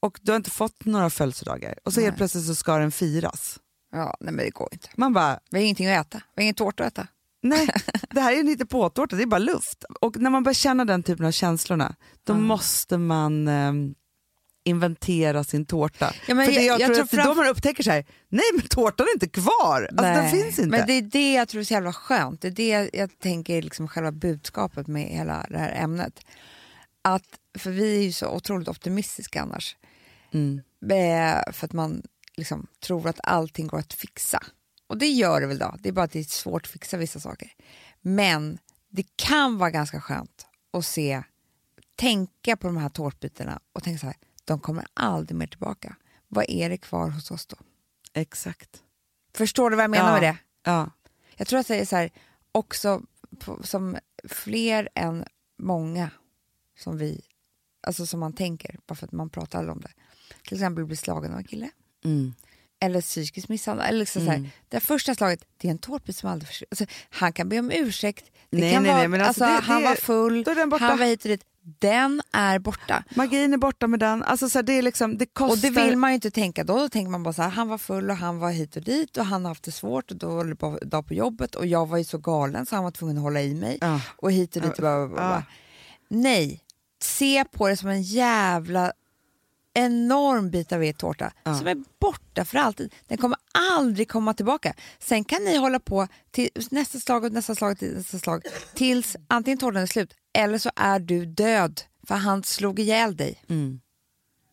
Och 0.00 0.18
du 0.22 0.32
har 0.32 0.36
inte 0.36 0.50
fått 0.50 0.84
några 0.84 1.10
födelsedagar 1.10 1.74
och 1.84 1.92
så 1.92 2.00
helt 2.00 2.12
Nej. 2.12 2.16
plötsligt 2.18 2.46
så 2.46 2.54
ska 2.54 2.78
den 2.78 2.92
firas. 2.92 3.60
Ja, 3.92 4.16
nej 4.20 4.32
men 4.32 4.44
det 4.44 4.50
går 4.50 4.68
inte. 4.72 4.88
Man 4.96 5.12
bara, 5.12 5.40
Vi 5.50 5.58
har 5.58 5.64
ingenting 5.64 5.86
att 5.86 6.06
äta. 6.06 6.18
Vi 6.34 6.40
har 6.40 6.42
ingen 6.42 6.54
tårta 6.54 6.84
att 6.84 6.92
äta. 6.92 7.08
Nej, 7.48 7.68
det 8.10 8.20
här 8.20 8.32
är 8.32 8.40
en 8.40 8.48
hittepåtårta, 8.48 9.16
det 9.16 9.22
är 9.22 9.26
bara 9.26 9.38
luft. 9.38 9.84
Och 10.00 10.16
när 10.16 10.30
man 10.30 10.42
börjar 10.42 10.54
känna 10.54 10.84
den 10.84 11.02
typen 11.02 11.26
av 11.26 11.30
känslorna, 11.32 11.94
då 12.24 12.34
måste 12.34 12.98
man 12.98 13.48
ehm, 13.48 13.94
inventera 14.64 15.44
sin 15.44 15.66
tårta. 15.66 16.12
Ja, 16.28 16.34
men 16.34 16.46
För 16.46 16.52
det 16.52 16.60
jag- 16.62 16.80
jag, 16.80 16.80
jag 16.80 16.86
tror 16.86 16.94
tror 16.94 17.04
att 17.04 17.10
fram- 17.26 17.26
då 17.26 17.34
man 17.42 17.46
upptäcker 17.50 17.82
så 17.82 17.90
här, 17.90 18.04
nej 18.28 18.44
men 18.54 18.68
tårtan 18.68 19.06
är 19.06 19.12
inte 19.14 19.28
kvar, 19.28 19.82
alltså, 19.90 20.02
den 20.04 20.12
Nej, 20.24 20.30
finns 20.30 20.58
inte. 20.58 20.70
Men 20.70 20.86
det 20.86 20.92
är 20.92 21.02
det 21.02 21.32
jag 21.34 21.48
tror 21.48 21.60
är 21.60 21.64
så 21.64 21.74
jävla 21.74 21.92
skönt. 21.92 22.40
Det 22.40 22.48
är 22.48 22.52
det 22.52 22.90
jag 22.92 23.18
tänker 23.18 23.62
liksom 23.62 23.88
själva 23.88 24.12
budskapet 24.12 24.86
med 24.86 25.02
hela 25.08 25.46
det 25.50 25.58
här 25.58 25.72
ämnet. 25.82 26.20
Att, 27.02 27.26
för 27.58 27.70
vi 27.70 27.96
är 27.98 28.02
ju 28.02 28.12
så 28.12 28.28
otroligt 28.28 28.68
optimistiska 28.68 29.42
annars. 29.42 29.76
Mm. 30.32 30.60
Eh, 30.90 31.52
För 31.52 31.64
att 31.66 31.72
man 31.72 32.02
liksom 32.36 32.66
tror 32.86 33.08
att 33.08 33.20
allting 33.22 33.66
går 33.66 33.78
att 33.78 33.92
fixa. 33.92 34.42
Och 34.86 34.98
det 34.98 35.08
gör 35.08 35.40
det 35.40 35.46
väl 35.46 35.58
då, 35.58 35.74
det 35.78 35.88
är 35.88 35.92
bara 35.92 36.04
att 36.04 36.12
det 36.12 36.18
är 36.18 36.24
svårt 36.24 36.62
att 36.62 36.70
fixa 36.72 36.96
vissa 36.96 37.20
saker. 37.20 37.52
Men 38.00 38.58
det 38.88 39.16
kan 39.16 39.58
vara 39.58 39.70
ganska 39.70 40.00
skönt 40.00 40.46
att 40.72 40.86
se, 40.86 41.22
tänka 41.96 42.56
på 42.56 42.66
de 42.66 42.76
här 42.76 42.88
tårtbitarna 42.88 43.60
och 43.72 43.82
tänka 43.82 43.98
så 43.98 44.06
här, 44.06 44.16
de 44.44 44.60
kommer 44.60 44.86
aldrig 44.94 45.36
mer 45.36 45.46
tillbaka. 45.46 45.96
Vad 46.28 46.44
är 46.48 46.70
det 46.70 46.76
kvar 46.78 47.10
hos 47.10 47.30
oss 47.30 47.46
då? 47.46 47.56
Exakt. 48.12 48.82
Förstår 49.34 49.70
du 49.70 49.76
vad 49.76 49.82
jag 49.84 49.90
menar 49.90 50.06
Ja. 50.08 50.12
med 50.20 50.22
det? 50.22 50.38
Ja. 50.70 50.90
Jag 51.36 51.48
tror 51.48 51.58
att 51.60 51.68
det 51.68 51.76
är 51.80 51.84
så 51.86 51.96
här, 51.96 52.10
också 52.52 53.02
på, 53.38 53.62
som 53.62 53.96
fler 54.28 54.88
än 54.94 55.24
många 55.58 56.10
som 56.78 56.98
vi, 56.98 57.20
alltså 57.80 58.06
som 58.06 58.20
man 58.20 58.32
tänker, 58.32 58.78
bara 58.86 58.94
för 58.94 59.06
att 59.06 59.12
man 59.12 59.30
pratar 59.30 59.58
aldrig 59.58 59.72
om 59.76 59.80
det. 59.80 59.92
Till 60.44 60.56
exempel 60.56 60.84
bli 60.84 60.96
slagen 60.96 61.32
av 61.32 61.38
en 61.38 61.44
kille. 61.44 61.70
Mm. 62.04 62.34
Eller 62.80 63.00
psykisk 63.00 63.48
misshandel. 63.48 63.86
Eller 63.86 63.98
liksom 63.98 64.24
så 64.24 64.30
här, 64.30 64.50
det 64.68 64.80
första 64.80 65.14
slaget, 65.14 65.40
det 65.56 65.68
är 65.68 65.70
en 65.72 65.78
tårtbit 65.78 66.16
som 66.16 66.30
aldrig 66.30 66.48
försvinner. 66.48 66.68
Alltså, 66.70 66.84
han 67.10 67.32
kan 67.32 67.48
be 67.48 67.58
om 67.58 67.70
ursäkt. 67.70 68.24
Det 68.50 68.58
Nej, 68.58 68.72
kan 68.72 68.82
nej, 68.82 68.92
vara, 68.92 69.08
nej, 69.08 69.20
alltså 69.20 69.44
alltså, 69.44 69.60
det- 69.66 69.72
han 69.72 69.82
det- 69.82 69.88
var 69.88 69.94
full, 69.94 70.44
han 70.80 70.98
var 70.98 71.06
hit 71.06 71.22
och 71.24 71.28
dit. 71.28 71.44
Den 71.78 72.22
är 72.32 72.58
borta. 72.58 73.04
Magin 73.14 73.52
är 73.52 73.56
borta 73.58 73.86
med 73.86 74.00
den. 74.00 74.22
Alltså, 74.22 74.48
så 74.48 74.58
här, 74.58 74.62
det, 74.62 74.72
är 74.72 74.82
liksom, 74.82 75.18
det 75.18 75.26
kostar... 75.26 75.68
Och 75.68 75.74
det 75.74 75.82
vill 75.82 75.96
man 75.96 76.10
ju 76.10 76.14
inte 76.14 76.30
tänka 76.30 76.64
då. 76.64 76.78
Då 76.78 76.88
tänker 76.88 77.10
man 77.10 77.22
bara 77.22 77.32
så 77.34 77.42
här, 77.42 77.48
han 77.50 77.68
var 77.68 77.78
full 77.78 78.10
och 78.10 78.16
han 78.16 78.38
var 78.38 78.50
hit 78.50 78.76
och 78.76 78.82
dit 78.82 79.16
och 79.16 79.24
han 79.26 79.44
har 79.44 79.50
haft 79.50 79.62
det 79.64 79.72
svårt 79.72 80.10
och 80.10 80.16
då 80.16 80.28
var 80.28 80.44
det 80.44 80.54
bara 80.54 80.78
dag 80.78 81.06
på 81.06 81.14
jobbet 81.14 81.54
och 81.54 81.66
jag 81.66 81.86
var 81.88 81.98
ju 81.98 82.04
så 82.04 82.18
galen 82.18 82.66
så 82.66 82.74
han 82.74 82.84
var 82.84 82.90
tvungen 82.90 83.16
att 83.16 83.22
hålla 83.22 83.42
i 83.42 83.54
mig. 83.54 83.78
Ja. 83.80 84.00
Och 84.16 84.32
hit 84.32 84.56
och 84.56 84.62
dit. 84.62 84.70
Och 84.72 84.76
bla, 84.78 85.06
bla, 85.06 85.14
bla. 85.16 85.22
Ja. 85.22 85.42
Nej, 86.08 86.60
se 87.02 87.44
på 87.44 87.68
det 87.68 87.76
som 87.76 87.88
en 87.88 88.02
jävla 88.02 88.92
enorm 89.76 90.50
bit 90.50 90.72
av 90.72 90.84
er 90.84 90.92
tårta 90.92 91.32
Ja. 91.44 91.58
som 91.58 91.66
är 91.66 91.76
borta 92.00 92.44
för 92.44 92.58
alltid. 92.58 92.94
Den 93.08 93.18
kommer 93.18 93.38
aldrig 93.78 94.08
komma 94.10 94.34
tillbaka. 94.34 94.74
Sen 94.98 95.24
kan 95.24 95.44
ni 95.44 95.56
hålla 95.56 95.80
på 95.80 96.08
till 96.30 96.48
nästa 96.70 96.98
slag 96.98 97.24
och 97.24 97.32
nästa 97.32 97.54
slag 97.54 97.78
till 97.78 97.94
nästa 97.96 98.18
slag 98.18 98.42
tills 98.74 99.16
antingen 99.28 99.58
tårtan 99.58 99.82
är 99.82 99.86
slut 99.86 100.14
eller 100.38 100.58
så 100.58 100.70
är 100.76 100.98
du 100.98 101.26
död 101.26 101.80
för 102.08 102.14
han 102.14 102.42
slog 102.44 102.78
ihjäl 102.80 103.16
dig. 103.16 103.42
Mm. 103.48 103.80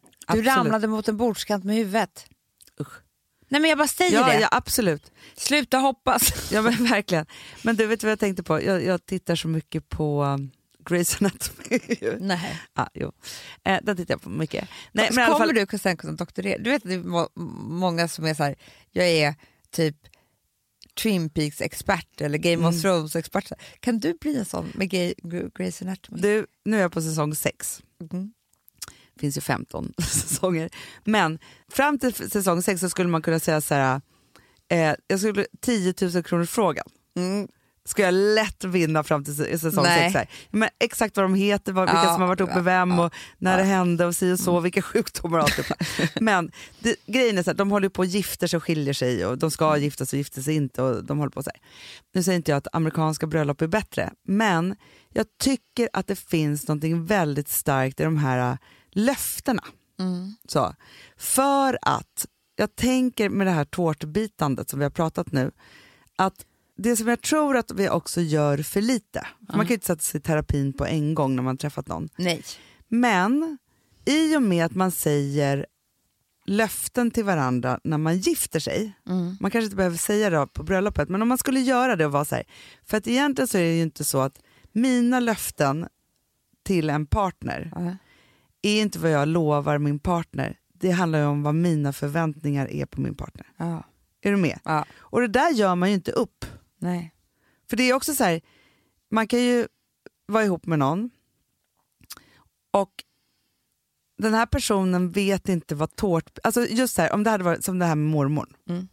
Du 0.08 0.18
Absolut. 0.27 0.48
ramlade 0.48 0.88
mot 0.88 1.08
en 1.08 1.18
bordskant 1.18 1.63
med 1.63 1.75
huvudet. 1.75 2.25
Usch. 2.82 2.94
Nej 3.50 3.62
men 3.62 3.70
jag 3.70 3.77
bara 3.77 3.88
säger 3.88 4.13
Ja, 4.20 4.25
det. 4.27 4.39
ja, 4.39 4.48
absolut. 4.51 5.12
Sluta 5.36 5.77
hoppas. 5.77 6.51
Ja, 6.51 6.62
men 6.62 6.86
verkligen. 6.86 7.25
Men 7.62 7.75
du, 7.75 7.86
vet 7.88 8.03
vad 8.03 8.12
jag 8.12 8.20
tänkte 8.20 8.44
på? 8.44 8.62
Jag, 8.63 8.84
jag 8.84 9.06
tittar 9.06 9.36
så 9.36 9.48
mycket 9.48 9.89
på 9.89 10.24
um, 10.24 10.51
Grey's 10.84 11.18
Anatomy. 11.20 11.80
Nej. 12.20 12.60
ah, 12.74 12.88
jo. 12.94 13.12
Eh, 13.63 13.80
den 13.84 13.98
tittar 13.98 14.13
jag 14.13 14.22
på 14.22 14.30
mycket. 14.30 14.70
Nej, 14.92 15.08
så 15.08 15.13
men 15.16 15.25
kommer 15.28 15.40
fall, 15.40 15.68
du 15.72 15.78
sen 15.78 15.98
kunna 15.98 16.13
doktorera? 16.13 16.58
Du 16.58 16.70
vet 16.70 16.84
att 16.84 16.90
det 16.90 16.96
är 16.96 17.00
må- 17.04 17.30
många 17.70 18.08
som 18.08 18.25
är 18.25 18.34
så 18.34 18.44
här, 18.44 18.56
jag 18.92 19.10
är 19.10 19.36
typ 19.72 19.96
Twin 21.02 21.30
Peaks-expert 21.30 22.22
eller 22.22 22.38
Game 22.38 22.54
Mm. 22.54 22.66
of 22.66 22.75
Thrones-expert. 22.82 23.52
Kan 23.80 24.00
du 24.00 24.13
bli 24.22 24.38
en 24.38 24.46
sån 24.46 24.72
med 24.75 24.90
Gay, 24.90 25.13
Grey's 25.24 25.84
Anatomy? 25.84 26.22
du, 26.22 26.46
nu 26.66 26.78
är 26.78 26.82
jag 26.82 26.92
på 26.92 27.02
säsong 27.02 27.36
sex. 27.36 27.82
Mm. 28.12 28.34
Det 29.13 29.20
finns 29.20 29.38
ju 29.38 29.42
15 29.42 29.94
säsonger. 30.02 30.70
Men 31.04 31.40
fram 31.72 32.00
till 32.00 32.13
säsong 32.13 32.62
sex 32.62 32.82
så 32.82 32.90
skulle 32.90 33.10
man 33.10 33.22
kunna 33.22 33.40
säga 33.40 33.62
så 33.62 33.74
här, 33.75 34.02
eh, 34.70 34.96
jag 35.08 35.20
skulle 35.20 35.46
10 35.62 35.94
000 36.02 36.24
kronors 36.24 36.50
frågan. 36.50 36.86
Mm. 37.16 37.48
Ska 37.86 38.02
jag 38.02 38.13
lätt 38.13 38.63
vinna 38.63 39.04
fram 39.04 39.24
till 39.24 39.36
säsong 39.36 39.84
Nej. 39.84 40.00
sex? 40.00 40.16
Här. 40.16 40.30
Men 40.52 40.70
exakt 40.80 41.18
vad 41.18 41.24
de 41.25 41.36
heter, 41.36 41.72
vad, 41.72 41.90
vilka 41.90 42.04
Ja, 42.04 42.13
som 42.13 42.22
har 42.22 42.28
varit 42.28 42.40
ja, 42.40 42.46
med 42.46 42.63
vem 42.63 42.92
ja, 42.92 43.06
och 43.06 43.13
när 43.38 43.58
det 43.58 43.63
hände 43.63 44.06
och 44.06 44.16
si 44.16 44.34
och 44.34 44.40
så, 44.40 44.60
vilka 44.60 44.82
sjukdomar 44.82 45.40
och 45.40 45.44
allt. 45.44 45.72
Men 46.22 46.52
det, 46.80 46.96
grejen 47.06 47.38
är 47.38 47.44
så 47.44 47.50
här, 47.50 47.56
de 47.56 47.72
håller 47.72 47.90
på 47.90 48.00
och 48.00 48.06
gifter 48.06 48.48
sig 48.48 48.58
och 48.58 48.63
skiljer 48.63 48.94
sig 48.94 49.25
och 49.25 49.38
de 49.38 49.52
ska 49.52 49.78
gifta 49.78 50.06
sig 50.06 50.18
och 50.18 50.20
gifter 50.20 50.42
sig 50.42 50.56
inte 50.56 50.82
och 50.82 51.04
de 51.04 51.18
håller 51.18 51.32
på 51.32 51.44
så 51.44 51.50
här. 51.54 51.62
Nu 52.13 52.24
säger 52.24 52.36
inte 52.36 52.52
jag 52.52 52.58
att 52.58 52.68
amerikanska 52.74 53.28
bröllop 53.28 53.62
är 53.62 53.68
bättre, 53.68 54.12
men 54.28 54.75
jag 55.13 55.25
tycker 55.40 55.90
att 55.94 56.08
det 56.08 56.16
finns 56.16 56.68
något 56.68 56.84
väldigt 57.08 57.50
starkt 57.50 58.00
i 58.00 58.04
de 58.04 58.18
här 58.18 58.52
äh, 58.52 58.58
löftena. 58.92 59.63
Mm. 60.00 60.36
Så, 60.48 60.75
för 61.18 61.78
att 61.82 62.28
jag 62.56 62.76
tänker 62.76 63.30
med 63.30 63.48
det 63.48 63.52
här 63.52 63.65
tårtbitandet 63.65 64.69
som 64.69 64.80
vi 64.80 64.86
har 64.86 64.89
pratat 64.89 65.32
nu, 65.32 65.52
att 66.15 66.46
det 66.75 66.95
som 66.95 67.07
jag 67.07 67.21
tror 67.21 67.57
att 67.57 67.71
vi 67.71 67.89
också 67.89 68.21
gör 68.21 68.57
för 68.57 68.81
lite, 68.81 69.27
för 69.49 69.57
man 69.57 69.65
kan 69.65 69.67
ju 69.69 69.73
inte 69.73 69.86
sätta 69.86 70.01
sig 70.01 70.19
i 70.19 70.21
terapin 70.21 70.73
på 70.73 70.86
en 70.86 71.13
gång 71.15 71.36
när 71.36 71.43
man 71.43 71.57
träffat 71.57 71.88
någon, 71.88 72.09
Nej. 72.17 72.43
men 72.88 73.57
i 74.05 74.38
och 74.38 74.43
med 74.43 74.65
att 74.65 74.75
man 74.75 74.91
säger 74.91 75.65
löften 76.45 77.12
till 77.12 77.23
varandra 77.23 77.79
när 77.83 77.97
man 77.97 78.17
gifter 78.17 78.59
sig, 78.59 78.93
Mm. 79.09 79.38
man 79.39 79.51
kanske 79.51 79.63
inte 79.65 79.75
behöver 79.75 79.97
säga 79.97 80.29
det 80.29 80.47
på 80.47 80.63
bröllopet, 80.63 81.09
men 81.09 81.21
om 81.21 81.27
man 81.27 81.38
skulle 81.38 81.59
göra 81.59 81.95
det 81.95 82.05
och 82.05 82.12
vara 82.12 82.25
så 82.25 82.36
här, 82.36 82.43
för 82.86 82.97
att 82.97 83.07
egentligen 83.07 83.47
så 83.47 83.57
är 83.57 83.62
det 83.62 83.75
ju 83.75 83.81
inte 83.81 84.03
så 84.03 84.19
att 84.21 84.39
mina 84.71 85.19
löften 85.19 85.88
till 86.63 86.89
en 86.89 87.05
partner 87.05 87.71
Ja. 87.75 87.95
är 88.62 88.81
inte 88.81 88.99
vad 88.99 89.12
jag 89.12 89.27
lovar 89.27 89.77
min 89.77 89.99
partner, 89.99 90.57
det 90.73 90.91
handlar 90.91 91.19
ju 91.19 91.25
om 91.25 91.43
vad 91.43 91.55
mina 91.55 91.93
förväntningar 91.93 92.71
är 92.71 92.86
på 92.86 93.01
min 93.01 93.15
partner. 93.15 93.45
Är 94.21 94.31
du 94.31 94.38
med? 94.38 94.59
Ja. 94.63 94.86
Och 94.99 95.21
det 95.21 95.27
där 95.27 95.49
gör 95.51 95.75
man 95.75 95.89
ju 95.89 95.95
inte 95.95 96.12
upp. 96.12 96.45
Nej. 96.84 97.13
För 97.69 97.78
det 97.78 97.84
är 97.84 97.93
också 97.93 98.13
så 98.13 98.24
här, 98.24 98.41
man 99.10 99.28
kan 99.28 99.39
ju 99.39 99.67
vara 100.26 100.43
ihop 100.43 100.65
med 100.65 100.80
någon 100.80 101.10
och 102.72 103.04
den 104.17 104.34
här 104.34 104.46
personen 104.46 105.12
vet 105.12 105.50
inte 105.50 105.76
vad 105.76 105.96
tårt... 105.96 106.39
Alltså 106.43 106.65
just 106.67 106.96
så 106.96 107.02
här, 107.02 107.13
om 107.13 107.24
det 107.24 107.30
hade 107.30 107.43
varit 107.43 107.63
som 107.63 107.80
det 107.80 107.86
här 107.86 107.96
med 107.96 108.12
mormor. 108.12 108.50
Mm. 108.69 108.88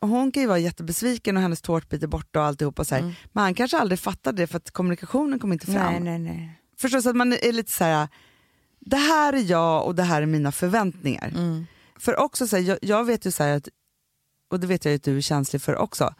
Och 0.00 0.08
Hon 0.08 0.32
kan 0.32 0.40
ju 0.42 0.46
vara 0.46 0.58
jättebesviken 0.58 1.36
och 1.36 1.42
hennes 1.42 1.62
tårtbit 1.62 2.02
är 2.02 2.06
borta 2.06 2.40
och 2.40 2.46
alltihopa 2.46 2.84
så 2.84 2.94
här. 2.94 3.02
Mm. 3.02 3.14
Men 3.32 3.42
han 3.44 3.54
kanske 3.54 3.78
aldrig 3.78 3.98
fattade 3.98 4.42
det 4.42 4.46
för 4.46 4.56
att 4.56 4.70
kommunikationen 4.70 5.38
kom 5.38 5.52
inte 5.52 5.66
fram. 5.66 6.04
Nej, 6.04 6.18
nej, 6.18 6.18
nej. 6.18 6.60
Så 7.02 7.08
att 7.08 7.16
man 7.16 7.32
är 7.32 7.52
lite 7.52 7.72
så 7.72 7.84
här, 7.84 8.08
det 8.80 8.96
här 8.96 9.32
är 9.32 9.50
jag 9.50 9.86
och 9.86 9.94
det 9.94 10.02
här 10.02 10.22
är 10.22 10.26
mina 10.26 10.52
förväntningar. 10.52 11.28
Mm. 11.28 11.66
För 11.96 12.16
också 12.16 12.46
så 12.46 12.56
här, 12.56 12.62
jag, 12.62 12.78
jag 12.82 13.04
vet 13.04 13.26
ju 13.26 13.30
så 13.30 13.42
här 13.42 13.56
att, 13.56 13.68
och 14.50 14.60
det 14.60 14.66
vet 14.66 14.84
jag 14.84 14.92
ju 14.92 14.96
att 14.96 15.02
du 15.02 15.16
är 15.16 15.20
känslig 15.20 15.62
för 15.62 15.76
också, 15.76 16.14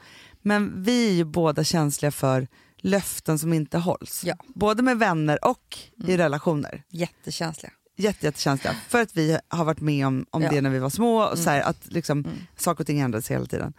men 0.44 0.82
vi 0.82 1.08
är 1.08 1.12
ju 1.12 1.24
båda 1.24 1.64
känsliga 1.64 2.10
för 2.12 2.48
löften 2.78 3.38
som 3.38 3.52
inte 3.52 3.78
hålls. 3.78 4.22
Ja. 4.24 4.34
Både 4.54 4.82
med 4.82 4.98
vänner 4.98 5.44
och 5.44 5.78
i 6.06 6.16
relationer. 6.16 6.82
Jättekänsliga. 6.90 7.72
Jätte, 7.96 8.26
jättekänsliga. 8.26 8.74
För 8.88 9.00
att 9.02 9.16
vi 9.16 9.38
har 9.48 9.64
varit 9.64 9.80
med 9.80 10.06
om, 10.06 10.26
om 10.30 10.42
Ja. 10.42 10.50
det 10.50 10.60
när 10.60 10.70
vi 10.70 10.78
var 10.78 10.90
små, 10.90 11.22
och 11.24 11.38
så 11.38 11.50
här, 11.50 11.60
att 11.62 11.86
liksom, 11.86 12.18
Mm. 12.18 12.30
saker 12.56 12.80
och 12.82 12.86
ting 12.86 13.00
ändras 13.00 13.30
hela 13.30 13.46
tiden. 13.46 13.72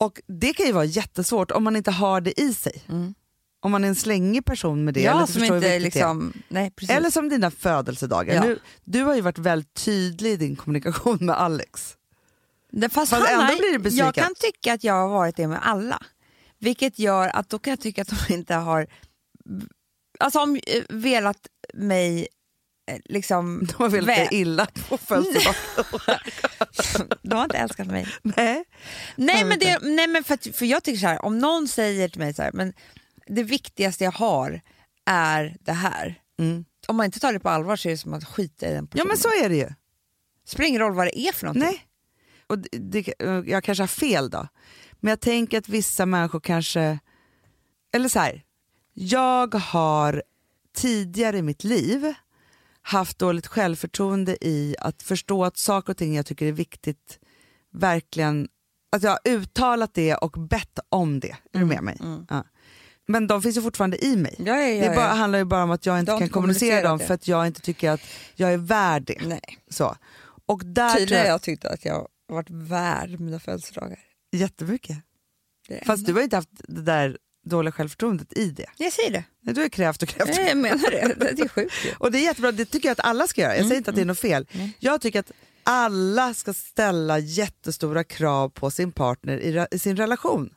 Och 0.00 0.20
det 0.26 0.52
kan 0.52 0.66
ju 0.66 0.72
vara 0.72 0.84
jättesvårt 0.84 1.50
om 1.50 1.64
man 1.64 1.76
inte 1.76 1.90
har 1.90 2.20
det 2.20 2.40
i 2.40 2.54
sig. 2.54 2.82
Mm. 2.88 3.14
Om 3.60 3.70
man 3.72 3.84
är 3.84 3.88
en 3.88 3.94
slängig 3.94 4.44
person 4.44 4.84
med 4.84 4.94
det. 4.94 5.00
eller 5.06 5.12
Ja, 5.14 5.20
inte 5.20 5.32
som 5.32 5.44
inte 5.44 5.78
liksom... 5.78 6.32
Nej. 6.48 6.72
Eller 6.88 7.10
som 7.10 7.28
dina 7.28 7.50
födelsedagar. 7.50 8.34
Ja. 8.34 8.44
Nu, 8.44 8.58
du 8.84 9.02
har 9.02 9.14
ju 9.14 9.20
varit 9.20 9.38
väldigt 9.38 9.74
tydlig 9.74 10.30
i 10.30 10.36
din 10.36 10.56
kommunikation 10.56 11.18
med 11.20 11.34
Alex. 11.40 11.96
Det, 12.72 12.88
fast 12.88 13.10
Fast 13.10 13.28
han 13.28 13.40
ändå 13.40 13.56
blir 13.56 13.72
du 13.72 13.78
besviken. 13.78 14.06
Jag 14.06 14.14
kan 14.14 14.34
tycka 14.34 14.72
att 14.72 14.84
jag 14.84 14.94
har 14.94 15.08
varit 15.08 15.36
det 15.36 15.48
med 15.48 15.58
alla. 15.62 16.02
Vilket 16.58 16.98
gör 16.98 17.28
att 17.28 17.48
då 17.48 17.58
kan 17.58 17.70
jag 17.70 17.80
tycka 17.80 18.02
att 18.02 18.08
de 18.08 18.16
inte 18.34 18.54
har 18.54 18.86
alltså, 20.20 20.40
om, 20.40 20.56
eh, 20.66 20.82
velat 20.88 21.46
mig 21.74 22.28
eh, 22.90 22.98
liksom... 23.04 23.66
De 23.68 23.74
har 23.82 23.88
velat 23.88 24.16
dig 24.16 24.28
illa 24.30 24.66
på 24.88 24.98
födelsedagen. 25.06 25.54
De 27.22 27.34
har 27.34 27.44
inte 27.44 27.58
älskat 27.58 27.86
mig. 27.86 28.08
Nej. 28.22 28.64
Nej 29.16 29.44
men, 29.44 29.58
det, 29.58 29.78
nej, 29.82 30.06
men 30.08 30.24
för, 30.24 30.52
för 30.52 30.66
jag 30.66 30.82
tycker 30.82 30.98
så 31.00 31.06
här, 31.06 31.24
om 31.24 31.38
någon 31.38 31.68
säger 31.68 32.08
till 32.08 32.20
mig 32.20 32.34
så 32.34 32.42
här, 32.42 32.52
men 32.52 32.72
det 33.26 33.42
viktigaste 33.42 34.04
jag 34.04 34.12
har 34.12 34.60
är 35.06 35.56
det 35.60 35.72
här. 35.72 36.20
Mm. 36.38 36.64
Om 36.86 36.96
man 36.96 37.06
inte 37.06 37.20
tar 37.20 37.32
det 37.32 37.40
på 37.40 37.48
allvar 37.48 37.76
så 37.76 37.88
är 37.88 37.90
det 37.92 37.98
som 37.98 38.14
att 38.14 38.24
skita 38.24 38.66
i 38.68 38.72
den 38.72 38.84
Ja 38.84 38.88
personen. 38.90 39.08
men 39.08 39.16
så 39.16 39.28
är 39.44 39.48
det 39.48 39.56
ju. 39.56 39.68
spelar 40.46 40.68
ingen 40.68 40.80
roll 40.80 40.94
vad 40.94 41.06
det 41.06 41.18
är 41.18 41.32
för 41.32 41.46
någonting. 41.46 41.62
Nej. 41.62 41.86
Och 42.52 42.58
det, 42.58 43.14
jag 43.46 43.64
kanske 43.64 43.82
har 43.82 43.88
fel 43.88 44.30
då. 44.30 44.48
Men 45.00 45.10
jag 45.10 45.20
tänker 45.20 45.58
att 45.58 45.68
vissa 45.68 46.06
människor 46.06 46.40
kanske... 46.40 46.98
Eller 47.92 48.08
så 48.08 48.18
här. 48.18 48.42
Jag 48.94 49.54
har 49.54 50.22
tidigare 50.76 51.38
i 51.38 51.42
mitt 51.42 51.64
liv 51.64 52.14
haft 52.82 53.18
dåligt 53.18 53.46
självförtroende 53.46 54.44
i 54.46 54.76
att 54.78 55.02
förstå 55.02 55.44
att 55.44 55.56
saker 55.56 55.92
och 55.92 55.96
ting 55.96 56.14
jag 56.14 56.26
tycker 56.26 56.46
är 56.46 56.52
viktigt 56.52 57.18
verkligen... 57.72 58.48
Att 58.96 59.02
jag 59.02 59.10
har 59.10 59.20
uttalat 59.24 59.94
det 59.94 60.14
och 60.14 60.32
bett 60.32 60.78
om 60.88 61.20
det. 61.20 61.36
Är 61.52 61.58
du 61.58 61.64
med 61.64 61.82
mig? 61.82 61.96
Ja. 62.28 62.44
Men 63.06 63.26
de 63.26 63.42
finns 63.42 63.56
ju 63.56 63.62
fortfarande 63.62 64.04
i 64.04 64.16
mig. 64.16 64.34
Ja, 64.38 64.56
ja, 64.56 64.88
det 64.88 64.96
bara, 64.96 65.08
handlar 65.08 65.38
ju 65.38 65.44
bara 65.44 65.62
om 65.62 65.70
att 65.70 65.86
jag 65.86 65.98
inte 66.00 66.18
kan 66.18 66.28
kommunicera 66.28 66.88
dem 66.88 66.98
det. 66.98 67.06
för 67.06 67.14
att 67.14 67.28
jag 67.28 67.46
inte 67.46 67.60
tycker 67.60 67.90
att 67.90 68.00
jag 68.34 68.52
är 68.52 68.56
värd 68.56 69.02
det. 69.02 69.26
Nej. 69.26 69.58
Så. 69.68 69.96
Och 70.46 70.64
där 70.64 70.88
tror 70.88 70.98
Tydligen 70.98 71.20
har 71.20 71.26
jag, 71.26 71.34
jag 71.34 71.42
tyckt 71.42 71.64
att 71.64 71.84
jag 71.84 72.08
har 72.28 72.36
varit 72.36 72.50
värd 72.50 73.20
mina 73.20 73.40
födelsedagar. 73.40 73.98
jättemycket. 74.32 74.96
Fast 75.86 76.06
du 76.06 76.12
har 76.12 76.22
inte 76.22 76.36
haft 76.36 76.50
det 76.52 76.82
där 76.82 77.18
dåliga 77.44 77.72
självförtroendet 77.72 78.38
i 78.38 78.50
det. 78.50 78.66
Jag 78.76 78.92
säger 78.92 79.10
det. 79.10 79.24
Nej, 79.40 79.54
du 79.54 79.60
har 79.60 79.68
krävt 79.68 80.02
och 80.02 80.08
krävt. 80.08 80.28
Nej, 80.36 80.48
jag 80.48 80.56
menar 80.56 80.90
det. 80.90 81.14
Det 81.36 81.42
är 81.42 81.48
sjukt 81.48 81.74
ju. 81.84 81.90
Och 81.98 82.12
det 82.12 82.18
är 82.18 82.22
jättebra, 82.22 82.52
det 82.52 82.64
tycker 82.64 82.88
jag 82.88 82.92
att 82.92 83.06
alla 83.06 83.26
ska 83.26 83.40
göra. 83.40 83.56
Jag 83.56 83.66
säger 83.66 83.76
inte 83.76 83.90
att 83.90 83.96
det 83.96 84.02
är 84.02 84.06
något 84.06 84.20
fel. 84.20 84.46
Nej. 84.52 84.76
Jag 84.78 85.00
tycker 85.00 85.20
att 85.20 85.32
alla 85.64 86.34
ska 86.34 86.54
ställa 86.54 87.18
jättestora 87.18 88.04
krav 88.04 88.48
på 88.48 88.70
sin 88.70 88.92
partner 88.92 89.38
i, 89.38 89.66
i 89.70 89.78
sin 89.78 89.96
relation. 89.96 90.50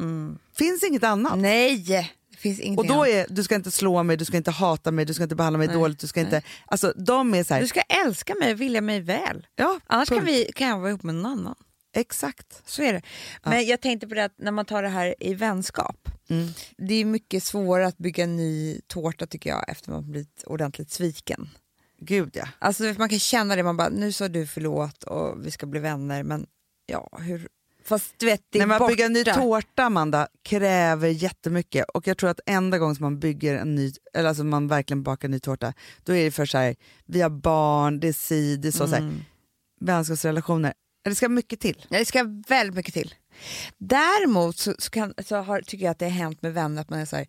Finns 0.58 0.84
inget 0.84 1.04
annat. 1.04 1.38
Nej, 1.38 2.10
Och 2.78 2.88
då 2.88 3.08
är, 3.08 3.26
du 3.30 3.44
ska 3.44 3.56
inte 3.56 3.72
slå 3.72 4.04
mig, 4.04 4.18
du 4.18 4.26
ska 4.26 4.38
inte 4.38 4.52
hata 4.52 4.92
mig, 4.92 5.06
du 5.06 5.14
ska 5.14 5.24
inte 5.24 5.36
behandla 5.36 5.58
mig 5.58 5.68
dåligt. 5.68 6.00
Du 6.00 6.08
ska 6.08 6.20
inte, 6.20 6.42
alltså, 6.66 6.94
de 6.98 7.34
är 7.34 7.44
så 7.44 7.54
här, 7.54 7.62
Du 7.62 7.68
ska 7.68 7.82
älska 7.82 8.36
mig 8.36 8.54
och 8.54 8.62
vilja 8.62 8.82
mig 8.82 9.02
väl. 9.02 9.48
ja, 9.56 9.80
Annars 9.88 10.10
kan, 10.10 10.26
vi, 10.26 10.52
kan 10.56 10.68
jag 10.68 10.80
vara 10.80 10.90
ihop 10.90 11.04
med 11.04 11.16
någon 11.16 11.26
annan. 11.26 11.56
Exakt. 11.96 12.62
Så 12.66 12.82
är 12.82 12.94
det. 12.94 13.02
Men 13.44 13.66
jag 13.66 13.82
tänkte 13.82 14.08
på 14.08 14.16
det 14.16 14.24
att 14.26 14.34
när 14.38 14.52
man 14.52 14.66
tar 14.66 14.84
det 14.84 14.90
här 14.90 15.16
i 15.20 15.34
vänskap. 15.34 16.10
Mm. 16.30 16.48
Det 16.78 16.94
är 16.94 17.06
mycket 17.06 17.44
svårare 17.44 17.88
att 17.88 17.98
bygga 17.98 18.24
en 18.24 18.36
ny 18.36 18.82
tårta 18.88 19.26
tycker 19.28 19.50
jag 19.50 19.70
efter 19.70 19.92
man 19.92 20.12
blivit 20.12 20.44
ordentligt 20.46 20.92
sviken. 20.92 21.50
Gud 22.00 22.30
ja. 22.34 22.48
Alltså 22.60 22.84
man 22.84 23.10
kan 23.10 23.20
känna 23.20 23.56
det, 23.56 23.64
man 23.64 23.78
bara 23.78 23.90
nu 23.90 24.12
sa 24.12 24.28
du 24.28 24.48
förlåt 24.48 25.04
och 25.04 25.46
vi 25.46 25.52
ska 25.52 25.66
bli 25.66 25.80
vänner 25.80 26.24
men 26.24 26.46
ja 26.86 27.10
hur... 27.22 27.48
Fast 27.88 28.14
du 28.18 28.26
vet 28.26 28.42
det 28.50 28.58
är 28.58 28.60
Nej, 28.60 28.68
men 28.68 28.76
att 28.76 28.80
borta. 28.80 28.92
bygga 28.92 29.06
en 29.06 29.14
ny 29.14 29.24
tårta, 29.24 29.84
Amanda, 29.84 30.28
kräver 30.44 31.08
jättemycket. 31.10 31.86
Och 31.94 32.08
jag 32.08 32.18
tror 32.18 32.30
att 32.30 32.40
enda 32.46 32.78
gången 32.78 32.96
som 32.96 33.04
man 33.04 33.20
bygger 33.20 33.56
en 33.56 33.76
ny, 33.76 33.92
eller 34.14 34.30
alltså 34.30 34.44
man 34.44 34.68
verkligen 34.68 35.04
bakar 35.04 35.28
en 35.28 35.32
ny 35.32 35.40
tårta, 35.40 35.74
då 36.04 36.16
är 36.16 36.26
det 36.26 36.32
för 36.32 36.46
så 36.46 36.58
här, 36.58 36.76
vi 37.06 37.22
har 37.22 37.30
barn, 37.30 38.00
det 38.00 38.08
är 38.08 38.14
si, 38.14 38.56
det 38.58 38.68
är 38.68 38.72
så, 38.72 38.88
så 38.88 38.94
här, 38.94 39.02
Mm. 39.02 39.22
vänskapsrelationer. 39.82 40.74
Det 41.04 41.16
ska 41.16 41.30
mycket 41.30 41.60
till. 41.60 41.86
Ja, 41.90 42.00
det 42.00 42.06
ska 42.06 42.24
väldigt 42.48 42.76
mycket 42.76 42.94
till. 42.94 43.14
Däremot 43.78 44.58
så, 44.58 44.74
så, 44.80 44.90
kan, 44.92 45.14
så 45.26 45.36
har, 45.36 45.62
tycker 45.62 45.86
jag 45.86 45.92
att 45.92 46.00
det 46.00 46.06
har 46.06 46.12
hänt 46.12 46.42
med 46.42 46.54
vänner 46.54 46.82
att 46.82 46.90
man 46.90 47.00
är 47.00 47.06
så 47.06 47.16
här, 47.16 47.28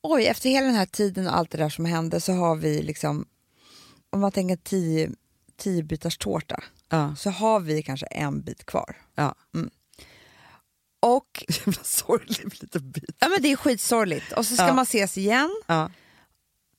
oj 0.00 0.26
efter 0.26 0.48
hela 0.50 0.66
den 0.66 0.74
här 0.76 0.86
tiden 0.86 1.26
och 1.26 1.36
allt 1.36 1.50
det 1.50 1.58
där 1.58 1.68
som 1.68 1.84
hände 1.84 2.20
så 2.20 2.32
har 2.32 2.56
vi 2.56 2.82
liksom, 2.82 3.26
om 4.10 4.20
man 4.20 4.32
tänker 4.32 4.56
tio, 4.56 5.10
tio 5.56 5.82
bitars 5.82 6.18
tårta 6.18 6.62
Ja. 6.94 7.16
så 7.16 7.30
har 7.30 7.60
vi 7.60 7.82
kanske 7.82 8.06
en 8.06 8.42
bit 8.42 8.66
kvar. 8.66 8.96
Ja. 9.14 9.34
Och 11.00 11.44
Jävla 11.48 11.82
sorglig 11.84 12.62
liten 12.62 12.90
bit. 12.90 13.16
ja, 13.18 13.28
men 13.28 13.42
det 13.42 13.52
är 13.52 13.56
skitsorgligt 13.56 14.32
och 14.32 14.46
så 14.46 14.54
ska 14.54 14.66
Ja. 14.66 14.72
man 14.74 14.82
ses 14.82 15.18
igen, 15.18 15.62
Ja. 15.66 15.90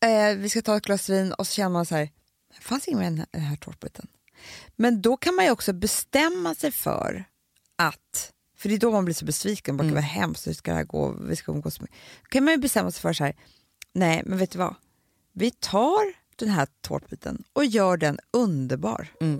eh, 0.08 0.36
vi 0.38 0.50
ska 0.50 0.62
ta 0.62 0.78
ett 0.78 0.86
glas 0.86 1.10
vin 1.10 1.34
och 1.34 1.48
så 1.48 1.54
känner 1.54 1.70
man 1.70 1.86
så 1.86 1.96
här, 1.96 2.10
det 2.56 2.62
fanns 2.62 2.88
ingen 2.88 3.00
med 3.00 3.08
den 3.12 3.18
här, 3.18 3.28
den 3.32 3.42
här 3.42 3.56
tårtbiten. 3.56 4.08
Men 4.76 5.02
då 5.02 5.18
kan 5.18 5.36
man 5.36 5.46
ju 5.46 5.52
också 5.52 5.74
bestämma 5.74 6.56
sig 6.56 6.72
för 6.72 7.24
att, 7.76 8.32
för 8.58 8.70
det 8.70 8.76
är 8.76 8.80
då 8.80 8.92
man 8.92 9.06
blir 9.06 9.16
så 9.16 9.26
besviken, 9.26 9.78
bara, 9.78 9.84
Mm. 9.84 9.96
vad 9.96 10.04
hemskt, 10.04 10.48
hur 10.48 10.54
ska 10.54 10.72
det 10.72 10.78
här 10.78 10.84
gå, 10.84 11.12
vi 11.22 11.36
ska 11.36 11.52
umgås 11.52 11.80
med. 11.80 11.90
Då 12.24 12.28
kan 12.30 12.44
man 12.44 12.54
ju 12.54 12.58
bestämma 12.60 12.92
sig 12.92 13.02
för 13.02 13.14
så 13.14 13.24
här, 13.24 13.36
nej 13.94 14.22
men 14.26 14.38
vet 14.38 14.52
du 14.52 14.58
vad, 14.58 14.76
vi 15.34 15.52
tar 15.52 16.14
den 16.36 16.50
här 16.50 16.68
tårtbiten 16.82 17.44
och 17.54 17.66
gör 17.66 17.98
den 17.98 18.20
underbar. 18.32 19.08
Mm. 19.22 19.40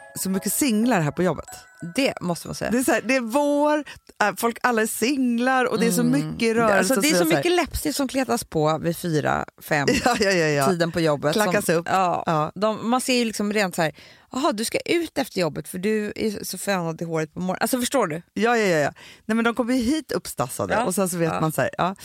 så 0.15 0.29
mycket 0.29 0.53
singlar 0.53 1.01
här 1.01 1.11
på 1.11 1.23
jobbet. 1.23 1.49
Det 1.95 2.13
måste 2.21 2.47
man 2.47 2.55
säga. 2.55 2.71
Det 2.71 2.77
är, 2.77 2.83
så 2.83 2.91
här, 2.91 3.01
det 3.01 3.15
är 3.15 3.21
vår, 3.21 3.83
äh, 4.23 4.35
folk 4.37 4.57
alla 4.63 4.81
är 4.81 4.87
singlar 4.87 5.65
och 5.65 5.79
det 5.79 5.87
är 5.87 5.91
så 5.91 6.03
mycket 6.03 6.55
rörelse. 6.55 6.77
Alltså, 6.77 6.95
det 6.95 7.09
är 7.09 7.15
så 7.15 7.29
här. 7.29 7.35
mycket 7.35 7.51
läppstift 7.51 7.97
som 7.97 8.07
kletas 8.07 8.43
på 8.43 8.77
vid 8.77 8.97
fyra, 8.97 9.45
fem 9.61 9.87
Ja, 10.05 10.15
ja, 10.19 10.31
ja, 10.31 10.67
tiden 10.67 10.91
på 10.91 10.99
jobbet. 10.99 11.33
Klackas 11.33 11.65
som, 11.65 11.75
upp. 11.75 11.87
Ja, 11.89 12.23
Ja. 12.25 12.51
De, 12.55 12.89
man 12.89 13.01
ser 13.01 13.13
ju 13.13 13.25
liksom 13.25 13.53
rent 13.53 13.75
så 13.75 13.81
här, 13.81 13.95
jaha 14.31 14.51
du 14.51 14.65
ska 14.65 14.79
ut 14.79 15.17
efter 15.17 15.41
jobbet 15.41 15.67
för 15.67 15.77
du 15.77 16.13
är 16.15 16.43
så 16.43 16.57
fönad 16.57 17.01
i 17.01 17.05
håret 17.05 17.33
på 17.33 17.39
morgonen. 17.39 17.61
Alltså 17.61 17.79
förstår 17.79 18.07
du? 18.07 18.21
Ja, 18.33 18.57
ja, 18.57 18.77
ja. 18.77 18.93
Nej, 19.25 19.35
men 19.35 19.43
de 19.43 19.55
kommer 19.55 19.73
ju 19.73 19.81
hit 19.81 20.11
uppstassade 20.11 20.83
och 20.83 20.95
sen 20.95 21.09
så 21.09 21.17
vet 21.17 21.41
man 21.41 21.51
så 21.51 21.61
här, 21.61 21.69
ja. 21.77 21.95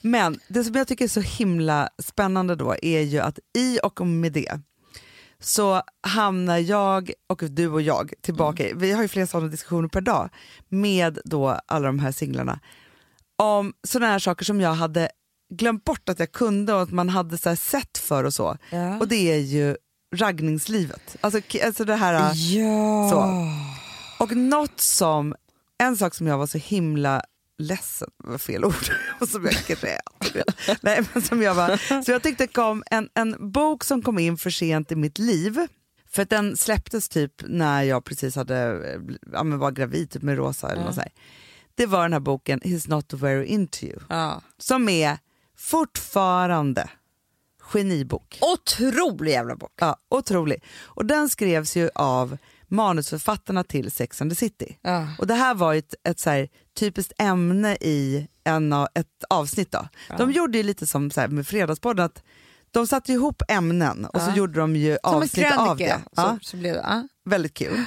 Men 0.00 0.40
det 0.48 0.64
som 0.64 0.74
jag 0.74 0.88
tycker 0.88 1.04
är 1.04 1.08
så 1.08 1.20
himla 1.20 1.88
spännande 2.02 2.54
då 2.56 2.74
är 2.82 3.00
ju 3.00 3.18
att 3.18 3.38
i 3.58 3.78
och 3.82 4.06
med 4.06 4.32
det 4.32 4.60
så 5.40 5.82
hamnar 6.02 6.58
jag 6.58 7.10
och 7.26 7.42
du 7.50 7.68
och 7.68 7.82
jag 7.82 8.12
tillbaka, 8.22 8.66
Mm. 8.66 8.78
vi 8.78 8.92
har 8.92 9.02
ju 9.02 9.08
flera 9.08 9.26
sådana 9.26 9.48
diskussioner 9.48 9.88
per 9.88 10.00
dag 10.00 10.30
med 10.68 11.18
då 11.24 11.48
alla 11.66 11.86
de 11.86 11.98
här 11.98 12.12
singlarna 12.12 12.60
om 13.38 13.72
sådana 13.88 14.12
här 14.12 14.18
saker 14.18 14.44
som 14.44 14.60
jag 14.60 14.74
hade 14.74 15.08
glömt 15.54 15.84
bort 15.84 16.08
att 16.08 16.18
jag 16.18 16.32
kunde 16.32 16.74
och 16.74 16.82
att 16.82 16.90
man 16.92 17.08
hade 17.08 17.38
så 17.38 17.48
här 17.48 17.56
sett 17.56 17.98
för 17.98 18.24
och 18.24 18.34
så. 18.34 18.56
Ja. 18.70 18.98
Och 18.98 19.08
det 19.08 19.32
är 19.32 19.38
ju 19.38 19.76
raggningslivet. 20.16 21.16
Alltså, 21.20 21.40
alltså 21.64 21.84
det 21.84 21.94
här... 21.96 22.32
ja. 22.34 23.10
Så. 23.10 23.46
Och 24.24 24.36
något 24.36 24.80
som, 24.80 25.34
en 25.78 25.96
sak 25.96 26.14
som 26.14 26.26
jag 26.26 26.38
var 26.38 26.46
så 26.46 26.58
himla 26.58 27.22
ledsen, 27.58 28.10
var 28.16 28.38
fel 28.38 28.64
ord, 28.64 28.74
och 29.20 29.28
som 29.28 29.44
jag 29.44 29.54
grät. 29.66 30.00
Nej, 30.80 31.02
men 31.12 31.22
som 31.22 31.42
jag 31.42 31.54
var, 31.54 32.02
så 32.02 32.10
jag 32.10 32.22
tyckte 32.22 32.44
det 32.44 32.52
kom 32.52 32.82
en, 32.90 33.08
en 33.14 33.52
bok 33.52 33.84
som 33.84 34.02
kom 34.02 34.18
in 34.18 34.36
för 34.36 34.50
sent 34.50 34.92
i 34.92 34.96
mitt 34.96 35.18
liv. 35.18 35.66
För 36.10 36.24
den 36.24 36.56
släpptes 36.56 37.08
typ 37.08 37.32
när 37.46 37.82
jag 37.82 38.04
precis 38.04 38.36
hade, 38.36 38.56
eh, 38.92 39.00
ja, 39.32 39.42
men 39.42 39.58
var 39.58 39.70
gravid 39.70 40.10
typ 40.10 40.22
med 40.22 40.36
Rosa 40.36 40.72
eller 40.72 40.84
något 40.84 40.94
så 40.94 41.00
här. 41.00 41.12
Det 41.74 41.86
var 41.86 42.02
den 42.02 42.12
här 42.12 42.20
boken 42.20 42.60
He's 42.60 42.90
not 42.90 43.12
very 43.12 43.46
into 43.46 43.84
you. 43.84 43.98
Ja. 44.08 44.42
Som 44.58 44.88
är 44.88 45.18
fortfarande 45.56 46.90
genibok. 47.58 48.38
Otrolig 48.40 49.32
jävla 49.32 49.56
bok. 49.56 49.72
Ja, 49.80 49.96
otrolig. 50.08 50.64
Och 50.82 51.06
den 51.06 51.28
skrevs 51.28 51.76
ju 51.76 51.90
av 51.94 52.38
manusförfattarna 52.68 53.64
till 53.64 53.90
Sex 53.90 54.22
and 54.22 54.30
the 54.30 54.36
City. 54.36 54.78
Ja. 54.82 55.08
Och 55.18 55.26
det 55.26 55.34
här 55.34 55.54
var 55.54 55.74
ett, 55.74 55.94
ett 56.08 56.18
så 56.20 56.30
här, 56.30 56.48
typiskt 56.78 57.12
ämne 57.18 57.76
i 57.80 58.28
en, 58.44 58.72
ett 58.72 59.24
avsnitt. 59.30 59.70
Då. 59.72 59.88
De 60.18 60.32
gjorde 60.32 60.58
ju 60.58 60.64
lite 60.64 60.86
som 60.86 61.10
så 61.10 61.20
här, 61.20 61.28
med 61.28 61.46
Fredagspodden, 61.46 62.04
att 62.04 62.22
de 62.70 62.86
satte 62.86 63.12
ihop 63.12 63.42
ämnen 63.48 64.04
och 64.04 64.20
så 64.20 64.30
Ja. 64.30 64.36
gjorde 64.36 64.60
de 64.60 64.76
ju 64.76 64.98
Som 65.04 65.14
avsnitt 65.14 65.52
av 65.58 65.76
det. 65.76 66.00
Ja, 66.16 66.38
Så, 66.42 66.50
så 66.50 66.56
blev 66.56 66.74
det, 66.74 66.80
ja. 66.80 67.08
väldigt 67.24 67.54
kul. 67.54 67.82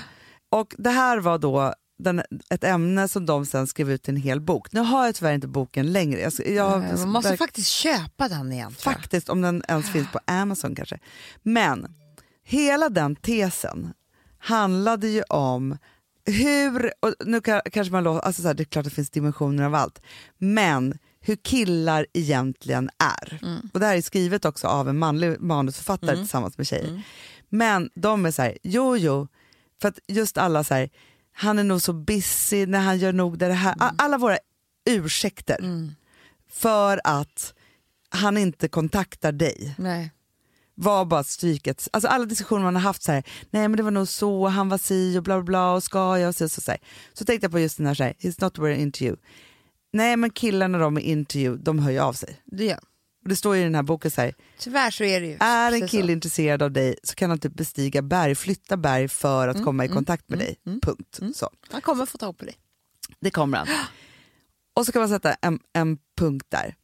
Och 0.50 0.76
det 0.78 0.90
här 0.90 1.18
var 1.18 1.38
då 1.38 1.74
den, 2.04 2.22
ett 2.50 2.64
ämne 2.64 3.08
som 3.08 3.26
de 3.26 3.46
sen 3.46 3.68
skrev 3.68 3.92
ut 3.92 4.08
i 4.08 4.12
en 4.12 4.18
hel 4.18 4.42
bok. 4.42 4.72
Nu 4.72 4.80
har 4.80 5.06
jag 5.06 5.16
tyvärr 5.16 5.34
inte 5.34 5.48
boken 5.48 5.92
längre. 5.92 6.20
Jag, 6.22 6.34
jag, 6.48 7.00
Man 7.00 7.10
måste 7.10 7.30
verk- 7.32 7.38
faktiskt 7.38 7.68
köpa 7.70 8.28
den 8.30 8.52
igen. 8.52 8.72
Faktiskt, 8.72 9.30
om 9.30 9.42
den 9.42 9.64
ens 9.68 9.90
finns 9.92 10.12
på 10.12 10.20
Amazon 10.28 10.76
kanske. 10.76 11.00
Men 11.44 11.88
hela 12.44 12.90
den 12.90 13.16
tesen 13.16 13.94
handlade 14.40 15.08
ju 15.08 15.24
om 15.24 15.78
hur, 16.26 16.92
och 17.00 17.14
nu 17.26 17.42
kan, 17.42 17.62
kanske 17.72 17.92
man 17.92 18.04
låter, 18.04 18.26
alltså 18.26 18.42
så 18.42 18.48
här, 18.48 18.56
det 18.56 18.64
är 18.64 18.66
klart 18.66 18.86
att 18.86 18.92
det 18.92 18.96
finns 18.96 19.10
dimensioner 19.10 19.64
av 19.64 19.76
allt, 19.76 20.02
men 20.38 20.98
hur 21.22 21.36
killar 21.36 22.06
egentligen 22.14 22.90
är. 23.22 23.40
Och 23.74 23.80
det 23.80 23.86
här 23.86 23.98
är 23.98 24.02
skrivet 24.02 24.46
också 24.46 24.68
av 24.68 24.90
en 24.90 24.98
manlig 24.98 25.42
manusförfattare 25.42 26.16
tillsammans 26.16 26.58
med 26.58 26.68
tjejer. 26.68 27.02
Men 27.50 27.90
de 27.96 28.26
är 28.26 28.32
så 28.32 28.42
här, 28.42 28.58
jo 28.64 28.98
jo, 28.98 29.28
för 29.82 29.90
att 29.90 30.00
just 30.08 30.38
alla 30.38 30.64
så 30.64 30.74
här, 30.74 30.90
han 31.32 31.60
är 31.60 31.64
nog 31.64 31.82
så 31.82 31.94
busy 31.94 32.66
när 32.66 32.80
han 32.80 32.98
gör 32.98 33.14
nog 33.14 33.38
det 33.38 33.54
här, 33.54 33.76
alla 33.98 34.18
våra 34.18 34.38
ursäkter 34.90 35.58
för 36.52 37.02
att 37.04 37.54
han 38.10 38.38
inte 38.38 38.68
kontaktar 38.68 39.32
dig. 39.32 39.76
Nej. 39.78 40.12
Var 40.80 41.06
bara 41.06 41.24
stryket. 41.24 41.88
Alltså 41.94 42.08
alla 42.08 42.26
diskussioner 42.26 42.64
man 42.64 42.76
har 42.76 42.82
haft 42.82 43.04
så 43.04 43.12
här, 43.12 43.24
nej 43.50 43.68
men 43.68 43.78
det 43.78 43.84
var 43.84 43.92
nog 43.92 44.08
så, 44.08 44.48
han 44.48 44.70
var 44.70 44.78
si 44.78 45.18
och 45.18 45.24
bla 45.24 45.36
bla 45.36 45.44
bla 45.44 45.72
och 45.74 45.84
ska 45.84 46.20
jag 46.20 46.30
och 46.30 46.36
så, 46.36 46.50
så, 46.50 46.62
så, 46.62 46.72
här. 46.72 46.80
så 47.14 47.26
tänkte 47.26 47.46
jag 47.46 47.52
på 47.52 47.60
just 47.60 47.78
den 47.78 47.86
här, 47.86 47.94
så 47.94 48.04
här 48.04 48.14
he's 48.20 48.44
not 48.44 48.58
very 48.58 48.76
into 48.76 49.04
you. 49.04 49.16
Nej 49.94 50.18
men 50.18 50.30
killarna 50.30 50.78
de 50.78 50.98
är 50.98 51.02
into 51.02 51.38
you, 51.38 51.58
de 51.58 51.80
hör 51.80 51.92
ju 51.92 52.00
av 52.00 52.14
sig. 52.14 52.42
Det 52.46 52.66
gör. 52.66 52.80
Och 53.24 53.30
det 53.30 53.36
står 53.36 53.56
ju 53.56 53.62
i 53.62 53.64
den 53.64 53.76
här 53.76 53.84
boken 53.84 54.12
så 54.12 54.22
här, 54.22 54.34
Tyvärr 54.60 54.92
så 54.92 55.04
är 55.04 55.22
det 55.22 55.28
ju. 55.28 55.38
är 55.40 55.72
en 55.72 55.88
kille 55.88 56.08
så. 56.08 56.12
intresserad 56.12 56.62
av 56.62 56.72
dig 56.72 56.96
så 57.04 57.16
kan 57.16 57.30
han 57.30 57.40
typ 57.40 57.54
bestiga 57.54 58.02
berg, 58.02 58.36
flytta 58.36 58.78
berg 58.78 59.08
för 59.08 59.48
att 59.48 59.64
komma 59.64 59.86
i 59.86 59.88
kontakt 59.88 60.30
med 60.30 60.40
dig. 60.40 60.56
Punkt. 60.82 61.20
Så. 61.36 61.50
Han 61.70 61.82
kommer 61.82 62.06
få 62.06 62.18
tag 62.18 62.38
på 62.38 62.46
dig. 62.46 62.56
Det 63.20 63.32
kommer 63.32 63.58
han. 63.58 63.68
Och 64.74 64.86
så 64.86 64.92
kan 64.92 65.02
man 65.02 65.10
sätta 65.10 65.34
en, 65.34 65.60
en 65.74 65.98
punkt 66.18 66.46
där. 66.50 66.76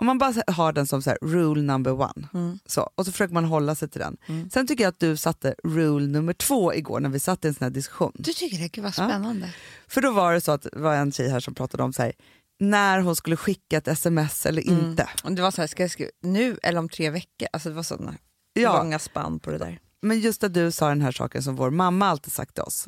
Om 0.00 0.06
man 0.06 0.18
bara 0.18 0.34
har 0.46 0.72
den 0.72 0.86
som 0.86 1.02
så 1.02 1.10
här, 1.10 1.18
rule 1.22 1.62
number 1.62 1.92
one, 2.00 2.58
så, 2.66 2.90
och 2.94 3.06
så 3.06 3.12
försöker 3.12 3.34
man 3.34 3.44
hålla 3.44 3.74
sig 3.74 3.88
till 3.88 4.00
den. 4.00 4.16
Sen 4.52 4.66
tycker 4.66 4.84
jag 4.84 4.88
att 4.88 5.00
du 5.00 5.16
satte 5.16 5.54
rule 5.64 6.06
nummer 6.06 6.32
två 6.32 6.74
igår 6.74 7.00
när 7.00 7.08
vi 7.08 7.20
satt 7.20 7.44
i 7.44 7.48
en 7.48 7.54
sån 7.54 7.64
här 7.64 7.70
diskussion. 7.70 8.12
Du 8.14 8.32
tycker 8.32 8.58
det? 8.58 8.68
Gud 8.68 8.84
vad 8.84 8.94
spännande. 8.94 9.54
För 9.88 10.00
då 10.00 10.10
var 10.12 10.32
det 10.34 10.40
så 10.40 10.52
att 10.52 10.62
det 10.62 10.78
var 10.78 10.94
en 10.94 11.12
tjej 11.12 11.28
här 11.28 11.40
som 11.40 11.54
pratade 11.54 11.82
om 11.82 11.92
så 11.92 12.02
här, 12.02 12.12
när 12.60 13.00
hon 13.00 13.16
skulle 13.16 13.36
skicka 13.36 13.76
ett 13.78 13.88
sms 13.88 14.46
eller 14.46 14.62
inte. 14.62 15.08
Och 15.24 15.32
det 15.32 15.42
var 15.42 15.50
så 15.50 15.60
här, 15.62 15.66
ska 15.68 15.82
jag 15.82 15.90
skriva 15.90 16.10
nu 16.22 16.58
eller 16.62 16.78
om 16.78 16.88
tre 16.88 17.10
veckor? 17.10 17.48
Alltså 17.52 17.68
det 17.68 17.74
var 17.74 17.82
sådana 17.82 18.14
Ja. 18.52 18.78
långa 18.78 18.98
spann 18.98 19.40
på 19.40 19.50
det 19.50 19.58
där. 19.58 19.80
Men 20.02 20.20
just 20.20 20.44
att 20.44 20.54
du 20.54 20.70
sa 20.72 20.88
den 20.88 21.00
här 21.00 21.12
saken 21.12 21.42
som 21.42 21.56
vår 21.56 21.70
mamma 21.70 22.06
alltid 22.08 22.32
sagt 22.32 22.54
till 22.54 22.62
oss. 22.62 22.86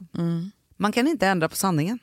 Man 0.77 0.93
kan 0.93 1.07
inte 1.09 1.27
ändra 1.27 1.49
på 1.49 1.57
sanningen. 1.57 1.99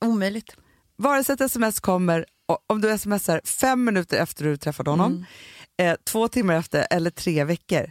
Omöjligt. 0.00 0.56
Vare 0.96 1.24
sig 1.24 1.32
ett 1.32 1.40
sms 1.40 1.80
kommer, 1.80 2.26
om 2.66 2.80
du 2.80 2.98
smsar 2.98 3.40
fem 3.44 3.84
minuter 3.84 4.18
efter 4.22 4.44
du 4.44 4.56
träffade 4.56 4.90
honom, 4.90 5.12
Mm. 5.78 5.92
eh, 5.92 5.96
två 6.04 6.28
timmar 6.28 6.54
efter 6.54 6.86
eller 6.90 7.10
tre 7.10 7.44
veckor, 7.44 7.90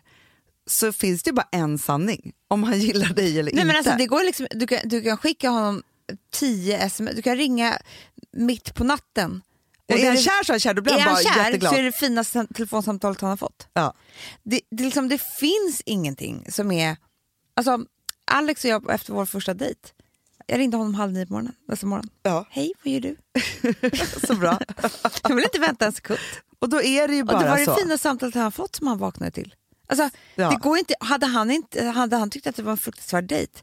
så 0.68 0.94
finns 0.94 1.24
det 1.24 1.34
bara 1.34 1.48
en 1.52 1.78
sanning. 1.78 2.34
Om 2.48 2.64
han 2.64 2.80
gillar 2.80 3.14
dig 3.14 3.40
eller 3.40 3.44
Nej, 3.44 3.54
inte. 3.54 3.66
men 3.66 3.76
alltså, 3.76 3.92
det 3.98 4.06
går 4.06 4.24
liksom, 4.24 4.48
du, 4.52 4.68
kan, 4.68 4.80
du 4.84 5.02
kan 5.02 5.18
skicka 5.18 5.50
honom 5.50 5.84
tio 6.34 6.78
sms, 6.78 7.16
du 7.16 7.22
kan 7.22 7.36
ringa 7.36 7.78
mitt 8.34 8.74
på 8.76 8.84
natten 8.84 9.42
Och 9.90 10.00
är 10.00 10.06
han 10.06 10.14
är- 10.18 10.22
kär 10.22 10.44
så 10.44 10.52
är 10.52 10.54
han 10.54 10.60
kär, 10.60 10.74
då 10.74 10.82
blir 10.82 10.94
han 10.94 11.02
han 11.02 11.14
bara 11.24 11.34
kär 11.34 11.46
jätteglad. 11.46 11.74
så 11.74 11.80
är 11.80 11.84
det 11.84 11.92
finaste 11.92 12.48
telefonsamtalet 12.56 13.22
han 13.22 13.30
har 13.30 13.38
fått. 13.38 13.68
Ja. 13.74 13.94
Det, 14.44 14.62
det, 14.72 14.84
liksom, 14.84 15.10
det 15.10 15.22
finns 15.40 15.82
ingenting 15.86 16.46
som 16.52 16.72
är... 16.72 16.98
Alltså, 17.56 17.80
Alex 18.32 18.64
och 18.64 18.70
jag 18.70 18.92
efter 18.94 19.14
vår 19.14 19.26
första 19.26 19.54
dejt, 19.54 19.80
jag 20.48 20.60
ringde 20.60 20.78
honom 20.78 20.94
halv 20.96 21.14
nio 21.14 21.26
på 21.26 21.34
morgonen, 21.34 21.54
nästa 21.68 21.86
morgon. 21.88 22.10
Ja. 22.24 22.46
Hej, 22.50 22.74
vad 22.84 22.94
gör 22.94 23.00
du? 23.02 23.16
Så 24.28 24.36
bra. 24.36 24.60
Jag 25.24 25.36
vill 25.36 25.44
inte 25.44 25.60
vänta 25.60 25.86
en 25.86 25.92
sekund. 25.92 26.20
Och 26.60 26.70
då 26.70 26.82
är 26.82 27.08
det 27.08 27.16
ju 27.16 27.24
bara 27.24 27.40
det 27.40 27.50
var 27.50 27.58
det 27.58 27.66
så. 27.66 27.76
fina 27.76 27.98
samtalet 27.98 28.36
han 28.36 28.52
fått 28.52 28.76
som 28.76 28.88
han 28.88 28.98
vaknade 28.98 29.32
till. 29.32 29.56
Alltså, 29.88 30.10
Ja. 30.36 30.50
det 30.50 30.56
går 30.56 30.78
inte, 30.78 30.96
hade, 31.00 31.26
han 31.26 31.52
inte, 31.52 31.86
hade 31.86 32.16
han 32.16 32.30
tyckt 32.30 32.48
att 32.48 32.56
det 32.56 32.64
var 32.64 32.72
en 32.72 32.78
fruktansvärd 32.78 33.24
dejt 33.24 33.62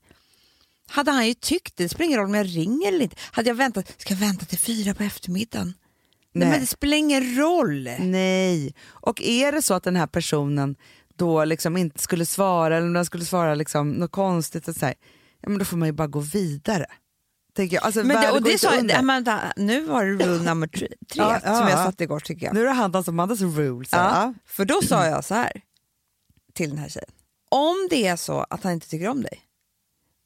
hade 0.87 1.11
han 1.11 1.27
ju 1.29 1.35
tyckt 1.35 1.77
det. 1.77 1.85
Det 1.85 1.89
spelar 1.89 2.07
ingen 2.07 2.19
roll 2.19 2.29
om 2.29 2.35
jag 2.35 2.47
ringer 2.57 2.89
eller 2.89 3.03
inte. 3.03 3.17
Hade 3.33 3.51
jag 3.51 3.55
väntat, 3.55 4.01
ska 4.01 4.15
jag 4.15 4.21
vänta 4.21 4.45
till 4.47 4.59
fyra 4.59 4.95
på 4.95 5.03
eftermiddagen? 5.03 5.67
Nej. 5.67 5.75
Nej. 6.33 6.49
men 6.49 6.61
det 6.61 6.67
spelar 6.67 6.97
ingen 6.97 7.37
roll. 7.37 7.89
Nej. 7.99 8.75
Och 8.87 9.23
är 9.23 9.53
det 9.53 9.63
så 9.63 9.75
att 9.75 9.83
den 9.83 9.97
här 9.97 10.07
personen 10.07 10.77
då 11.17 11.45
liksom 11.45 11.77
inte 11.77 11.99
skulle 11.99 12.27
svara 12.27 12.77
eller 12.77 12.87
om 12.87 12.93
den 12.93 13.05
skulle 13.05 13.25
svara 13.25 13.55
liksom 13.55 13.91
något 13.91 14.11
konstigt, 14.13 14.69
och 14.69 14.75
så 14.77 14.87
här, 14.87 14.95
ja, 15.45 15.51
men 15.51 15.59
då 15.59 15.65
får 15.65 15.77
man 15.77 15.89
ju 15.89 15.93
bara 15.93 16.09
gå 16.09 16.21
vidare. 16.21 16.87
Tänker 17.55 17.77
jag. 17.77 17.85
Alltså, 17.85 18.05
Men 18.05 18.21
det, 18.21 18.31
och 18.31 18.43
det 18.43 18.83
men, 18.87 19.07
vänta, 19.07 19.41
nu 19.57 19.81
var 19.81 20.05
det 20.05 20.13
rule 20.13 20.43
nummer 20.43 20.67
tre, 20.67 20.89
Ja, 21.15 21.41
ja, 21.45 21.57
som 21.59 21.69
jag 21.69 21.79
ja. 21.79 21.85
satte 21.85 22.05
igår 22.05 22.21
tycker 22.21 22.47
jag. 22.47 22.55
Nu 22.55 22.61
är 22.61 22.65
det 22.65 22.71
Handels 22.71 23.09
och 23.09 23.15
Mandas 23.15 23.41
rules. 23.41 23.89
Ja. 23.93 24.35
För 24.47 24.65
då 24.65 24.83
sa 24.83 25.07
jag 25.07 25.25
så 25.25 25.35
här 25.35 25.53
till 26.55 26.71
den 26.71 26.79
här 26.79 26.89
tjejen. 26.89 27.11
Om 27.51 27.89
det 27.91 28.07
är 28.07 28.17
så 28.17 28.47
att 28.51 28.65
han 28.65 28.73
inte 28.73 28.89
tycker 28.89 29.09
om 29.09 29.23
dig, 29.23 29.41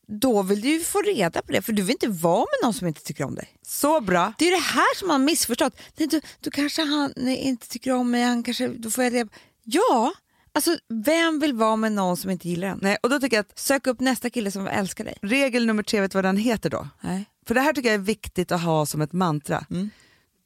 då 0.09 0.43
vill 0.43 0.61
du 0.61 0.69
ju 0.69 0.81
få 0.81 1.03
reda 1.03 1.43
på 1.43 1.53
det. 1.53 1.63
För 1.63 1.73
du 1.73 1.83
vill 1.83 1.91
inte 1.93 2.09
vara 2.09 2.39
med 2.39 2.67
någon 2.67 2.75
som 2.75 2.89
inte 2.89 3.03
tycker 3.03 3.25
om 3.25 3.35
dig. 3.35 3.49
Så 3.63 4.01
bra. 4.01 4.33
Det 4.39 4.49
är 4.49 4.51
det 4.51 4.63
här 4.63 4.97
som 4.97 5.11
han 5.11 5.25
missförstått. 5.25 5.81
Nej, 5.97 6.09
då, 6.09 6.21
då 6.41 6.51
kanske 6.51 6.83
han 6.85 7.13
nej, 7.17 7.37
inte 7.37 7.69
tycker 7.69 7.93
om 7.93 8.11
mig, 8.11 8.23
han 8.23 8.43
kanske, 8.43 8.69
då 8.69 8.91
får 8.91 9.05
jag 9.05 9.15
reda 9.15 9.31
Ja, 9.63 10.13
alltså 10.59 10.79
vem 11.05 11.41
vill 11.41 11.53
vara 11.55 11.77
med 11.77 11.93
någon 11.93 12.17
som 12.17 12.31
inte 12.31 12.49
gillar 12.49 12.69
en? 12.69 12.79
Nej, 12.83 12.97
och 13.03 13.11
då 13.11 13.21
tycker 13.21 13.37
jag 13.37 13.41
att 13.51 13.59
Sök 13.59 13.87
upp 13.87 14.01
nästa 14.01 14.31
kille 14.31 14.51
som 14.51 14.67
älskar 14.67 15.05
dig. 15.05 15.19
regel 15.23 15.67
nummer 15.67 15.83
tre, 15.83 16.01
vet 16.01 16.11
du 16.13 16.17
vad 16.19 16.25
den 16.25 16.37
heter 16.37 16.71
då? 16.71 16.89
Nej. 17.01 17.25
För 17.47 17.55
det 17.55 17.61
här 17.61 17.73
tycker 17.73 17.89
jag 17.89 17.95
är 17.95 17.99
viktigt 17.99 18.53
att 18.53 18.61
ha 18.63 18.87
som 18.87 19.01
ett 19.01 19.13
mantra. 19.13 19.65
Mm. 19.71 19.91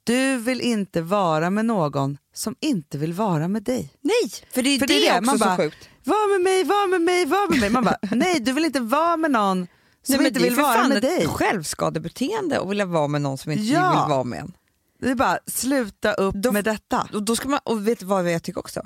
Du 0.04 0.36
vill 0.36 0.60
inte 0.60 1.02
vara 1.02 1.50
med 1.50 1.64
någon 1.64 2.18
som 2.34 2.56
inte 2.60 2.98
vill 2.98 3.12
vara 3.12 3.48
med 3.48 3.62
dig. 3.62 3.92
Nej, 4.00 4.30
för 4.52 4.62
det 4.62 4.68
är 4.70 4.78
För 4.78 4.86
det, 4.86 4.94
det 4.94 5.06
är 5.08 5.12
det, 5.12 5.18
också 5.18 5.24
man 5.26 5.38
så 5.38 5.44
bara, 5.44 5.56
sjukt. 5.56 5.88
Var 6.04 6.32
med 6.32 6.40
mig, 6.40 6.64
var 6.64 6.88
med 6.88 7.00
mig, 7.00 7.24
var 7.26 7.50
med 7.50 7.60
mig. 7.60 7.70
Man 7.70 7.84
bara, 7.84 7.96
nej 8.16 8.40
du 8.40 8.52
vill 8.52 8.64
inte 8.64 8.80
vara 8.80 9.16
med 9.16 9.30
någon 9.30 9.66
som 10.02 10.16
Nej, 10.16 10.26
inte 10.26 10.40
det 10.40 10.44
är 10.46 10.48
vill 10.50 10.54
för 10.54 10.62
vara 10.62 10.74
fan 10.74 10.88
med 10.88 10.96
ett 10.96 11.02
dig. 11.18 11.26
självskadebeteende 11.28 12.60
att 12.60 12.70
vilja 12.70 12.86
vara 12.86 13.08
med 13.08 13.22
någon 13.22 13.38
som 13.38 13.52
inte 13.52 13.64
Ja. 13.64 13.90
vill 13.90 14.14
vara 14.14 14.24
med 14.24 14.38
en. 14.38 14.52
Det 15.00 15.10
är 15.10 15.14
bara 15.14 15.38
sluta 15.46 16.12
upp 16.12 16.34
Då- 16.34 16.52
med 16.52 16.64
detta. 16.64 17.08
Och, 17.12 17.22
då 17.22 17.36
ska 17.36 17.48
man, 17.48 17.60
och 17.64 17.88
vet 17.88 17.98
du 17.98 18.06
vad 18.06 18.32
jag 18.32 18.42
tycker 18.42 18.60
också? 18.60 18.82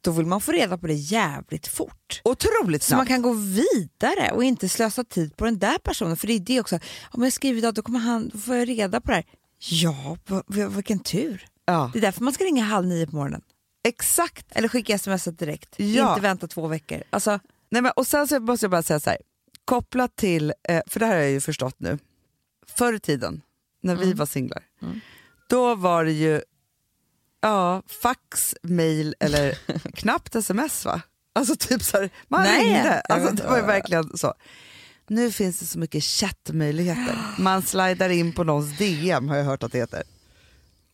Då 0.00 0.10
vill 0.10 0.26
man 0.26 0.40
få 0.40 0.52
reda 0.52 0.78
på 0.78 0.86
det 0.86 0.94
jävligt 0.94 1.66
fort. 1.66 2.20
Otroligt 2.24 2.82
Så 2.82 2.94
man 2.94 2.98
snabbt. 2.98 3.08
kan 3.08 3.22
gå 3.22 3.32
vidare 3.32 4.30
och 4.32 4.44
inte 4.44 4.68
slösa 4.68 5.04
tid 5.04 5.36
på 5.36 5.44
den 5.44 5.58
där 5.58 5.78
personen. 5.78 6.16
För 6.16 6.26
det 6.26 6.32
är 6.32 6.40
det 6.40 6.60
också, 6.60 6.78
om 7.10 7.22
jag 7.22 7.32
skriver 7.32 7.58
idag 7.58 7.74
då, 7.74 7.82
kommer 7.82 7.98
han, 7.98 8.28
då 8.28 8.38
får 8.38 8.56
jag 8.56 8.68
reda 8.68 9.00
på 9.00 9.10
det 9.10 9.14
här. 9.14 9.24
Ja, 9.70 10.16
vilken 10.70 10.98
tur. 10.98 11.46
Ja, 11.64 11.90
Det 11.92 11.98
är 11.98 12.00
därför 12.00 12.22
man 12.24 12.32
ska 12.32 12.44
ringa 12.44 12.64
halv 12.64 12.86
nio 12.86 13.06
på 13.06 13.16
morgonen. 13.16 13.42
exakt. 13.88 14.46
Eller 14.50 14.68
skicka 14.68 14.94
sms 14.94 15.24
direkt. 15.24 15.74
Ja. 15.78 16.08
Inte 16.10 16.20
vänta 16.22 16.48
två 16.48 16.66
veckor. 16.66 17.02
Alltså, 17.10 17.38
Nej, 17.70 17.82
men, 17.82 17.92
och 17.96 18.06
sen 18.06 18.28
så 18.28 18.40
måste 18.40 18.64
jag 18.64 18.70
bara 18.70 18.82
säga 18.82 19.00
så 19.00 19.10
här, 19.10 19.18
kopplat 19.64 20.16
till, 20.16 20.52
eh, 20.68 20.80
för 20.86 21.00
det 21.00 21.06
här 21.06 21.14
har 21.14 21.20
jag 21.22 21.30
ju 21.30 21.40
förstått 21.40 21.74
nu, 21.78 21.98
förr 22.76 22.92
i 22.92 23.00
tiden 23.00 23.42
när 23.82 23.94
Mm. 23.94 24.06
vi 24.08 24.12
var 24.14 24.26
singlar, 24.26 24.62
då 25.48 25.74
var 25.74 26.04
det 26.04 26.12
ju 26.12 26.42
ja, 27.40 27.82
fax, 28.02 28.54
mail 28.62 29.14
eller 29.20 29.58
knappt 29.94 30.34
sms 30.34 30.84
va? 30.84 31.02
Alltså 31.32 31.56
typ 31.56 31.82
så 31.82 31.96
här, 31.96 32.10
man 32.28 32.42
Nej. 32.42 32.64
ringde. 32.64 33.00
Alltså, 33.00 33.34
det 33.34 33.42
var 33.42 33.56
ju 33.56 33.62
verkligen 33.62 34.18
så. 34.18 34.34
Nu 35.08 35.32
finns 35.32 35.58
det 35.60 35.66
så 35.66 35.78
mycket 35.78 36.04
chattmöjligheter. 36.04 37.18
Man 37.38 37.62
slidar 37.62 38.08
in 38.10 38.32
på 38.32 38.44
någons 38.44 38.78
DM 38.78 39.28
har 39.28 39.36
jag 39.36 39.44
hört 39.44 39.62
att 39.62 39.72
det 39.72 39.78
heter. 39.78 40.02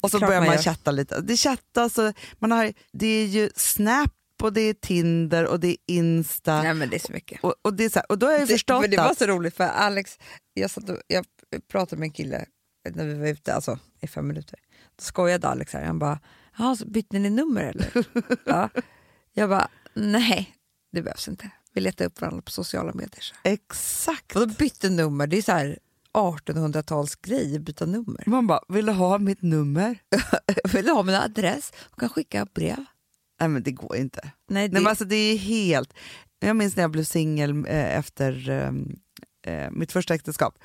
Och 0.00 0.11
så 0.11 0.18
Klart 0.18 0.28
börjar 0.28 0.40
man 0.40 0.48
man 0.48 0.59
chatta 0.59 0.90
lite. 0.90 1.20
Det 1.20 1.37
chattas, 1.37 1.98
och 1.98 2.12
man 2.38 2.50
har, 2.50 2.72
det 2.92 3.06
är 3.06 3.26
ju 3.26 3.50
Snap 3.56 4.12
och 4.42 4.52
det 4.52 4.61
är 4.61 4.74
Tinder 4.74 5.46
och 5.46 5.61
det 5.61 5.68
är 5.68 5.76
Insta. 5.87 6.62
nej 6.62 6.74
men 6.74 6.90
det 6.90 6.96
är 6.96 7.06
så 7.06 7.12
mycket. 7.12 7.44
Och, 7.44 7.54
och, 7.62 7.74
det 7.74 7.85
är 7.85 7.88
så 7.88 7.98
här, 7.98 8.06
och 8.12 8.18
då 8.18 8.26
har 8.26 8.32
jag 8.32 8.42
Det, 8.42 8.46
förstått 8.46 8.80
men 8.80 8.90
det 8.90 8.96
var 8.96 9.14
så 9.14 9.26
roligt 9.26 9.56
för 9.56 9.64
Alex, 9.64 10.18
jag, 10.54 10.70
satt 10.70 10.90
och, 10.90 10.98
jag 11.06 11.26
pratade 11.70 12.00
med 12.00 12.06
en 12.06 12.12
kille 12.12 12.46
när 12.94 13.04
vi 13.04 13.14
var 13.14 13.26
ute, 13.26 13.54
alltså 13.54 13.78
i 14.00 14.06
fem 14.06 14.26
minuter. 14.26 14.59
Skojade 14.98 15.48
Alex 15.48 15.72
här, 15.72 15.85
han 15.85 15.98
bara, 15.98 16.18
"Jaha, 16.59 16.76
bytte 16.87 17.18
ni 17.18 17.30
nummer 17.30 17.62
eller? 17.62 18.06
ja. 18.44 18.70
Jag 19.32 19.48
bara, 19.50 19.68
nej 19.94 20.54
det 20.92 21.02
behövs 21.02 21.28
inte. 21.28 21.50
Vi 21.72 21.80
letar 21.80 22.04
upp 22.04 22.20
varandra 22.20 22.42
på 22.42 22.50
sociala 22.50 22.92
medier. 22.94 23.20
Så. 23.20 23.35
Exakt. 23.44 24.37
Och 24.37 24.48
då 24.48 24.54
bytte 24.54 24.90
nummer, 24.90 25.26
det 25.26 25.38
är 25.38 25.42
så 25.42 25.52
här 25.52 25.78
1800-tals 26.12 27.16
grej 27.16 27.56
att 27.56 27.62
byta 27.62 27.87
nummer. 27.87 28.22
Man 28.26 28.46
bara, 28.46 28.61
vill 28.68 28.87
du 28.87 28.92
ha 28.92 29.18
mitt 29.18 29.42
nummer? 29.42 29.98
Vill 30.72 30.85
du 30.85 30.92
ha 30.92 31.02
min 31.02 31.14
adress 31.14 31.72
och 31.80 32.00
kan 32.00 32.09
skicka 32.09 32.46
brev? 32.54 32.85
Nej 33.40 33.48
men 33.48 33.62
det 33.62 33.72
går 33.72 33.96
inte. 33.96 34.20
Nej, 34.48 34.68
det, 34.68 34.72
Nej, 34.72 34.82
men 34.82 34.90
alltså, 34.90 35.04
det 35.04 35.16
är 35.16 35.38
helt... 35.38 35.94
Jag 36.38 36.56
minns 36.56 36.76
när 36.76 36.82
jag 36.82 36.90
blev 36.90 37.04
singel 37.04 37.50
eh, 37.66 37.96
efter 37.96 38.50
eh, 38.50 38.72
eh, 39.54 39.70
mitt 39.70 39.92
första 39.92 40.14
äktenskap. 40.14 40.59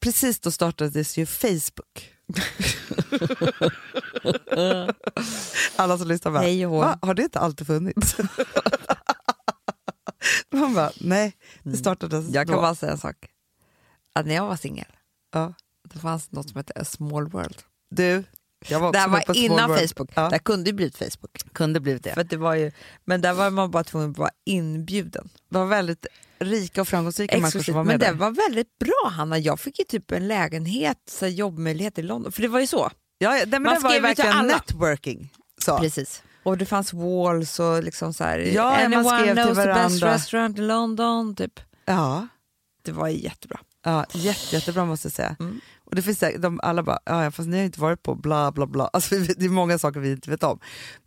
Precis 0.00 0.40
då 0.40 0.50
startades 0.50 1.18
ju 1.18 1.26
Facebook. 1.26 2.13
Alla 5.76 5.98
som 5.98 6.08
lyssnar 6.08 6.32
bara, 6.32 6.42
Hej 6.42 6.66
och 6.66 6.72
hå. 6.72 6.80
Va? 6.80 6.98
har 7.02 7.14
det 7.14 7.22
inte 7.22 7.38
alltid 7.38 7.66
funnits? 7.66 8.16
Man 10.52 10.74
bara, 10.74 10.90
nej, 11.00 11.36
det 11.62 11.76
startades 11.76 12.20
Mm. 12.20 12.32
jag 12.32 12.46
kan 12.46 12.56
då. 12.56 12.62
bara 12.62 12.74
säga 12.74 12.92
en 12.92 12.98
sak. 12.98 13.16
Att 14.14 14.26
när 14.26 14.34
jag 14.34 14.46
var 14.46 14.56
singel, 14.56 14.86
Ja. 15.32 15.54
det 15.92 15.98
fanns 15.98 16.32
något 16.32 16.48
som 16.50 16.56
hette 16.56 16.72
A 16.80 16.84
Small 16.84 17.28
World. 17.28 17.62
Du, 17.90 18.24
jag 18.68 18.80
var 18.80 18.92
Det 18.92 18.98
här 18.98 19.08
var 19.08 19.36
innan 19.36 19.70
World. 19.70 19.90
Facebook. 19.90 20.10
Ja. 20.14 20.22
Det 20.22 20.30
här 20.34 20.38
kunde 20.38 20.70
ju 20.70 20.76
blivit 20.76 20.96
Facebook. 20.96 21.30
Kunde 21.52 21.80
blivit 21.80 22.04
det. 22.04 22.14
För 22.14 22.24
det 22.24 22.36
var 22.36 22.54
ju, 22.54 22.72
men 23.04 23.20
där 23.20 23.32
var 23.32 23.50
man 23.50 23.70
bara 23.70 23.84
tvungen 23.84 24.10
att 24.10 24.18
vara 24.18 24.30
inbjuden. 24.44 25.28
Det 25.48 25.58
var 25.58 25.66
väldigt 25.66 26.06
rika 26.44 26.80
och 26.80 26.88
framgångsrika 26.88 27.38
människor 27.38 27.60
som 27.60 27.74
var 27.74 27.84
Men 27.84 27.88
med 27.92 28.00
det 28.00 28.06
där. 28.06 28.12
var 28.12 28.30
väldigt 28.30 28.78
bra 28.78 29.10
Hanna. 29.10 29.38
Jag 29.38 29.60
fick 29.60 29.78
ju 29.78 29.84
typ 29.84 30.12
en 30.12 30.28
lägenhet, 30.28 30.98
så 31.10 31.26
jobbmöjlighet 31.26 31.98
i 31.98 32.02
London. 32.02 32.32
För 32.32 32.42
det 32.42 32.48
var 32.48 32.60
ju 32.60 32.66
så. 32.66 32.90
Ja, 33.18 33.36
ja, 33.38 33.44
det, 33.44 33.50
men 33.50 33.62
Man 33.62 33.74
det 33.74 33.80
var 33.80 33.90
ju 33.90 33.98
skrev 33.98 34.08
ju 34.10 34.14
till 34.14 34.24
verkligen 34.24 34.38
alla. 34.46 34.52
networking. 34.56 35.32
Så. 35.64 35.78
Precis. 35.78 36.22
Och 36.42 36.58
det 36.58 36.66
fanns 36.66 36.92
walls 36.92 37.60
och 37.60 37.82
liksom 37.82 38.14
så 38.14 38.24
här. 38.24 38.38
Ja, 38.38 38.70
man 38.70 38.80
Anyone 38.84 39.04
skrev 39.04 39.34
till 39.34 39.42
knows 39.42 39.48
the 39.58 39.64
best 39.64 39.66
varandra. 39.66 40.14
restaurant 40.14 40.58
in 40.58 40.66
London. 40.66 41.36
Typ. 41.36 41.60
Ja, 41.84 42.26
Det 42.82 42.92
var 42.92 43.08
jättebra. 43.08 43.60
ja 43.84 44.04
jätte, 44.12 44.56
jättebra 44.56 44.84
måste 44.84 45.06
jag 45.06 45.12
säga. 45.12 45.36
Mm. 45.40 45.60
Och 45.84 45.94
det 45.94 46.02
finns 46.02 46.18
säkert, 46.18 46.42
de 46.42 46.60
alla 46.62 46.82
bara, 46.82 46.98
ja, 47.04 47.30
fast 47.30 47.48
ni 47.48 47.56
har 47.56 47.64
inte 47.64 47.80
varit 47.80 48.02
på 48.02 48.14
bla 48.14 48.52
bla 48.52 48.66
bla. 48.66 48.90
Alltså, 48.92 49.14
det 49.36 49.44
är 49.44 49.48
många 49.48 49.78
saker 49.78 50.00
vi 50.00 50.10
inte 50.12 50.30
vet 50.30 50.42
om. 50.42 50.58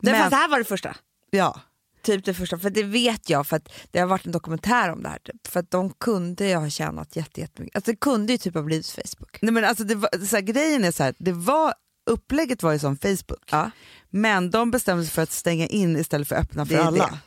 Det, 0.02 0.12
Men, 0.12 0.20
fast 0.20 0.32
det 0.32 0.36
här 0.38 0.50
var 0.50 0.58
det 0.58 0.66
första. 0.66 0.96
ja, 1.30 1.60
Typ 2.02 2.26
det 2.26 2.34
första, 2.34 2.58
för 2.60 2.70
det 2.70 2.84
vet 2.84 3.30
jag 3.30 3.48
för 3.48 3.56
att 3.58 3.70
det 3.92 4.00
har 4.00 4.08
varit 4.08 4.26
en 4.26 4.32
dokumentär 4.32 4.90
om 4.92 5.04
det 5.04 5.10
här. 5.10 5.20
Typ. 5.24 5.48
För 5.48 5.60
att 5.60 5.72
de 5.72 5.90
kunde 5.94 6.46
ju 6.48 6.56
ha 6.56 6.70
tjänat 6.70 7.16
jätte- 7.16 7.42
jättemycket. 7.42 7.76
Alltså 7.76 7.92
det 7.92 7.98
kunde 7.98 8.32
ju 8.34 8.38
typ 8.38 8.54
ha 8.54 8.62
blivit 8.62 8.88
Facebook. 8.90 9.38
nej, 9.42 9.52
men 9.54 9.64
alltså, 9.66 9.84
det 9.84 9.96
var, 9.96 10.26
så 10.26 10.36
här, 10.36 10.44
grejen 10.44 10.84
är 10.84 10.92
så 10.92 11.04
här, 11.04 11.16
det 11.20 11.32
var, 11.32 11.74
upplägget 12.06 12.64
var 12.64 12.72
ju 12.74 12.80
som 12.80 12.98
Facebook. 12.98 13.44
Ja, 13.52 13.72
Men 14.10 14.52
de 14.52 14.72
bestämde 14.72 15.04
sig 15.06 15.12
för 15.14 15.22
att 15.22 15.32
stänga 15.32 15.68
in 15.68 15.98
istället 15.98 16.28
för 16.28 16.36
att 16.36 16.42
öppna 16.42 16.66
för 16.66 16.74
Det 16.74 16.80
är 16.82 16.86
alla. 16.86 17.20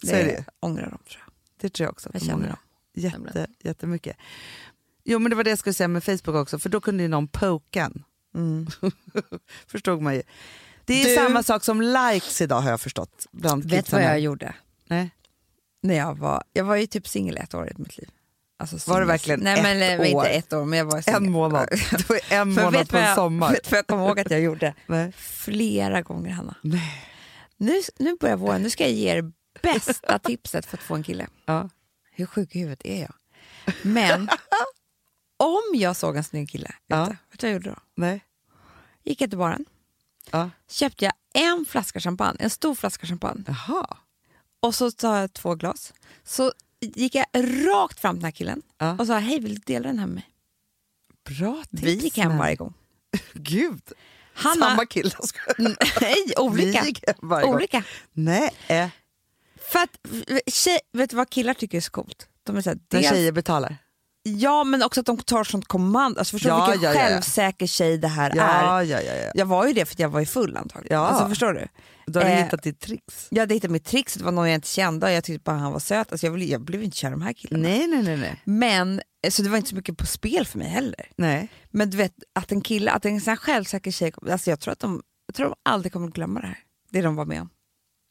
det. 0.00 0.06
Så 0.06 0.14
är 0.14 0.24
det 0.24 0.44
ångrar 0.60 0.82
de 0.90 0.98
tror 1.10 1.22
jag. 1.26 1.32
Det 1.60 1.68
tror 1.70 1.84
jag 1.84 1.92
också. 1.92 2.08
Att 2.08 2.14
Jag 2.14 2.22
de 2.22 2.26
känner 2.26 2.38
ångrar. 2.38 2.48
dem. 2.48 3.26
Jätte, 3.34 3.46
jättemycket. 3.68 4.16
Jo 5.04 5.18
men 5.18 5.30
det 5.30 5.36
var 5.36 5.44
det 5.44 5.50
jag 5.50 5.58
skulle 5.58 5.74
säga 5.74 5.88
med 5.88 6.04
Facebook 6.04 6.28
också, 6.36 6.58
för 6.58 6.68
då 6.68 6.80
kunde 6.80 7.02
ju 7.02 7.08
någon 7.08 7.28
poka 7.28 7.84
en. 7.84 8.04
Mm. 8.34 8.66
Förstod 9.66 10.02
man 10.02 10.14
ju. 10.14 10.22
Det 10.88 11.02
är 11.02 11.08
Du- 11.08 11.14
samma 11.14 11.42
sak 11.42 11.64
som 11.64 11.80
likes 11.82 12.40
idag 12.40 12.60
har 12.60 12.70
jag 12.70 12.80
förstått. 12.80 13.26
Bland 13.32 13.64
Vet 13.64 13.86
du 13.86 13.92
vad 13.96 14.04
jag 14.04 14.20
gjorde? 14.20 14.54
Nej. 14.86 15.10
När 15.82 15.94
jag 15.94 16.18
var, 16.18 16.42
jag 16.52 16.64
var 16.64 16.76
ju 16.76 16.86
typ 16.86 17.08
singel 17.08 17.36
ett 17.36 17.54
år 17.54 17.68
i 17.68 17.72
mitt 17.76 17.98
liv. 17.98 18.08
Alltså 18.58 18.90
Var 18.90 19.00
det 19.00 19.06
verkligen 19.06 19.40
Nej, 19.40 19.62
men, 19.62 19.82
ett 19.82 19.92
eh, 19.92 20.00
år? 20.00 20.06
Inte 20.06 20.28
ett 20.28 20.52
år, 20.52 20.64
men 20.64 20.78
jag 20.78 20.86
var 20.86 21.00
singel. 21.00 21.24
En 21.24 21.30
månad. 21.32 21.68
Det 21.90 22.08
var 22.08 22.20
en 22.30 22.54
Men 22.54 22.64
månad 22.64 22.88
på 22.88 22.96
en 22.96 23.14
sommar. 23.14 23.50
Vet 23.52 23.70
vad 23.70 23.78
jag 23.78 23.86
kommer 23.86 24.06
ihåg 24.06 24.20
att 24.20 24.30
jag 24.30 24.40
gjorde? 24.40 24.74
Nej. 24.86 25.12
Flera 25.16 26.02
gånger 26.02 26.30
Hanna. 26.32 26.54
Nej. 26.62 27.04
Nu, 27.56 27.80
nu 27.98 28.16
börjar 28.20 28.36
våren, 28.36 28.62
nu 28.62 28.70
ska 28.70 28.84
jag 28.84 28.92
ge 28.92 29.10
er 29.16 29.32
bästa 29.62 30.18
tipset 30.24 30.66
för 30.66 30.76
att 30.76 30.82
få 30.82 30.94
en 30.94 31.02
kille. 31.02 31.26
Ja. 31.46 31.68
Hur 32.12 32.26
sjuk 32.26 32.54
i 32.56 32.58
huvudet 32.58 32.80
är 32.84 33.00
jag? 33.00 33.12
Men 33.82 34.28
om 35.36 35.62
jag 35.74 35.96
såg 35.96 36.16
en 36.16 36.24
snygg 36.24 36.50
kille 36.50 36.66
ute, 36.68 36.74
Ja. 36.86 37.04
vet 37.04 37.40
du 37.40 37.46
vad 37.46 37.50
jag 37.50 37.52
gjorde 37.52 37.70
då? 37.70 37.76
Nej. 37.96 38.24
Gick 39.04 39.20
jag 39.20 39.30
till 39.30 39.38
baren, 39.38 39.64
Ja. 40.30 40.50
köpte 40.70 41.04
jag 41.04 41.12
en 41.34 41.64
flaska 41.68 42.00
champagne, 42.00 42.36
en 42.40 42.50
stor 42.50 42.74
flaska 42.74 43.06
champagne 43.06 43.44
Jaha. 43.46 43.96
och 44.60 44.74
så 44.74 44.90
tar 44.90 45.16
jag 45.20 45.32
två 45.32 45.54
glas. 45.54 45.92
Så 46.24 46.52
gick 46.80 47.14
jag 47.14 47.26
rakt 47.68 48.00
fram 48.00 48.14
till 48.14 48.20
den 48.20 48.24
här 48.24 48.30
killen 48.32 48.62
Ja. 48.78 48.96
och 48.98 49.06
sa 49.06 49.18
hej 49.18 49.40
vill 49.40 49.54
du 49.54 49.60
dela 49.66 49.88
den 49.88 49.98
här 49.98 50.06
med 50.06 50.14
mig? 50.14 50.28
Bra 51.38 51.62
tips. 51.70 51.82
Vi 51.82 51.94
gick 51.94 52.16
hem 52.18 52.38
varje 52.38 52.56
gång. 52.56 52.74
Gud. 53.32 53.82
Hanna, 54.34 54.68
Samma 54.68 54.86
kille. 54.86 55.10
nej, 55.58 56.24
olika. 56.38 56.84
Olika. 57.44 57.84
Nej, 58.12 58.50
eh, 58.66 58.88
För 59.72 59.78
att, 59.78 59.98
tjej, 60.46 60.78
vet 60.92 61.10
du 61.10 61.16
vad 61.16 61.30
killar 61.30 61.54
tycker 61.54 61.76
är 61.78 61.82
så 61.82 61.90
coolt? 61.90 62.28
De 62.42 62.56
är 62.56 62.60
så 62.60 62.70
här, 62.70 62.78
när 62.90 63.02
tjejer 63.02 63.32
betalar. 63.32 63.76
Ja, 64.36 64.64
men 64.64 64.82
också 64.82 65.00
att 65.00 65.06
de 65.06 65.16
tar 65.18 65.44
sånt 65.44 65.68
kommando. 65.68 66.18
Alltså, 66.18 66.32
förstår 66.32 66.50
du 66.50 66.56
Ja, 66.56 66.66
vilken 66.70 66.82
ja, 66.82 66.94
ja, 66.94 67.00
ja. 67.02 67.08
självsäker 67.08 67.66
tjej 67.66 67.98
det 67.98 68.08
här 68.08 68.30
är? 68.30 68.36
Ja, 68.36 68.84
ja, 68.84 69.00
ja, 69.02 69.14
ja. 69.14 69.30
Jag 69.34 69.46
var 69.46 69.66
ju 69.66 69.72
det 69.72 69.84
för 69.86 69.94
att 69.94 69.98
jag 69.98 70.08
var 70.08 70.20
ju 70.20 70.26
full 70.26 70.56
antagligen. 70.56 70.98
Ja. 70.98 71.06
Alltså, 71.06 71.28
förstår 71.28 71.52
du? 71.52 71.66
Då 72.06 72.20
har 72.20 72.24
du 72.24 72.32
Eh, 72.32 72.44
hittat 72.44 72.62
ditt 72.62 72.80
tricks. 72.80 73.26
Jag 73.30 73.40
hade 73.40 73.54
hittat 73.54 73.70
mitt 73.70 73.84
trix, 73.84 74.14
det 74.14 74.24
var 74.24 74.32
någon 74.32 74.48
jag 74.48 74.54
inte 74.54 74.68
kände 74.68 75.06
och 75.06 75.12
jag 75.12 75.24
tyckte 75.24 75.42
bara 75.44 75.56
han 75.56 75.72
var 75.72 75.78
söt. 75.80 76.12
Alltså, 76.12 76.26
jag, 76.26 76.32
ville- 76.32 76.44
jag 76.52 76.60
blev 76.60 76.82
inte 76.82 76.96
kär 76.96 77.08
i 77.08 77.10
de 77.10 77.22
här 77.22 77.32
killarna. 77.32 77.68
Nej, 77.68 77.86
nej, 77.86 78.02
nej. 78.02 78.16
nej. 78.16 78.40
Men, 78.44 79.00
eh, 79.24 79.30
så 79.30 79.42
det 79.42 79.48
var 79.48 79.56
inte 79.56 79.68
så 79.70 79.76
mycket 79.76 79.96
på 79.98 80.06
spel 80.06 80.46
för 80.46 80.58
mig 80.58 80.68
heller. 80.68 81.06
nej. 81.16 81.48
Men 81.70 81.90
du 81.90 81.96
vet, 81.96 82.12
att 82.34 82.52
en 82.52 82.60
kille, 82.60 82.90
att 82.90 83.04
en 83.04 83.20
sån 83.20 83.30
här 83.30 83.36
självsäker 83.36 83.90
tjej, 83.90 84.12
alltså 84.30 84.50
jag 84.50 84.60
tror 84.60 84.72
att 84.72 84.78
de, 84.80 85.02
jag 85.26 85.34
tror 85.34 85.46
de 85.48 85.54
aldrig 85.64 85.92
kommer 85.92 86.08
glömma 86.08 86.40
det 86.40 86.46
här. 86.46 86.58
Det 86.90 87.02
de 87.02 87.16
var 87.16 87.24
med 87.24 87.40
om. 87.40 87.50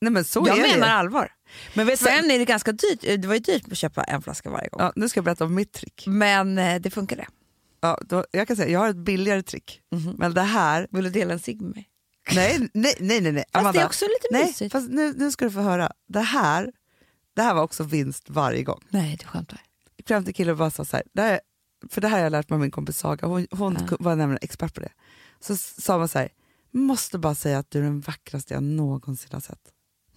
Nej 0.02 0.12
men 0.12 0.24
så 0.26 0.44
jag 0.48 0.58
är 0.58 0.62
menar 0.62 0.88
det. 0.88 0.94
allvar. 0.94 1.32
Men 1.74 1.86
vet 1.88 2.00
Sen 2.00 2.32
är 2.32 2.40
det 2.40 2.46
ganska 2.46 2.72
dyrt, 2.72 3.02
det 3.02 3.26
var 3.26 3.34
ju 3.34 3.40
dyrt 3.40 3.72
att 3.72 3.78
köpa 3.78 4.04
en 4.04 4.22
flaska 4.22 4.50
varje 4.50 4.70
gång. 4.70 4.82
Ja, 4.82 4.94
nu 4.96 5.10
ska 5.10 5.18
jag 5.18 5.26
berätta 5.26 5.46
om 5.46 5.56
mitt 5.56 5.72
trick. 5.74 6.04
Men 6.08 6.58
eh, 6.58 6.82
det 6.82 6.90
funkade. 6.90 7.28
Ja, 7.82 8.00
då, 8.06 8.26
jag 8.32 8.48
kan 8.48 8.58
säga, 8.58 8.70
jag 8.70 8.80
har 8.80 8.90
ett 8.90 8.96
billigare 8.96 9.42
trick. 9.44 9.82
Men 10.18 10.34
det 10.34 10.42
här, 10.42 10.88
Vill 10.92 11.04
du 11.04 11.10
dela 11.10 11.34
en 11.34 11.40
cigg 11.40 11.62
med 11.62 11.76
mig? 11.76 11.90
nej, 12.36 12.70
nej, 12.74 12.94
nej, 13.00 13.22
nej. 13.22 13.32
nej. 13.32 13.44
Fast 13.52 13.56
Amanda, 13.56 13.72
det 13.80 13.84
är 13.84 13.86
också 13.86 14.06
lite 14.06 14.28
nej, 14.32 14.46
mysigt. 14.46 14.72
fast 14.72 14.90
nu, 14.90 15.14
nu 15.18 15.32
ska 15.32 15.46
du 15.46 15.52
få 15.52 15.60
höra. 15.62 15.92
Det 16.08 16.20
här, 16.20 16.72
det 17.36 17.42
här 17.42 17.54
var 17.54 17.62
också 17.64 17.84
vinst 17.84 18.30
varje 18.30 18.64
gång. 18.64 18.82
Nej, 18.90 19.18
du 19.20 19.26
skämtar. 19.26 19.62
Fram 20.08 20.26
till 20.26 20.34
killen 20.36 20.58
bara 20.58 20.72
sa 20.72 20.86
så 20.86 20.96
här, 20.98 21.06
det 21.14 21.22
här, 21.22 21.40
för 21.90 22.02
det 22.02 22.08
här 22.08 22.18
har 22.18 22.24
jag 22.24 22.32
lärt 22.32 22.50
mig 22.50 22.56
av 22.56 22.62
min 22.62 22.72
kompis 22.72 22.98
Saga, 22.98 23.28
hon, 23.28 23.48
hon 23.52 23.78
Ja. 23.90 23.98
var 24.00 24.16
nämligen 24.16 24.40
expert 24.42 24.74
på 24.74 24.82
det. 24.82 24.92
Så 25.40 25.58
sa 25.58 25.98
man 25.98 26.08
så 26.08 26.20
här, 26.20 26.30
måste 26.72 27.18
bara 27.18 27.36
säga 27.36 27.60
att 27.60 27.72
du 27.72 27.80
är 27.80 27.84
den 27.84 28.00
vackraste 28.02 28.54
jag 28.54 28.64
någonsin 28.64 29.30
har 29.34 29.40
sett. 29.40 29.60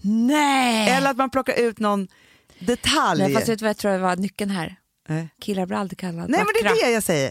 Nej! 0.02 0.88
Eller 0.90 1.10
att 1.10 1.16
man 1.16 1.30
plockar 1.30 1.54
ut 1.60 1.78
någon 1.78 2.08
detalj. 2.58 3.22
Nej, 3.22 3.34
fast 3.34 3.48
vet 3.48 3.58
du 3.58 3.62
vad 3.64 3.70
jag 3.70 3.76
tror 3.76 3.98
var 3.98 4.16
nyckeln 4.16 4.50
här? 4.50 4.76
Nej. 5.08 5.28
Killar 5.40 5.66
blir 5.66 5.76
aldrig 5.76 5.98
kallade 5.98 6.28
Nej 6.28 6.38
men 6.38 6.46
det 6.62 6.68
vackra. 6.68 6.70
är 6.80 6.86
det 6.86 6.92
jag 6.92 7.02
säger. 7.02 7.30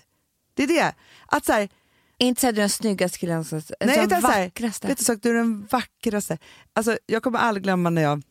Det 0.54 0.64
är 0.64 0.68
det. 0.68 0.94
Att 1.28 1.46
så 1.46 1.52
här, 1.54 1.70
Inte 2.18 2.42
säga 2.42 2.52
du 2.52 2.58
är 2.58 2.62
den 2.62 2.70
snyggaste 2.70 3.18
killen, 3.18 3.46
så- 3.46 3.56
alltså, 3.56 3.74
Nej, 3.80 3.96
den 3.96 4.06
utan 4.06 4.22
så 4.22 4.28
här, 4.28 4.44
vackraste. 4.46 4.88
Vet 4.88 4.98
du, 4.98 5.04
sak, 5.04 5.20
du 5.22 5.30
är 5.30 5.34
den 5.34 5.66
vackraste. 5.72 6.38
Alltså, 6.74 6.98
jag 7.06 7.24
kommer 7.24 7.40
aldrig 7.40 7.64
glömma 7.64 7.90
när 7.90 8.02
jag, 8.02 8.22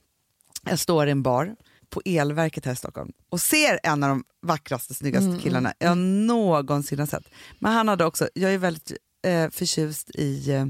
jag 0.64 0.78
står 0.78 1.08
i 1.08 1.10
en 1.10 1.22
bar 1.22 1.56
på 1.90 2.02
Elverket 2.04 2.64
här 2.64 2.72
i 2.72 2.76
Stockholm 2.76 3.12
och 3.30 3.40
ser 3.40 3.80
en 3.82 4.02
av 4.02 4.08
de 4.08 4.24
vackraste, 4.42 4.94
snyggaste 4.94 5.28
Mm, 5.28 5.40
killarna 5.40 5.74
jag 5.78 5.98
någonsin 5.98 6.98
har 6.98 7.06
sett. 7.06 7.24
Men 7.58 7.72
han 7.72 7.88
hade 7.88 8.04
också, 8.04 8.28
jag 8.34 8.54
är 8.54 8.58
väldigt 8.58 8.92
eh, 9.26 9.50
förtjust 9.50 10.10
i 10.14 10.50
eh, 10.50 10.66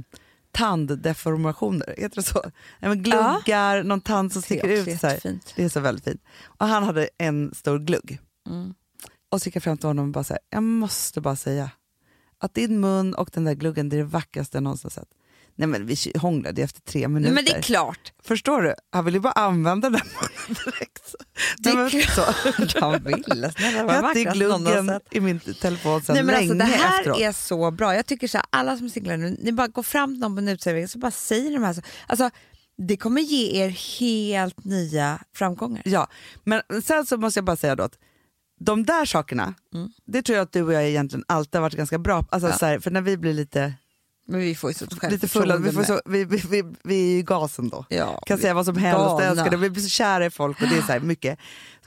tanddeformationer, 0.59 1.95
heter 1.99 2.17
det 2.17 2.23
så? 2.23 2.43
Men 2.81 3.03
gluggar, 3.03 3.83
någon 3.83 4.01
tand 4.01 4.33
som 4.33 4.43
sticker 4.43 4.69
ut. 4.69 5.01
Så 5.01 5.07
här. 5.07 5.39
Det 5.57 5.65
är 5.65 5.69
så 5.69 5.81
väldigt 5.81 6.05
fint. 6.05 6.23
Och 6.45 6.67
han 6.67 6.83
hade 6.83 7.09
en 7.19 7.55
stor 7.55 7.79
glugg. 7.79 8.19
Mm. 8.49 8.75
Och 9.31 9.43
så 9.43 9.47
gick 9.47 9.57
jag 9.57 9.63
fram 9.63 9.79
till 9.79 9.87
honom 9.87 10.05
och 10.05 10.13
bara 10.13 10.25
så 10.25 10.33
här, 10.33 10.41
jag 10.51 10.63
måste 10.63 11.21
bara 11.21 11.37
säga 11.37 11.71
att 12.39 12.55
din 12.55 12.81
mun 12.81 13.15
och 13.15 13.31
den 13.33 13.45
där 13.45 13.55
gluggen 13.55 13.89
det 13.89 13.97
är 13.97 13.99
det 13.99 14.05
vackraste 14.05 14.57
jag 14.57 14.63
någonsin 14.63 14.91
sett. 14.91 15.09
Nej 15.59 15.69
men 15.69 15.87
vi 15.87 15.97
hånglade 16.19 16.63
efter 16.63 16.81
tre 16.81 17.09
minuter. 17.09 17.35
Nej, 17.35 17.45
men 17.45 17.53
det 17.53 17.59
är 17.59 17.63
klart. 17.63 18.13
Förstår 18.25 18.63
du? 18.63 18.75
Han 18.93 19.05
ville 19.05 19.17
ju 19.17 19.21
bara 19.21 19.33
använda 19.33 19.91
den 19.91 20.01
direkt. 20.49 21.15
Det 21.59 21.71
är 21.71 21.91
klart. 21.91 22.71
så. 22.71 22.79
Jag 22.81 22.99
vill. 22.99 23.25
Snälla, 23.25 23.95
Jag 23.95 24.03
hade 24.03 24.25
gluggen 24.25 25.01
i 25.11 25.21
min 25.21 25.41
telefon 25.41 26.03
sen 26.03 26.15
Nej, 26.15 26.25
men 26.25 26.35
länge 26.35 26.65
alltså, 26.65 26.79
det 26.79 26.85
här 26.85 26.99
efteråt. 26.99 27.21
är 27.21 27.33
så 27.33 27.71
bra. 27.71 27.95
Jag 27.95 28.07
tycker 28.07 28.29
så 28.29 28.39
här, 28.39 28.47
alla 28.51 28.77
som 28.79 28.91
singlar 28.91 29.17
nu, 29.17 29.37
ni 29.43 29.53
bara 29.53 29.67
går 29.69 29.83
fram 29.83 30.15
till 30.15 30.21
någon 30.21 30.35
på 30.35 30.39
en 30.41 30.49
uteservering 30.49 30.89
så 30.89 30.99
bara 30.99 31.11
säger 31.11 31.51
de 31.53 31.63
här. 31.63 31.73
Så, 31.73 31.81
alltså, 32.07 32.31
det 32.89 32.97
kommer 32.97 33.21
ge 33.21 33.63
er 33.65 33.69
helt 34.01 34.65
nya 34.65 35.19
framgångar. 35.35 35.83
Ja, 35.85 36.09
men 36.45 36.63
sen 36.85 37.07
så 37.07 37.17
måste 37.17 37.39
jag 37.39 37.45
bara 37.45 37.57
säga 37.57 37.77
då 37.77 37.83
att 37.85 37.99
de 38.61 38.85
där 38.85 39.05
sakerna, 39.05 39.55
Mm. 39.75 39.89
det 40.07 40.23
tror 40.23 40.37
jag 40.37 40.43
att 40.43 40.53
du 40.53 40.63
och 40.63 40.73
jag 40.73 40.89
egentligen 40.89 41.25
alltid 41.29 41.55
har 41.55 41.61
varit 41.63 41.75
ganska 41.77 41.99
bra 41.99 42.23
på. 42.23 42.29
Alltså, 42.31 42.67
Ja. 42.67 42.81
för 42.81 42.91
när 42.91 43.01
vi 43.01 43.17
blir 43.17 43.33
lite, 43.33 43.73
Men 44.29 44.41
vi 44.41 44.55
får 44.55 44.71
ju 44.71 44.75
så 44.75 44.87
lite 45.11 45.29
fulla, 45.29 45.57
vi, 45.57 45.73
får 45.73 45.83
så, 45.83 46.01
vi, 46.05 46.25
vi, 46.25 46.43
vi, 46.51 46.65
vi 46.85 47.15
är 47.15 47.19
i 47.19 47.23
gasen 47.23 47.69
då. 47.69 47.85
Ja, 47.89 48.23
Kan 48.27 48.39
säga 48.39 48.55
vad 48.55 48.65
som 48.65 48.77
helst, 48.77 49.21
älskar 49.21 49.51
det, 49.51 49.57
vi 49.57 49.71
blir 49.71 49.83
så 49.83 49.89
kära 49.89 50.27
i 50.27 50.31
folk 50.31 50.63
och 50.63 50.69
det 50.69 50.77
är 50.77 50.83
så 50.83 50.93
här 50.93 51.01
mycket. 51.01 51.39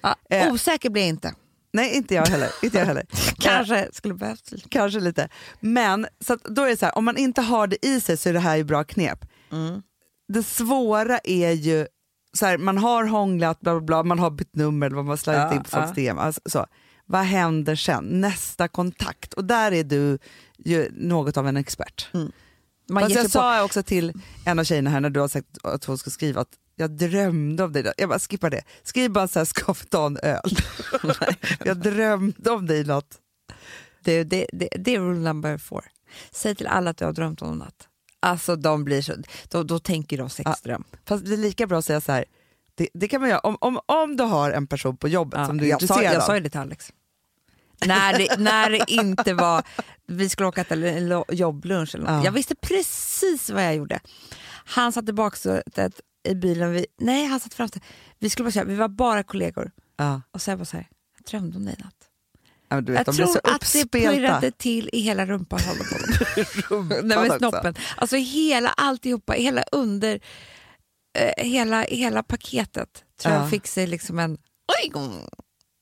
Ja, 0.02 0.16
Eh. 0.30 0.54
osäker 0.54 0.89
blir 0.89 1.02
jag 1.02 1.10
inte. 1.10 1.34
Nej, 1.74 1.96
inte 1.96 2.16
jag 2.16 2.28
heller. 2.28 2.50
Inte 2.62 2.78
jag 2.78 2.86
heller. 2.86 3.06
Kanske 3.39 3.89
skulle 3.94 4.14
behövt 4.14 4.52
lite. 4.52 4.70
Kanske 4.70 5.00
lite. 5.00 5.30
Men 5.60 6.08
så 6.26 6.38
då 6.44 6.62
är 6.64 6.70
det 6.70 6.78
så 6.78 6.86
här, 6.86 6.98
om 6.98 7.06
man 7.06 7.18
inte 7.18 7.42
har 7.42 7.68
det 7.68 7.86
i 7.86 8.02
sig 8.02 8.18
så 8.18 8.30
är 8.30 8.34
det 8.34 8.39
här 8.39 8.56
ju 8.56 8.64
bra 8.64 8.84
knep. 8.84 9.26
Mm. 9.52 9.82
Det 10.34 10.44
svåra 10.44 11.18
är 11.24 11.52
ju, 11.52 11.88
så 12.34 12.46
här, 12.46 12.58
man 12.58 12.78
har 12.78 13.04
hånglat, 13.04 13.60
bla 13.60 13.74
bla 13.74 13.82
bla, 13.82 14.04
man 14.04 14.20
har 14.20 14.30
bytt 14.32 14.56
nummer, 14.56 14.89
man 14.89 15.08
har 15.08 15.18
slagit 15.18 15.39
Ja, 15.42 15.54
in 15.54 15.64
på 15.64 15.70
folks 15.70 15.88
ja. 15.88 15.94
DM. 16.04 16.18
Alltså, 16.18 16.42
så. 16.46 16.66
Vad 17.12 17.22
händer 17.22 17.76
sen? 17.76 18.22
Nästa 18.22 18.68
kontakt. 18.68 19.34
Och 19.34 19.45
där 19.45 19.72
är 19.72 19.84
du 19.84 20.18
ju 20.57 20.89
något 20.91 21.38
av 21.38 21.47
en 21.47 21.57
expert. 21.57 22.09
Man 22.89 23.03
Fast 23.03 23.16
jag 23.16 23.24
på. 23.24 23.30
sa 23.30 23.64
också 23.64 23.84
till 23.84 24.14
en 24.45 24.59
av 24.59 24.64
tjejerna 24.64 24.89
här 24.89 24.99
när 24.99 25.09
du 25.09 25.20
har 25.20 25.28
sagt 25.28 25.47
att 25.64 25.86
hon 25.86 25.97
ska 25.97 26.09
skriva 26.09 26.41
att 26.41 26.49
jag 26.76 26.91
drömde 26.91 27.64
om 27.64 27.74
dig. 27.74 27.91
Jag 27.97 28.09
bara 28.09 28.20
skippa 28.20 28.49
det. 28.49 28.62
Skriv 28.84 29.12
bara 29.12 29.28
så 29.28 29.39
här, 29.39 29.45
ska 29.45 29.74
vi 29.74 29.86
ta 29.86 30.05
en 30.05 30.18
öl? 30.24 30.57
jag 31.66 31.78
drömde 31.78 32.51
om 32.51 32.66
dig 32.68 32.84
natt. 32.84 33.20
Det, 34.03 34.24
det, 34.24 34.45
det, 34.53 34.70
det 34.80 34.95
är 34.95 34.99
rule 34.99 35.20
number 35.20 35.57
four. 35.57 35.84
Säg 36.32 36.55
till 36.55 36.68
alla 36.68 36.89
att 36.89 36.97
du 36.97 37.05
har 37.05 37.14
drömt 37.14 37.41
om 37.41 37.57
natt. 37.57 37.88
Alltså 38.20 38.55
de 38.55 38.84
blir 38.84 39.01
så, 39.01 39.14
då, 39.49 39.64
då 39.64 39.80
tänker 39.80 40.18
de 40.18 40.30
sexdröm. 40.30 40.84
Fast 41.05 41.26
det 41.26 41.34
är 41.34 41.38
lika 41.38 41.68
bra 41.68 41.78
att 41.78 41.86
säga 41.86 42.01
så 42.01 42.12
här, 42.12 42.26
det, 42.76 42.88
det 42.93 43.07
kan 43.07 43.22
man 43.22 43.30
göra 43.30 43.39
om, 43.39 43.57
om, 43.62 43.80
om 43.86 44.18
du 44.18 44.24
har 44.24 44.51
en 44.51 44.68
person 44.68 44.97
på 44.97 45.07
jobbet 45.07 45.39
Ja, 45.39 45.45
som 45.45 45.57
du 45.57 45.66
är 45.66 45.70
jag, 45.70 45.80
sa, 45.80 45.84
intresserad 45.84 46.16
jag 46.16 46.24
sa 46.24 46.32
av. 46.32 46.38
ju 46.38 46.43
det 46.43 46.49
till 46.49 46.59
Alex. 46.59 46.93
När, 47.86 48.18
det, 48.18 48.40
när 48.40 48.70
det 48.70 48.84
inte 48.92 49.34
var, 49.34 49.64
vi 50.08 50.30
skulle 50.30 50.48
åka 50.48 50.64
till 50.64 50.84
en 50.84 51.24
jobblunch 51.32 51.96
eller 51.96 52.06
något. 52.06 52.14
Ja. 52.14 52.26
Jag 52.26 52.32
visste 52.32 52.56
precis 52.56 53.50
vad 53.50 53.64
jag 53.66 53.76
gjorde. 53.76 54.00
Han 54.66 54.92
satt 54.92 55.10
i 55.10 55.14
baksätet 55.14 56.02
i 56.30 56.36
bilen, 56.36 56.72
vi, 56.72 56.86
nej 57.00 57.26
han 57.26 57.40
satt 57.40 57.54
framför. 57.54 57.82
Vi 58.20 58.30
skulle 58.30 58.44
bara 58.46 58.52
säga, 58.52 58.66
vi 58.66 58.76
var 58.76 58.88
bara 58.88 59.24
kollegor. 59.24 59.72
Ja. 59.98 60.22
Och 60.32 60.42
så 60.42 60.52
jag 60.52 60.58
bara 60.60 60.66
så 60.66 60.78
här, 60.78 60.88
jag 61.18 61.26
drömde 61.26 61.58
om 61.58 61.66
dig 61.66 61.76
i 61.80 61.84
natt. 61.84 61.96
Ja, 62.70 62.82
vet, 62.82 63.08
Jag 63.08 63.16
tror 63.16 63.38
att 63.56 63.74
det 63.74 63.92
pirrade 63.92 64.52
till 64.52 64.90
i 64.94 65.00
hela 65.00 65.26
rumpan. 65.26 65.60
Rumpan 66.70 66.88
Nej, 67.08 67.18
men 67.18 67.20
också. 67.28 67.38
snoppen. 67.38 67.76
Alltså 67.98 68.16
hela 68.16 68.70
alltihopa, 68.70 69.34
hela 69.34 69.64
under, 69.72 70.20
eh, 71.18 71.46
hela, 71.46 71.82
hela 71.84 72.24
paketet 72.24 73.04
tror 73.22 73.34
Ja. 73.36 73.42
jag 73.42 73.50
fick 73.50 73.68
sig 73.68 73.88
liksom 73.88 74.20
en 74.20 74.38
oj. 74.84 74.92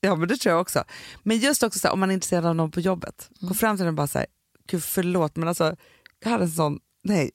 Ja 0.00 0.16
men 0.16 0.28
det 0.28 0.36
tror 0.36 0.52
jag 0.52 0.60
också. 0.60 0.84
Men 1.22 1.38
just 1.38 1.62
också 1.62 1.78
så 1.78 1.88
här, 1.88 1.92
om 1.92 2.00
man 2.00 2.10
är 2.10 2.14
intresserad 2.14 2.46
av 2.46 2.56
någon 2.56 2.70
på 2.70 2.80
jobbet, 2.80 3.30
Mm. 3.40 3.48
gå 3.48 3.54
fram 3.54 3.76
till 3.76 3.84
den 3.84 3.88
och 3.94 3.96
bara 3.96 4.06
säga, 4.06 4.26
gud 4.70 4.84
förlåt 4.84 5.36
men 5.36 5.48
alltså 5.48 5.76
jag 6.24 6.30
hade 6.30 6.44
en 6.44 6.50
sån, 6.50 6.78
nej, 7.04 7.30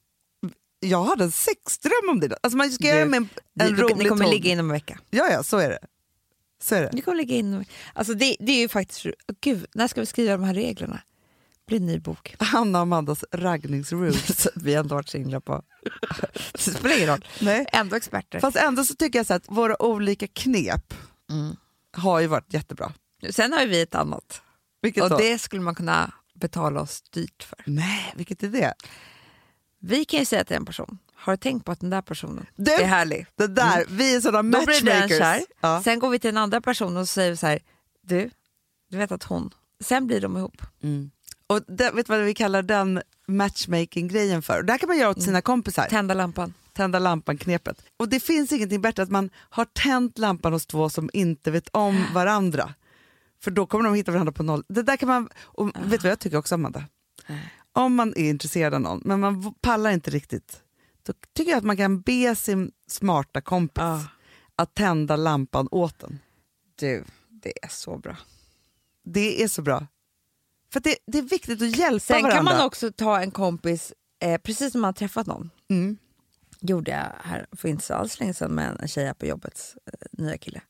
jag 0.79 1.03
hade 1.03 1.23
en 1.23 1.31
sexdröm 1.31 2.09
om 2.09 2.19
det. 2.19 2.37
Alltså 2.43 2.57
man 2.57 2.71
ska 2.71 2.81
Du, 2.83 2.87
göra 2.87 2.99
det 2.99 3.05
med 3.05 3.17
en, 3.17 3.29
Det, 3.53 3.63
en 3.65 3.75
det, 3.75 3.81
rolig 3.81 3.97
det 3.97 4.09
kommer 4.09 4.25
ton. 4.25 4.33
ligga 4.33 4.51
inom 4.51 4.65
en 4.65 4.73
vecka. 4.73 4.99
Ja 5.09 5.27
ja, 5.31 5.43
så 5.43 5.57
är 5.57 5.69
det. 5.69 5.79
Så 6.63 6.75
är 6.75 6.81
det. 6.81 6.89
Det 6.93 7.01
kommer 7.01 7.17
ligga 7.17 7.35
inom, 7.35 7.63
alltså 7.93 8.13
det, 8.13 8.35
det 8.39 8.51
är 8.51 8.59
ju 8.59 8.67
faktiskt, 8.69 9.05
gud, 9.41 9.65
när 9.73 9.87
ska 9.87 9.99
vi 10.01 10.05
skriva 10.05 10.31
de 10.37 10.43
här 10.43 10.53
reglerna? 10.53 11.01
blir 11.67 11.77
en 11.79 11.85
ny 11.85 11.99
bok. 11.99 12.35
Hanna 12.39 12.77
och 12.79 12.81
Amandas 12.81 13.23
raggningsrules. 13.31 14.47
vi 14.55 14.73
har 14.73 14.79
ändå 14.79 14.95
varit 14.95 15.09
singlar 15.09 15.39
på... 15.39 15.63
det 16.53 16.59
spelar 16.59 16.95
ingen 16.95 17.09
roll. 17.09 17.25
Nej. 17.41 17.65
Ändå 17.73 17.95
experter. 17.95 18.39
Fast 18.39 18.57
ändå 18.57 18.83
så 18.85 18.95
tycker 18.95 19.19
jag 19.19 19.25
så 19.25 19.33
att 19.33 19.43
våra 19.49 19.81
olika 19.83 20.27
knep 20.27 20.93
Mm. 21.31 21.55
Har 21.95 22.19
ju 22.19 22.27
varit 22.27 22.53
jättebra. 22.53 22.91
Sen 23.29 23.53
har 23.53 23.61
ju 23.61 23.67
vi 23.67 23.81
ett 23.81 23.95
annat 23.95 24.41
Vilket 24.81 25.03
och 25.03 25.09
då? 25.09 25.17
det 25.17 25.39
skulle 25.39 25.61
man 25.61 25.75
kunna 25.75 26.11
betala 26.35 26.81
oss 26.81 27.01
dyrt 27.01 27.43
för. 27.43 27.57
Nej, 27.65 28.13
vilket 28.15 28.43
är 28.43 28.47
det? 28.47 28.73
Vi 29.79 30.05
kan 30.05 30.19
ju 30.19 30.25
säga 30.25 30.43
till 30.43 30.55
en 30.55 30.65
person, 30.65 30.97
har 31.15 31.33
du 31.33 31.37
tänkt 31.37 31.65
på 31.65 31.71
att 31.71 31.79
den 31.79 31.89
där 31.89 32.01
personen 32.01 32.45
Du, 32.55 32.71
är 32.71 32.85
härlig? 32.85 33.25
det 33.35 33.47
där, 33.47 33.85
vi 33.89 34.15
är 34.15 34.21
sådana 34.21 34.39
Mm. 34.39 34.51
Då 34.51 34.65
blir 34.65 34.81
den 34.81 34.85
matchmakers. 34.99 35.17
kär. 35.19 35.41
Ja. 35.61 35.81
Sen 35.83 35.99
går 35.99 36.09
vi 36.09 36.19
till 36.19 36.27
den 36.27 36.37
andra 36.37 36.61
personen 36.61 36.97
och 36.97 37.09
säger 37.09 37.35
så 37.35 37.47
här, 37.47 37.59
du, 38.01 38.29
du 38.89 38.97
vet 38.97 39.11
att 39.11 39.23
hon... 39.23 39.53
Sen 39.79 40.07
blir 40.07 40.21
de 40.21 40.37
ihop. 40.37 40.61
Mm. 40.83 41.11
Och 41.47 41.61
det, 41.67 41.91
vet 41.91 42.07
du 42.07 42.13
vad 42.13 42.21
vi 42.25 42.33
kallar 42.33 42.61
den 42.61 43.01
matchmaking-grejen 43.27 44.41
för? 44.41 44.63
Det 44.63 44.73
här 44.73 44.77
kan 44.79 44.87
man 44.89 44.97
göra 44.97 45.09
åt 45.09 45.17
Mm. 45.17 45.25
sina 45.25 45.41
kompisar. 45.41 45.87
Tända 45.89 46.13
lampan. 46.13 46.53
Tända 46.75 46.99
lampan-knepet. 46.99 47.81
Och 47.97 48.09
det 48.09 48.19
finns 48.19 48.51
ingenting 48.51 48.81
bättre 48.81 49.03
att 49.03 49.09
man 49.11 49.29
har 49.35 49.65
tänt 49.65 50.17
lampan 50.17 50.53
hos 50.53 50.65
två 50.65 50.89
som 50.89 51.09
inte 51.13 51.51
vet 51.51 51.69
om 51.71 52.05
varandra. 52.13 52.73
För 53.43 53.51
då 53.51 53.65
kommer 53.65 53.85
de 53.85 53.93
hitta 53.95 54.11
varandra 54.11 54.31
på 54.33 54.43
noll. 54.43 54.63
Det 54.67 54.83
där 54.83 54.97
kan 54.97 55.09
man, 55.09 55.29
och 55.37 55.67
vet 55.67 55.89
du 55.91 55.97
vad 55.97 56.11
jag 56.11 56.19
tycker 56.19 56.37
också 56.37 56.55
Amanda? 56.55 56.83
Om 57.73 57.95
man 57.95 58.09
är 58.15 58.29
intresserad 58.29 58.73
av 58.73 58.81
någon 58.81 59.01
men 59.05 59.19
man 59.19 59.53
pallar 59.61 59.91
inte 59.91 60.11
riktigt, 60.11 60.61
då 61.05 61.13
tycker 61.35 61.51
jag 61.51 61.57
att 61.57 61.63
man 61.63 61.77
kan 61.77 62.01
be 62.01 62.35
sin 62.35 62.71
smarta 62.87 63.41
kompis 63.41 63.81
Ja. 63.83 64.03
att 64.55 64.73
tända 64.75 65.15
lampan 65.15 65.67
åt 65.71 66.03
en. 66.03 66.19
Du, 66.75 67.03
det 67.29 67.63
är 67.63 67.69
så 67.69 67.97
bra. 67.97 68.17
Det 69.03 69.43
är 69.43 69.47
så 69.47 69.61
bra. 69.61 69.87
För 70.73 70.79
det, 70.79 70.95
det 71.07 71.17
är 71.17 71.21
viktigt 71.21 71.61
att 71.61 71.77
hjälpa 71.77 71.99
Sen 71.99 72.15
varandra. 72.21 72.35
kan 72.35 72.45
man 72.45 72.65
också 72.65 72.91
ta 72.91 73.21
en 73.21 73.31
kompis 73.31 73.93
eh, 74.21 74.37
precis 74.41 74.73
när 74.73 74.81
man 74.81 74.87
har 74.87 74.93
träffat 74.93 75.27
någon, 75.27 75.49
Mm. 75.69 75.97
Gjorde 76.65 76.91
jag 76.91 77.11
här 77.23 77.45
för 77.51 77.69
inte 77.69 77.83
så 77.83 77.93
alls 77.93 78.19
länge 78.19 78.33
sedan 78.33 78.51
med 78.51 78.77
en 78.81 78.87
tjej 78.87 79.13
på 79.13 79.25
jobbets 79.25 79.77
eh, 79.85 80.07
nya 80.11 80.37
kille. 80.37 80.61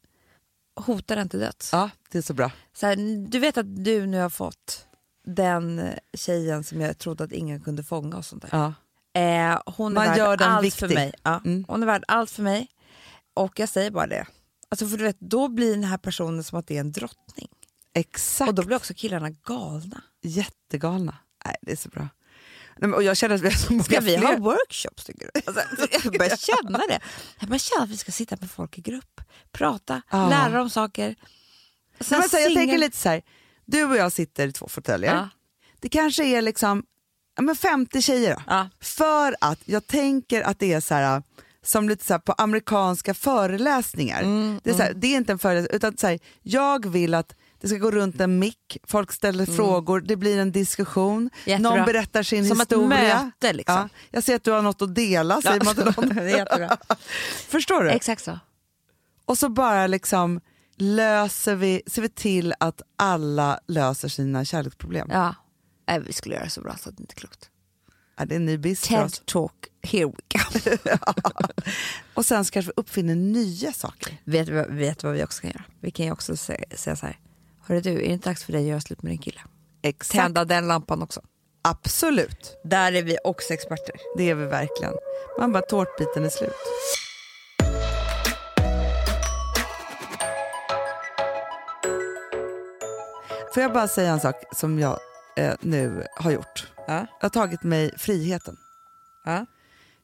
Hotar 0.76 1.26
till 1.26 1.40
döds. 1.40 1.70
Ja, 1.74 1.90
det 2.12 2.18
är 2.18 2.22
så 2.22 2.34
bra. 2.34 2.52
Så 2.74 2.86
här, 2.86 3.28
du 3.30 3.40
vet 3.40 3.58
att 3.58 3.86
du 3.86 4.06
nu 4.06 4.20
har 4.20 4.30
fått 4.30 4.88
den 5.26 5.80
eh, 5.80 5.94
tjejen 6.14 6.64
som 6.64 6.82
jag 6.82 6.98
trodde 6.98 7.24
att 7.24 7.32
ingen 7.32 7.62
kunde 7.62 7.84
fånga 7.84 8.18
och 8.18 8.26
sånt 8.26 8.42
där. 8.42 8.50
Ja. 8.52 8.74
Eh, 9.22 9.62
hon 9.66 9.92
är 9.92 9.96
Man 9.96 10.18
värd 10.18 10.42
allt 10.42 10.66
viktig. 10.66 10.80
för 10.80 10.96
mig. 10.96 11.14
Ja, 11.24 11.42
Mm. 11.46 11.66
Hon 11.68 11.82
är 11.84 11.88
värd 11.88 12.04
allt 12.08 12.32
för 12.32 12.44
mig. 12.44 12.68
Och 13.34 13.60
jag 13.60 13.70
säger 13.70 13.92
bara 13.92 14.08
det. 14.08 14.26
Alltså 14.70 14.88
för 14.88 14.98
du 14.98 15.04
vet, 15.04 15.20
då 15.20 15.48
blir 15.48 15.72
den 15.72 15.84
här 15.84 15.98
personen 15.98 16.44
som 16.44 16.60
att 16.60 16.68
det 16.68 16.76
är 16.76 16.80
en 16.80 16.92
drottning. 16.92 17.50
Exakt. 17.94 18.50
Och 18.50 18.56
då 18.56 18.64
blir 18.66 18.76
också 18.78 18.94
killarna 18.94 19.30
galna. 19.30 20.02
Jättegalna. 20.22 21.18
Nej, 21.46 21.56
det 21.62 21.72
är 21.72 21.76
så 21.76 21.90
bra. 21.90 22.08
Nej, 22.80 22.92
och 22.92 23.04
jag 23.04 23.18
känner 23.18 23.36
att 23.36 23.42
vi 23.42 23.48
har 23.48 23.56
så 23.56 23.74
många 23.74 23.84
Ska 23.84 24.00
vi 24.00 24.18
fler. 24.18 24.28
ha 24.28 24.38
workshops 24.38 25.04
tycker 25.06 25.30
du? 25.34 25.42
Alltså, 25.46 25.88
jag 26.04 26.14
börjar 26.20 26.38
känna 26.38 26.78
det. 26.78 27.00
Jag 27.40 27.50
börjar 27.50 27.60
känna 27.60 27.84
att 27.84 27.90
vi 27.90 27.98
ska 27.98 28.12
sitta 28.12 28.38
med 28.42 28.52
folk 28.52 28.78
i 28.78 28.82
grupp, 28.82 29.22
prata, 29.52 30.02
Ja. 30.12 30.30
lära 30.30 30.58
dem 30.58 30.70
saker. 30.70 31.16
Sen 32.00 32.20
Nej, 32.20 32.30
så 32.30 32.38
jag 32.38 32.54
tänker 32.54 32.78
lite 32.78 32.98
så 32.98 33.10
här, 33.10 33.22
du 33.66 33.84
och 33.84 33.96
jag 33.98 34.12
sitter 34.12 34.48
i 34.48 34.52
två 34.52 34.68
fåtöljer. 34.68 35.16
Ja. 35.16 35.30
Det 35.80 35.90
kanske 35.90 36.26
är 36.26 36.42
liksom 36.42 36.84
ja, 37.36 37.42
men 37.42 37.56
50 37.56 38.02
tjejer 38.02 38.36
då. 38.36 38.42
Ja. 38.48 38.70
För 38.82 39.36
att 39.42 39.60
jag 39.66 39.88
tänker 39.88 40.42
att 40.42 40.60
det 40.60 40.74
är 40.74 40.80
så 40.82 40.94
här 40.94 41.24
som 41.64 41.90
lite 41.90 42.06
så 42.06 42.20
på 42.20 42.34
amerikanska 42.34 43.14
föreläsningar. 43.14 44.22
Mm, 44.22 44.60
det, 44.64 44.70
är 44.70 44.74
så 44.74 44.84
här, 44.84 44.94
det 44.94 45.08
är 45.08 45.18
inte 45.18 45.32
en 45.32 45.40
föreläsning 45.40 45.76
utan 45.76 45.98
så 45.98 46.08
här, 46.08 46.20
jag 46.42 46.86
vill 46.90 47.14
att 47.14 47.36
det 47.62 47.68
ska 47.68 47.78
gå 47.78 47.92
runt 47.92 48.22
en 48.22 48.40
mick, 48.40 48.78
folk 48.88 49.12
ställer 49.12 49.46
frågor, 49.46 50.00
det 50.02 50.16
blir 50.16 50.38
en 50.40 50.52
diskussion, 50.52 51.18
Mm. 51.18 51.30
Jättebra. 51.46 51.76
någon 51.76 51.86
berättar 51.86 52.24
sin 52.24 52.48
Som 52.48 52.62
ett 52.62 52.72
historia. 52.72 53.24
möte, 53.24 53.54
liksom. 53.54 53.76
ja, 53.76 53.90
jag 54.12 54.24
ser 54.24 54.36
att 54.36 54.44
du 54.44 54.52
har 54.52 54.62
något 54.62 54.82
att 54.82 54.96
dela, 54.96 55.42
säger 55.42 55.66
man 55.66 55.76
till 55.76 55.86
någon. 55.86 56.10
det 56.16 56.22
är 56.32 56.38
jättebra. 56.38 56.78
Förstår 57.48 57.84
du? 57.84 57.90
Exakt 57.90 58.24
så. 58.24 58.40
Och 59.26 59.38
så 59.38 59.50
bara 59.50 59.88
liksom 59.88 60.42
löser 60.78 61.56
vi, 61.56 61.82
ser 61.88 62.02
vi 62.02 62.10
till 62.10 62.54
att 62.60 62.82
alla 62.98 63.60
löser 63.68 64.08
sina 64.08 64.46
kärleksproblem. 64.46 65.08
Ja. 65.12 65.16
Ja. 65.18 65.36
Nej, 65.88 66.00
vi 66.08 66.14
skulle 66.14 66.36
göra 66.36 66.50
så 66.50 66.62
bra 66.62 66.76
så 66.78 66.90
att 66.90 66.98
det 66.98 67.04
inte 67.04 67.14
är 67.14 67.20
klokt. 67.20 67.50
det 68.26 68.36
är 68.36 68.36
en 68.36 68.46
ny 68.46 68.72
oss. 68.72 68.82
TED 68.82 69.26
talk, 69.26 69.54
here 69.84 70.06
we 70.06 70.12
go. 70.12 70.40
Och 72.14 72.26
sen 72.26 72.46
ska 72.46 72.62
vi 72.62 72.72
uppfinna 72.76 73.14
nya 73.14 73.72
saker. 73.74 74.18
vet, 74.24 74.50
vet 74.70 75.04
vad 75.04 75.14
vi 75.14 75.24
också 75.24 75.42
kan 75.42 75.50
göra? 75.52 75.64
Vi 75.80 75.92
kan 75.92 76.06
ju 76.06 76.12
också 76.12 76.34
sä- 76.34 76.76
säga 76.76 76.96
så 76.96 77.06
här. 77.06 77.20
Hörru 77.68 77.82
du, 77.82 77.92
är 77.92 77.96
det 77.98 78.06
inte 78.06 78.30
dags 78.30 78.44
för 78.44 78.52
dig 78.52 78.62
att 78.62 78.68
göra 78.68 78.82
slut 78.82 79.02
med 79.02 79.12
din 79.12 79.18
kille? 79.20 79.42
Exakt. 79.82 80.12
Tända 80.24 80.46
den 80.46 80.68
lampan 80.68 81.02
också. 81.02 81.22
Absolut, 81.62 82.58
Där 82.64 82.92
är 82.94 83.04
vi 83.04 83.18
också 83.24 83.54
experter. 83.54 83.96
det 84.18 84.30
är 84.30 84.36
vi 84.36 84.46
verkligen. 84.46 84.94
Man 85.40 85.52
bara 85.52 85.64
tårtbiten 85.64 86.26
är 86.26 86.30
slut. 86.30 86.52
Får 93.54 93.64
jag 93.64 93.74
bara 93.74 93.88
säga 93.88 94.12
en 94.12 94.20
sak 94.20 94.36
som 94.52 94.80
jag 94.80 95.00
eh, 95.38 95.54
nu 95.62 96.06
har 96.16 96.32
gjort? 96.32 96.72
Ja. 96.88 96.94
Jag 96.94 97.06
har 97.26 97.30
tagit 97.30 97.64
mig 97.64 97.92
friheten. 97.98 98.58
Ja. 99.26 99.46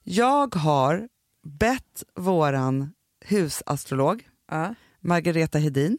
Jag 0.03 0.55
har 0.55 1.07
bett 1.43 2.03
våran 2.16 2.93
husastrolog 3.26 4.24
Ja. 4.51 4.76
Margareta 4.99 5.57
Hedin 5.59 5.97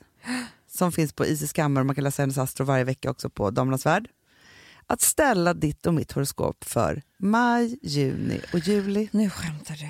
som 0.75 0.93
finns 0.93 1.13
på 1.13 1.27
Isis 1.27 1.53
Skammar 1.53 1.81
och 1.81 1.87
man 1.87 1.95
kan 1.95 2.05
läsa 2.05 2.23
hennes 2.23 2.39
astro 2.39 2.65
varje 2.65 2.85
vecka 2.85 3.11
också 3.11 3.31
på 3.31 3.51
Damernas 3.51 3.87
Värld 3.87 4.09
att 4.87 5.01
ställa 5.01 5.55
ditt 5.55 5.87
och 5.87 5.95
mitt 5.95 6.13
horoskop 6.13 6.65
för 6.65 7.03
maj, 7.19 7.79
juni 7.83 8.41
och 8.53 8.59
juli. 8.59 9.09
Nu 9.13 9.31
skämtar 9.31 9.75
du. 9.77 9.89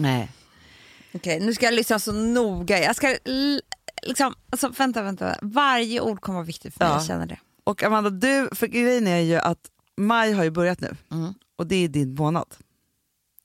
Nej. 0.00 0.30
Okej, 1.14 1.40
nu 1.40 1.54
ska 1.54 1.64
jag 1.64 1.74
lyssna 1.74 1.98
så 1.98 2.12
noga. 2.12 2.78
Jag 2.82 2.96
ska 2.96 3.16
liksom, 4.02 4.34
alltså, 4.50 4.68
vänta, 4.68 5.02
vänta. 5.02 5.36
Varje 5.42 6.00
ord 6.00 6.20
kommer 6.20 6.36
vara 6.38 6.46
viktigt 6.46 6.74
för 6.74 6.84
mig, 6.84 6.88
Ja. 6.92 6.96
jag 6.98 7.06
känner 7.06 7.26
det. 7.26 7.38
Och 7.64 7.82
Amanda, 7.82 8.10
du, 8.10 8.48
för 8.52 8.66
grejen 8.66 9.06
är 9.06 9.18
ju 9.20 9.36
att 9.36 9.58
maj 9.96 10.32
har 10.32 10.44
ju 10.44 10.50
börjat 10.50 10.80
nu 10.80 10.96
Mm. 11.10 11.34
och 11.56 11.66
det 11.66 11.76
är 11.76 11.88
din 11.88 12.14
månad. 12.14 12.54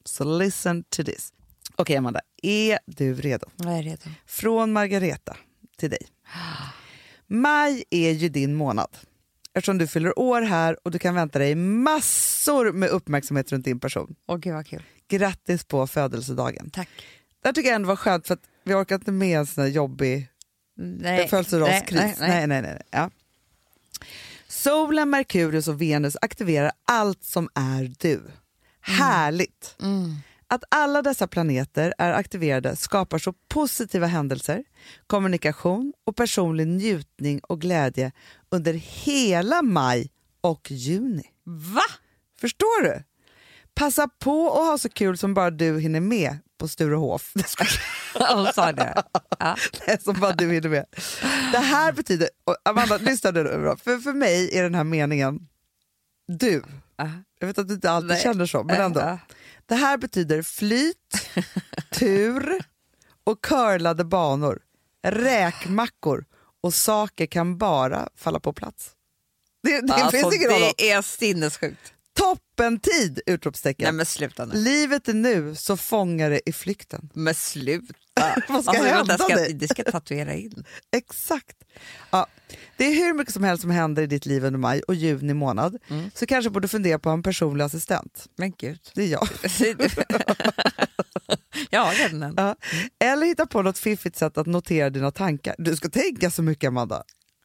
Så 0.05 0.37
listen 0.37 0.83
to 0.83 1.03
this. 1.03 1.33
Okej 1.75 1.95
Amanda, 1.97 2.19
är 2.43 2.79
du 2.85 3.13
redo? 3.13 3.47
Jag 3.55 3.77
är 3.77 3.83
redo. 3.83 4.09
Från 4.25 4.73
Margareta 4.73 5.37
till 5.77 5.89
dig. 5.89 6.07
Maj 7.29 7.83
är 7.89 8.11
ju 8.11 8.29
din 8.29 8.55
månad. 8.55 8.97
Eftersom 9.53 9.77
du 9.77 9.87
fyller 9.87 10.19
år 10.19 10.41
här 10.41 10.77
och 10.83 10.91
du 10.91 10.99
kan 10.99 11.15
vänta 11.15 11.39
dig 11.39 11.55
massor 11.55 12.71
med 12.71 12.89
uppmärksamhet 12.89 13.51
runt 13.51 13.65
din 13.65 13.79
person. 13.79 14.15
Åh 14.27 14.37
gud 14.37 14.53
vad 14.53 14.67
kul. 14.67 14.83
Grattis 15.07 15.63
på 15.63 15.87
födelsedagen. 15.87 16.69
Tack. 16.69 16.89
Det 17.43 17.53
tycker 17.53 17.69
jag 17.69 17.75
ändå 17.75 17.87
var 17.87 17.95
skönt 17.95 18.27
för 18.27 18.33
att 18.33 18.43
vi 18.63 18.73
orkar 18.73 18.95
inte 18.95 19.11
med 19.11 19.39
en 19.39 19.45
sån 19.47 19.63
här 19.63 19.71
jobbig 19.71 20.27
Nej. 20.77 21.27
födelsedagskris. 21.27 21.99
Nej, 21.99 22.15
nej, 22.19 22.29
Nej, 22.29 22.47
nej, 22.47 22.61
nej, 22.61 22.73
nej. 22.73 22.83
Ja. 22.91 23.09
Solen, 24.47 25.09
Merkurius 25.09 25.67
och 25.67 25.81
Venus 25.81 26.17
aktiverar 26.21 26.71
allt 26.85 27.23
som 27.23 27.49
är 27.53 27.91
du. 27.99 28.21
Härligt! 28.81 29.75
Mm. 29.81 30.15
Att 30.51 30.63
alla 30.69 31.01
dessa 31.01 31.27
planeter 31.27 31.93
är 31.97 32.13
aktiverade 32.13 32.75
skapar 32.75 33.17
så 33.17 33.33
positiva 33.47 34.07
händelser, 34.07 34.63
kommunikation 35.07 35.93
och 36.05 36.15
personlig 36.15 36.67
njutning 36.67 37.39
och 37.43 37.61
glädje 37.61 38.11
under 38.49 38.73
hela 38.73 39.61
maj 39.61 40.11
och 40.41 40.71
juni. 40.71 41.23
Va? 41.43 41.81
Förstår 42.41 42.83
du? 42.83 43.03
Passa 43.73 44.07
på 44.07 44.51
att 44.51 44.67
ha 44.67 44.77
så 44.77 44.89
kul 44.89 45.17
som 45.17 45.33
bara 45.33 45.51
du 45.51 45.79
hinner 45.79 45.99
med 45.99 46.37
på 46.57 46.67
Sturehof. 46.67 47.33
Hon 48.33 48.53
sa 48.53 48.71
det. 48.71 49.03
Ja. 49.39 49.55
Nej, 49.87 49.97
som 50.01 50.19
bara 50.19 50.31
du 50.31 50.51
hinner 50.51 50.69
med. 50.69 50.85
Det 51.51 51.59
här 51.59 51.91
betyder, 51.91 52.29
Amanda 52.65 52.97
lyssna 52.97 53.31
nu 53.31 53.43
bra, 53.43 53.77
för, 53.77 53.97
för 53.97 54.13
mig 54.13 54.57
är 54.57 54.63
den 54.63 54.75
här 54.75 54.83
meningen 54.83 55.47
du. 56.27 56.63
Jag 57.39 57.47
vet 57.47 57.57
att 57.57 57.67
du 57.67 57.73
inte 57.73 57.91
alltid 57.91 58.09
Nej. 58.09 58.21
känner 58.21 58.45
så, 58.45 58.63
men 58.63 58.81
ändå. 58.81 59.19
Det 59.69 59.75
här 59.75 59.97
betyder 59.97 60.41
flyt, 60.41 61.29
tur 61.91 62.63
och 63.23 63.41
curlade 63.41 64.05
banor, 64.05 64.59
räkmackor 65.03 66.25
och 66.63 66.73
saker 66.73 67.25
kan 67.25 67.57
bara 67.57 68.09
falla 68.15 68.39
på 68.39 68.53
plats. 68.53 68.91
Det, 69.63 69.81
det 69.81 69.93
Alltså, 69.93 70.17
finns 70.17 70.35
ingen 70.35 70.49
det 70.49 70.91
är 70.91 71.01
sinnessjukt. 71.01 71.93
Toppentid! 72.19 73.19
Utropstecken. 73.25 73.83
Nej 73.83 73.93
men 73.93 74.05
sluta 74.05 74.45
nu. 74.45 74.55
Livet 74.55 75.07
är 75.07 75.13
nu, 75.13 75.55
så 75.55 75.77
fånga 75.77 76.29
det 76.29 76.49
i 76.49 76.53
flykten. 76.53 77.09
Men 77.13 77.35
sluta. 77.35 77.93
Vad 78.47 78.63
ska 78.63 78.71
Alltså, 78.71 78.85
hända 78.85 79.17
ska, 79.17 79.35
dig? 79.35 79.53
Det 79.53 79.67
ska 79.67 79.83
tatuera 79.83 80.33
in. 80.33 80.63
Exakt. 80.91 81.57
Ja, 82.11 82.27
det 82.77 82.85
är 82.85 82.93
hur 82.93 83.13
mycket 83.13 83.33
som 83.33 83.43
helst 83.43 83.61
som 83.61 83.71
händer 83.71 84.03
i 84.03 84.07
ditt 84.07 84.25
liv 84.25 84.45
under 84.45 84.59
maj 84.59 84.81
och 84.81 84.95
juni 84.95 85.33
månad. 85.33 85.77
Mm. 85.87 86.11
Så 86.15 86.25
kanske 86.25 86.49
borde 86.49 86.67
fundera 86.67 86.99
på 86.99 87.09
en 87.09 87.23
personlig 87.23 87.65
assistent. 87.65 88.25
Men 88.35 88.51
gud. 88.57 88.79
Det 88.95 89.03
är 89.03 89.07
jag. 89.07 89.27
jag 91.69 91.85
har 91.85 91.93
redan 91.93 92.23
en. 92.23 92.33
Ja. 92.37 92.55
Eller 92.99 93.25
hitta 93.25 93.45
på 93.45 93.61
något 93.61 93.77
fiffigt 93.77 94.17
sätt 94.17 94.37
att 94.37 94.47
notera 94.47 94.89
dina 94.89 95.11
tankar. 95.11 95.55
Du 95.57 95.75
ska 95.75 95.89
tänka 95.89 96.31
så 96.31 96.43
mycket 96.43 96.67
Amanda. 96.67 97.03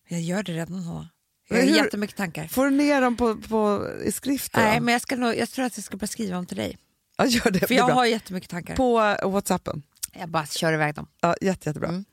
Jag 0.09 0.20
gör 0.20 0.43
det 0.43 0.53
redan. 0.53 0.83
Hanna. 0.83 1.09
Jag 1.49 1.57
har 1.57 1.64
jättemycket 1.64 2.16
tankar. 2.16 2.47
Får 2.47 2.64
du 2.64 2.70
ner 2.70 3.01
dem 3.01 3.16
på, 3.16 3.36
på, 3.36 3.90
i 4.05 4.12
skrift? 4.12 4.53
då? 4.53 4.61
Nej, 4.61 4.80
men 4.80 4.92
jag, 4.92 5.03
ska 5.03 5.16
nog, 5.16 5.36
jag 5.36 5.51
tror 5.51 5.64
att 5.64 5.76
jag 5.76 5.84
ska 5.84 5.97
bara 5.97 6.07
skriva 6.07 6.34
dem 6.36 6.47
till 6.47 6.57
dig. 6.57 6.78
ja, 7.16 7.26
gör 7.26 7.51
det. 7.51 7.66
För 7.66 7.74
jag 7.74 7.86
bra. 7.86 7.95
har 7.95 8.07
jättemycket 8.07 8.51
tankar. 8.51 8.76
På 8.76 9.16
Whatsappen. 9.28 9.82
Jag 10.12 10.28
bara 10.28 10.47
kör 10.47 10.72
iväg 10.72 10.95
dem. 10.95 11.07
Ja, 11.20 11.36
jätte, 11.40 11.68
jättebra. 11.68 11.88
Mm. 11.88 12.05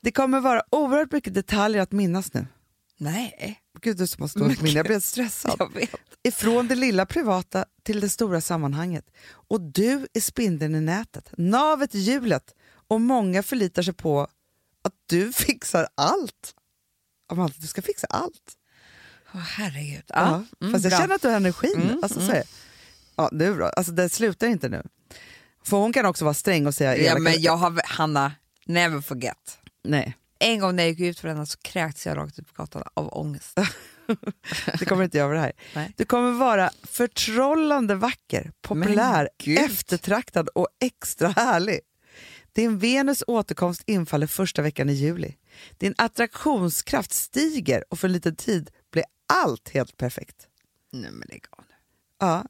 Det 0.00 0.12
kommer 0.12 0.40
vara 0.40 0.62
oerhört 0.70 1.12
mycket 1.12 1.34
detaljer 1.34 1.82
att 1.82 1.92
minnas 1.92 2.34
nu. 2.34 2.46
Nej, 2.98 3.60
Gud, 3.80 3.96
du 3.96 4.06
som 4.06 4.22
har 4.22 4.28
stort 4.28 4.60
minne. 4.60 4.76
Jag 4.76 4.86
blir 4.86 5.00
stressad. 5.00 5.56
jag 5.58 5.74
vet. 5.74 5.90
Ifrån 6.22 6.68
det 6.68 6.74
lilla 6.74 7.06
privata 7.06 7.64
till 7.82 8.00
det 8.00 8.08
stora 8.08 8.40
sammanhanget. 8.40 9.04
Och 9.30 9.60
du 9.60 10.06
är 10.12 10.20
spindeln 10.20 10.74
i 10.74 10.80
nätet, 10.80 11.32
navet 11.38 11.94
i 11.94 11.98
hjulet 11.98 12.54
och 12.88 13.00
många 13.00 13.42
förlitar 13.42 13.82
sig 13.82 13.94
på 13.94 14.20
att 14.82 14.94
du 15.06 15.32
fixar 15.32 15.88
allt. 15.94 16.54
Amanda, 17.28 17.54
du 17.58 17.66
ska 17.66 17.82
fixa 17.82 18.06
allt. 18.06 18.56
Åh, 19.34 19.40
herregud. 19.40 20.02
Ja, 20.06 20.14
Ja, 20.16 20.44
mm, 20.66 20.72
fast 20.72 20.84
jag 20.84 20.90
bra. 20.90 21.00
känner 21.00 21.14
att 21.14 21.22
du 21.22 21.28
har 21.28 21.36
energin. 21.36 21.82
Mm, 21.82 21.98
alltså, 22.02 22.20
så 22.20 22.30
är 22.30 22.34
det. 22.34 22.44
Ja, 23.16 23.28
nu 23.32 23.54
då. 23.56 23.64
Alltså, 23.64 23.92
det 23.92 24.08
slutar 24.08 24.46
inte 24.46 24.68
nu. 24.68 24.82
För 25.64 25.76
hon 25.76 25.92
kan 25.92 26.06
också 26.06 26.24
vara 26.24 26.34
sträng 26.34 26.66
och 26.66 26.74
säga 26.74 26.96
Ja, 26.96 27.18
men 27.18 27.42
jag 27.42 27.56
har, 27.56 27.80
Hanna, 27.84 28.32
never 28.66 29.00
forget. 29.00 29.58
Nej, 29.84 30.16
En 30.38 30.60
gång 30.60 30.76
när 30.76 30.82
jag 30.82 30.90
gick 30.90 31.00
ut 31.00 31.18
för 31.20 31.28
henne 31.28 31.46
så 31.46 31.58
kräktes 31.58 32.06
jag 32.06 32.16
rakt 32.16 32.38
ut 32.38 32.54
på 32.54 32.62
gatan 32.62 32.82
av 32.94 33.08
ångest. 33.18 33.58
det 34.78 34.84
kommer 34.84 35.04
inte 35.04 35.18
göra 35.18 35.32
det 35.34 35.40
här. 35.40 35.52
Nej. 35.74 35.92
Du 35.96 36.04
kommer 36.04 36.32
vara 36.32 36.70
förtrollande 36.82 37.94
vacker, 37.94 38.50
populär, 38.62 39.28
eftertraktad 39.46 40.48
och 40.48 40.68
extra 40.80 41.28
härlig. 41.28 41.80
Din 42.52 42.78
Venus 42.78 43.24
återkomst 43.26 43.82
infaller 43.86 44.26
första 44.26 44.62
veckan 44.62 44.88
i 44.90 44.92
juli. 44.92 45.34
Din 45.78 45.94
attraktionskraft 45.98 47.12
stiger 47.12 47.84
och 47.90 47.98
för 47.98 48.08
en 48.08 48.12
liten 48.12 48.36
tid 48.36 48.70
allt 49.32 49.68
helt 49.68 49.96
perfekt. 49.96 50.36
Nej 50.92 51.10
men 51.10 51.28
lägg 51.28 51.44
av 51.50 51.64
nu. 51.68 51.74
Ja. 52.18 52.44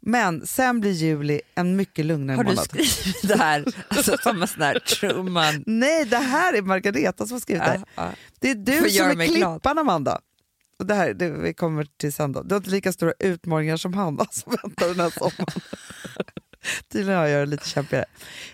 Men 0.00 0.46
sen 0.46 0.80
blir 0.80 0.90
juli 0.92 1.40
en 1.54 1.76
mycket 1.76 2.04
lugnare 2.06 2.36
Har 2.36 2.44
du 2.44 2.50
månad. 2.50 2.64
skrivit 2.64 3.22
det 3.22 3.36
här 3.36 3.64
alltså, 3.88 4.16
som 4.22 4.42
en 4.42 4.48
sån 4.48 4.62
här 4.62 4.78
Truman? 4.78 5.62
Nej, 5.66 6.04
det 6.04 6.16
här 6.16 6.54
är 6.54 6.62
Margareta 6.62 7.26
som 7.26 7.34
har 7.34 7.40
skrivit 7.40 7.62
det. 7.64 7.82
Ja, 7.94 8.02
ja. 8.04 8.10
Det 8.40 8.50
är 8.50 8.54
du 8.54 8.80
Får 8.80 8.88
som 8.88 9.10
är 9.10 9.14
mig 9.16 9.28
glad. 9.28 9.54
klippan, 9.62 9.78
Amanda. 9.78 10.20
Och 10.78 10.86
det 10.86 10.94
här, 10.94 11.14
det, 11.14 11.30
vi 11.30 11.54
kommer 11.54 11.84
till 11.96 12.12
sen 12.12 12.32
då. 12.32 12.42
Du 12.42 12.54
har 12.54 12.56
inte 12.56 12.70
lika 12.70 12.92
stora 12.92 13.12
utmaningar 13.18 13.76
som 13.76 13.94
Hanna 13.94 14.26
som 14.30 14.56
väntar 14.62 14.88
den 14.88 15.00
här 15.00 15.10
sommaren. 15.10 15.46
Tydligen 16.92 17.18
har 17.18 17.26
jag 17.26 17.48
det 17.48 17.50
lite 17.50 17.68
kämpigare. 17.68 18.04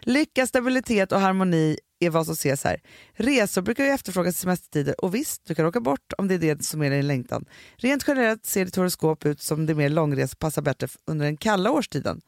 Lycka, 0.00 0.46
stabilitet 0.46 1.12
och 1.12 1.20
harmoni 1.20 1.78
är 2.00 2.10
vad 2.10 2.26
som 2.26 2.32
ses 2.32 2.64
här. 2.64 2.80
Resor 3.12 3.62
brukar 3.62 3.84
ju 3.84 3.90
efterfrågas 3.90 4.34
i 4.34 4.38
semestertider 4.38 5.04
och 5.04 5.14
visst, 5.14 5.42
du 5.46 5.54
kan 5.54 5.66
åka 5.66 5.80
bort 5.80 6.12
om 6.18 6.28
det 6.28 6.34
är 6.34 6.38
det 6.38 6.64
som 6.64 6.82
är 6.82 6.90
din 6.90 7.06
längtan. 7.06 7.44
Rent 7.76 8.04
generellt 8.08 8.46
ser 8.46 8.64
ditt 8.64 8.76
horoskop 8.76 9.26
ut 9.26 9.40
som 9.40 9.66
det 9.66 9.74
mer 9.74 9.88
långresor 9.88 10.36
passar 10.36 10.62
bättre 10.62 10.88
under 11.06 11.24
den 11.24 11.36
kalla 11.36 11.70
årstiden. 11.70 12.20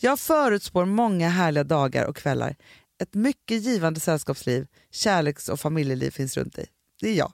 Jag 0.00 0.18
förutspår 0.20 0.84
många 0.84 1.28
härliga 1.28 1.64
dagar 1.64 2.04
och 2.04 2.16
kvällar. 2.16 2.56
Ett 3.02 3.14
mycket 3.14 3.62
givande 3.62 4.00
sällskapsliv, 4.00 4.66
kärleks 4.90 5.48
och 5.48 5.60
familjeliv 5.60 6.10
finns 6.10 6.36
runt 6.36 6.54
dig. 6.54 6.66
Det 7.00 7.08
är 7.08 7.14
jag. 7.14 7.32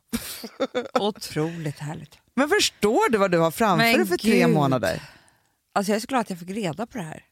Otroligt 1.01 1.79
härligt. 1.79 2.19
Men 2.35 2.49
förstår 2.49 3.11
du 3.11 3.19
vad 3.19 3.31
du 3.31 3.39
har 3.39 3.51
framför 3.51 3.99
dig 3.99 4.07
för 4.07 4.17
tre 4.17 4.47
månader? 4.47 5.03
Alltså 5.75 5.93
jag 5.93 5.97
är 5.97 6.01
så 6.01 6.07
glad 6.07 6.21
att 6.21 6.31
jag 6.31 6.39
fick 6.39 6.51
reda 6.51 6.87
på 6.87 6.99
det 6.99 7.05
här. 7.05 7.25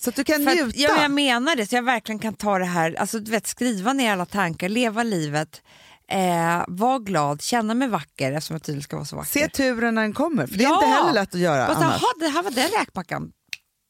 Så 0.00 0.10
att 0.10 0.16
du 0.16 0.24
kan 0.24 0.44
För 0.44 0.50
njuta. 0.54 0.66
att, 0.66 0.76
ja, 0.76 0.94
men 0.94 1.00
jag 1.02 1.12
menar 1.12 1.56
det, 1.56 1.66
så 1.66 1.74
jag 1.74 1.82
verkligen 1.82 2.18
kan 2.18 2.34
ta 2.34 2.58
det 2.58 2.64
här, 2.64 2.94
alltså 2.94 3.18
du 3.18 3.30
vet 3.30 3.46
skriva 3.46 3.92
ner 3.92 4.12
alla 4.12 4.26
tankar, 4.26 4.68
leva 4.68 5.02
livet, 5.02 5.62
eh, 6.08 6.64
vara 6.68 6.98
glad, 6.98 7.42
känna 7.42 7.74
mig 7.74 7.88
vacker 7.88 8.32
eftersom 8.32 8.54
jag 8.54 8.62
tydligen 8.62 8.82
ska 8.82 8.96
vara 8.96 9.06
så 9.06 9.16
vacker. 9.16 9.30
Se 9.30 9.48
turen 9.48 9.94
när 9.94 10.02
den 10.02 10.12
kommer, 10.12 10.46
för 10.46 10.54
det 10.58 10.64
är 10.64 10.68
Ja. 10.68 10.74
inte 10.74 10.86
heller 10.86 11.12
lätt 11.12 11.34
att 11.34 11.40
göra 11.40 11.66
annars. 11.66 12.02
Jaha, 12.02 12.12
det 12.20 12.28
här 12.28 12.42
var 12.42 12.50
den 12.50 12.68
räkmackan. 12.80 13.32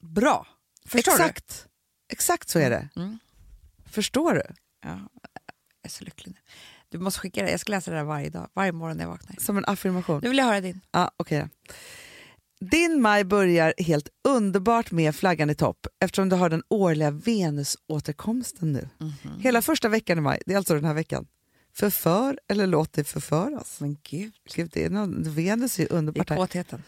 Bra. 0.02 0.46
Förstår 0.88 1.12
Exakt. 1.12 1.66
Exakt 2.12 2.48
så 2.48 2.58
är 2.58 2.70
det. 2.70 2.88
Mm. 2.96 3.18
Förstår 3.90 4.34
du? 4.34 4.40
du? 4.40 4.54
Ja, 4.82 4.88
jag 4.88 4.98
är 5.82 5.88
så 5.88 6.04
lycklig 6.04 6.32
nu. 6.34 6.40
Du 6.88 6.98
måste 6.98 7.20
skicka 7.20 7.42
det, 7.42 7.50
jag 7.50 7.60
ska 7.60 7.70
läsa 7.70 7.90
det 7.90 7.96
här 7.96 8.04
varje 8.04 8.30
dag, 8.30 8.48
varje 8.54 8.72
morgon 8.72 8.96
när 8.96 9.04
jag 9.04 9.10
vaknar. 9.10 9.36
Som 9.40 9.58
en 9.58 9.64
affirmation. 9.66 10.20
Nu 10.22 10.28
vill 10.28 10.38
jag 10.38 10.44
höra 10.44 10.60
din. 10.60 10.80
Ja, 10.92 11.10
okej 11.16 11.38
då. 11.38 11.72
Din 12.60 13.02
maj 13.02 13.24
börjar 13.24 13.74
helt 13.78 14.08
underbart 14.28 14.90
med 14.90 15.14
flaggan 15.14 15.50
i 15.50 15.54
topp 15.54 15.86
eftersom 16.00 16.28
du 16.28 16.36
har 16.36 16.48
den 16.48 16.62
årliga 16.68 17.10
Venusåterkomsten 17.10 18.72
nu. 18.72 18.88
Mhm. 18.98 19.40
Hela 19.40 19.62
första 19.62 19.88
veckan 19.88 20.18
i 20.18 20.20
maj, 20.20 20.42
det 20.46 20.52
är 20.52 20.56
alltså 20.56 20.74
den 20.74 20.84
här 20.84 20.94
veckan. 20.94 21.26
Förför 21.74 22.38
eller 22.48 22.66
låt 22.66 22.92
dig 22.92 23.04
förföras. 23.04 23.80
Men 23.80 23.96
gud, 24.02 24.32
Gud, 24.54 24.70
det 24.72 24.84
är 24.84 24.90
någon, 24.90 25.34
Venus 25.34 25.78
är 25.78 25.82
det 25.84 25.92
är 25.92 25.96
underbart 25.98 26.30
här. 26.30 26.36
kåtheten. 26.36 26.82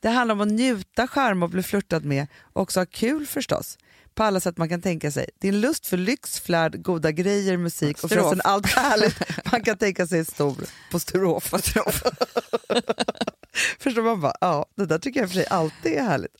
Det 0.00 0.08
handlar 0.08 0.34
om 0.34 0.40
att 0.40 0.48
njuta, 0.48 1.08
charma 1.08 1.44
och 1.46 1.50
bli 1.50 1.62
flörtad 1.62 2.04
med 2.04 2.26
och 2.40 2.62
också 2.62 2.80
ha 2.80 2.86
kul 2.86 3.26
förstås. 3.26 3.78
På 4.14 4.22
alla 4.22 4.40
sätt 4.40 4.56
man 4.58 4.68
kan 4.68 4.82
tänka 4.82 5.10
sig. 5.10 5.26
Din 5.38 5.60
lust 5.60 5.86
för 5.86 5.96
lyx, 5.96 6.40
flärd, 6.40 6.82
goda 6.82 7.12
grejer, 7.12 7.56
musik 7.56 8.04
och 8.04 8.10
förresten 8.10 8.40
allt 8.44 8.66
härligt 8.66 9.16
man 9.52 9.62
kan 9.62 9.78
tänka 9.78 10.06
sig 10.06 10.20
är 10.20 10.24
stor 10.24 10.56
på 10.90 10.98
strof. 10.98 11.44
Förstår 13.78 14.02
man 14.02 14.20
bara, 14.20 14.34
ja 14.40 14.66
det 14.74 14.86
där 14.86 14.98
tycker 14.98 15.20
jag 15.20 15.28
för 15.28 15.34
sig 15.34 15.46
alltid 15.46 15.92
är 15.92 16.02
härligt. 16.02 16.36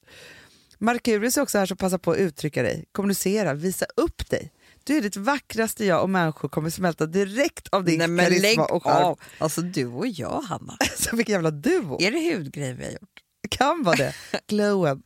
Merkurius 0.79 1.37
är 1.37 1.43
också 1.43 1.59
här 1.59 1.67
som 1.67 1.77
passar 1.77 1.99
på 1.99 2.11
att 2.11 2.19
uttrycka 2.19 2.63
dig, 2.63 2.85
kommunicera, 2.93 3.55
visa 3.55 3.87
upp 3.97 4.31
dig. 4.31 4.53
Du 4.85 4.97
är 4.97 5.01
ditt 5.01 5.17
vackraste 5.17 5.85
jag 5.85 6.03
och 6.03 6.11
människor 6.11 6.49
kommer 6.49 6.71
smälta 6.71 7.07
direkt 7.07 7.69
av 7.69 7.85
din 7.85 7.99
Nej 7.99 8.09
men 8.09 8.31
lägg 8.31 8.43
karisma 8.43 8.65
och 8.65 8.83
charm. 8.83 9.05
av. 9.05 9.21
Alltså 9.39 9.61
du 9.61 9.87
och 9.87 10.07
jag 10.07 10.41
Hanna. 10.41 10.77
Så 10.97 11.17
vilken 11.17 11.33
jävla 11.33 11.51
duo. 11.51 12.03
Är 12.03 12.11
det 12.11 12.37
hudgrejer 12.37 12.75
vi 12.75 12.85
har 12.85 12.93
gjort? 12.93 13.23
kan 13.53 13.83
vara 13.83 13.97
det. 13.97 14.15
Glowen. 14.47 15.03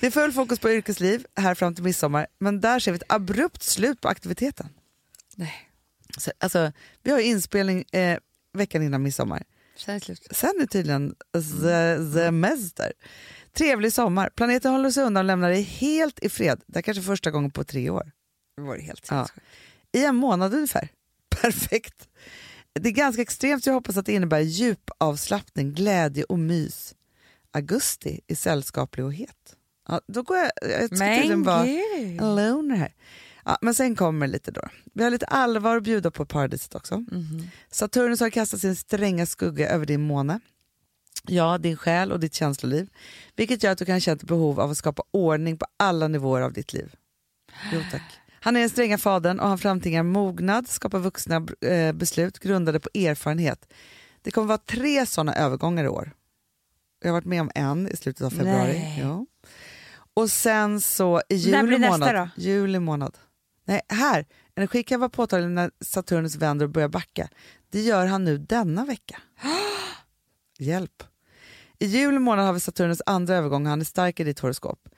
Det 0.00 0.06
är 0.06 0.10
full 0.10 0.32
fokus 0.32 0.58
på 0.58 0.70
yrkesliv 0.70 1.26
här 1.36 1.54
fram 1.54 1.74
till 1.74 1.84
midsommar, 1.84 2.26
men 2.38 2.60
där 2.60 2.80
ser 2.80 2.92
vi 2.92 2.96
ett 2.96 3.02
abrupt 3.12 3.62
slut 3.62 4.00
på 4.00 4.08
aktiviteten. 4.08 4.68
Nej, 5.36 5.54
Så, 6.18 6.30
alltså, 6.38 6.72
vi 7.02 7.10
har 7.10 7.18
ju 7.18 7.24
inspelning 7.24 7.84
eh, 7.92 8.18
veckan 8.52 8.82
innan 8.82 9.02
midsommar. 9.02 9.44
sen 9.76 9.94
är 9.94 9.98
det 9.98 10.04
slut. 10.04 10.26
Sen 10.30 10.52
är 10.62 10.66
tydligen 10.66 11.14
the- 11.32 12.12
semester. 12.14 12.92
Trevlig 13.52 13.92
sommar. 13.92 14.30
Planeten 14.34 14.72
håller 14.72 14.90
sig 14.90 15.04
undan 15.04 15.20
och 15.20 15.26
lämnar 15.26 15.50
dig 15.50 15.62
helt 15.62 16.18
i 16.18 16.28
fred. 16.28 16.60
Det 16.66 16.78
är 16.78 16.82
kanske 16.82 17.02
första 17.02 17.30
gången 17.30 17.50
på 17.50 17.64
tre 17.64 17.90
år. 17.90 18.10
Det 18.56 18.62
var 18.62 18.76
helt 18.78 19.06
Ja. 19.10 19.28
I 19.92 20.04
en 20.04 20.16
månad 20.16 20.54
ungefär. 20.54 20.88
Perfekt. 21.42 22.08
Det 22.72 22.88
är 22.88 22.92
ganska 22.92 23.22
extremt, 23.22 23.66
jag 23.66 23.74
hoppas 23.74 23.96
att 23.96 24.06
det 24.06 24.12
innebär 24.12 24.40
djup 24.40 24.90
avslappning, 24.98 25.74
glädje 25.74 26.24
och 26.24 26.38
mys. 26.38 26.94
Augusti 27.52 28.20
är 28.26 28.34
sällskaplig 28.34 29.04
och 29.06 29.14
het. 29.14 29.56
Ja, 29.88 30.00
då 30.06 30.22
går 30.22 30.36
jag, 30.36 30.50
jag 30.62 30.98
Men 30.98 31.42
vara 31.42 31.64
gud. 31.66 32.20
en 32.20 32.36
loner 32.36 32.76
här. 32.76 32.94
Ja, 33.44 33.58
men 33.62 33.74
sen 33.74 33.96
kommer 33.96 34.26
lite 34.26 34.50
då. 34.50 34.62
Vi 34.94 35.04
har 35.04 35.10
lite 35.10 35.26
allvar 35.26 35.76
att 35.76 35.82
bjuda 35.82 36.10
på 36.10 36.24
paradiset 36.26 36.74
också. 36.74 36.96
Mhm. 36.98 37.50
Saturnus 37.70 38.20
har 38.20 38.30
kastat 38.30 38.60
sin 38.60 38.76
stränga 38.76 39.26
skugga 39.26 39.68
över 39.68 39.86
din 39.86 40.00
måne. 40.00 40.40
Ja, 41.26 41.58
din 41.58 41.76
själ 41.76 42.12
och 42.12 42.20
ditt 42.20 42.34
känsloliv. 42.34 42.88
Vilket 43.36 43.62
gör 43.62 43.72
att 43.72 43.78
du 43.78 43.84
kan 43.84 44.00
känna 44.00 44.16
ett 44.16 44.22
behov 44.22 44.60
av 44.60 44.70
att 44.70 44.78
skapa 44.78 45.02
ordning 45.10 45.56
på 45.58 45.66
alla 45.76 46.08
nivåer 46.08 46.40
av 46.40 46.52
ditt 46.52 46.72
liv. 46.72 46.94
Jo 47.72 47.80
tack. 47.90 48.02
Han 48.40 48.56
är 48.56 48.60
den 48.60 48.70
stränga 48.70 48.98
fadern 48.98 49.40
och 49.40 49.48
han 49.48 49.58
framtvingar 49.58 50.02
mognad, 50.02 50.68
skapar 50.68 50.98
vuxna 50.98 51.46
eh, 51.60 51.92
beslut 51.92 52.38
grundade 52.38 52.80
på 52.80 52.88
erfarenhet. 52.94 53.72
Det 54.22 54.30
kommer 54.30 54.48
vara 54.48 54.58
tre 54.58 55.06
sådana 55.06 55.34
övergångar 55.34 55.84
i 55.84 55.88
år. 55.88 56.12
Jag 57.02 57.08
har 57.08 57.12
varit 57.12 57.24
med 57.24 57.40
om 57.40 57.50
en 57.54 57.88
i 57.88 57.96
slutet 57.96 58.26
av 58.26 58.30
februari. 58.30 58.98
Ja. 59.00 59.26
Och 60.14 60.30
sen 60.30 60.80
så 60.80 61.22
i 61.28 61.50
När 61.50 61.58
juli 61.58 61.68
blir 61.68 61.78
nästa 61.78 61.98
månad. 61.98 62.14
då? 62.36 62.42
Juli 62.42 62.78
månad. 62.78 63.18
Nej, 63.64 63.80
här. 63.88 64.26
Energi 64.56 64.82
kan 64.82 65.00
vara 65.00 65.10
påtaglig 65.10 65.50
när 65.50 65.70
Saturnus 65.80 66.36
vänder 66.36 66.66
och 66.66 66.72
börjar 66.72 66.88
backa. 66.88 67.28
Det 67.70 67.80
gör 67.80 68.06
han 68.06 68.24
nu 68.24 68.38
denna 68.38 68.84
vecka. 68.84 69.20
Hjälp. 70.58 71.02
I 71.78 71.86
juli 71.86 72.18
månad 72.18 72.46
har 72.46 72.52
vi 72.52 72.60
Saturnus 72.60 73.02
andra 73.06 73.34
övergång 73.36 73.64
och 73.66 73.70
han 73.70 73.80
är 73.80 73.84
stark 73.84 74.20
i 74.20 74.24
ditt 74.24 74.38
horoskop. 74.38 74.88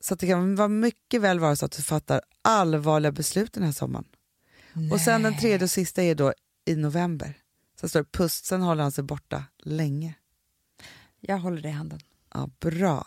Så 0.00 0.14
det 0.14 0.26
kan 0.26 0.56
vara 0.56 0.68
mycket 0.68 1.20
väl 1.20 1.40
vara 1.40 1.56
så 1.56 1.66
att 1.66 1.72
du 1.72 1.82
fattar 1.82 2.20
allvarliga 2.42 3.12
beslut 3.12 3.52
den 3.52 3.62
här 3.62 3.72
sommaren. 3.72 4.06
Och 4.92 5.00
sen 5.00 5.22
den 5.22 5.38
tredje 5.38 5.64
och 5.64 5.70
sista 5.70 6.02
är 6.02 6.14
då 6.14 6.32
i 6.64 6.76
november. 6.76 7.34
Sen 7.80 7.88
står 7.88 8.00
det 8.00 8.12
pust, 8.12 8.44
sen 8.44 8.62
håller 8.62 8.82
han 8.82 8.92
sig 8.92 9.04
borta 9.04 9.44
länge. 9.62 10.14
Jag 11.20 11.38
håller 11.38 11.62
dig 11.62 11.70
i 11.70 11.74
handen. 11.74 12.00
Ja, 12.34 12.50
bra. 12.60 13.06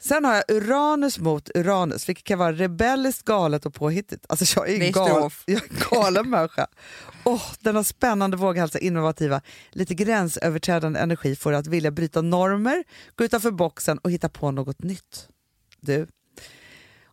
Sen 0.00 0.24
har 0.24 0.34
jag 0.34 0.44
Uranus 0.48 1.18
mot 1.18 1.50
Uranus, 1.54 2.08
vilket 2.08 2.24
kan 2.24 2.38
vara 2.38 2.52
rebelliskt, 2.52 3.24
galet 3.24 3.66
och 3.66 3.74
påhittigt. 3.74 4.26
Alltså 4.28 4.60
jag 4.60 4.70
är 4.70 4.82
en 4.82 4.92
gal, 4.92 5.30
jag 5.46 5.62
är 5.62 5.90
galen 5.90 6.30
människa. 6.30 6.66
Oh, 7.24 7.42
denna 7.60 7.84
spännande, 7.84 8.36
våghalsiga, 8.36 8.82
innovativa, 8.82 9.40
lite 9.70 9.94
gränsöverträdande 9.94 11.00
energi 11.00 11.36
får 11.36 11.50
dig 11.50 11.60
att 11.60 11.66
vilja 11.66 11.90
bryta 11.90 12.22
normer, 12.22 12.84
gå 13.16 13.24
utanför 13.24 13.50
boxen 13.50 13.98
och 13.98 14.10
hitta 14.10 14.28
på 14.28 14.50
något 14.50 14.82
nytt. 14.82 15.28
Du. 15.80 16.06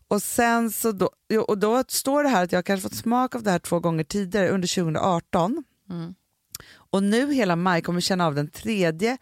Och 0.08 0.22
sen 0.22 0.72
så 0.72 0.92
då, 0.92 1.10
och 1.48 1.58
då 1.58 1.84
står 1.88 2.24
det 2.24 2.30
här 2.30 2.44
att 2.44 2.52
jag 2.52 2.66
kanske 2.66 2.90
fått 2.90 2.98
smak 2.98 3.36
av 3.36 3.44
det 3.44 3.52
här 3.52 3.60
två 3.60 3.80
gånger 3.80 4.04
tidigare 4.04 4.50
under 4.50 4.76
2018. 4.76 5.64
Mm. 5.90 6.16
Och 6.74 7.04
nu 7.04 7.34
hela 7.34 7.56
maj 7.56 7.82
kommer 7.82 8.02
känna 8.02 8.26
av 8.26 8.36
den 8.36 8.48
tredje 8.48 9.18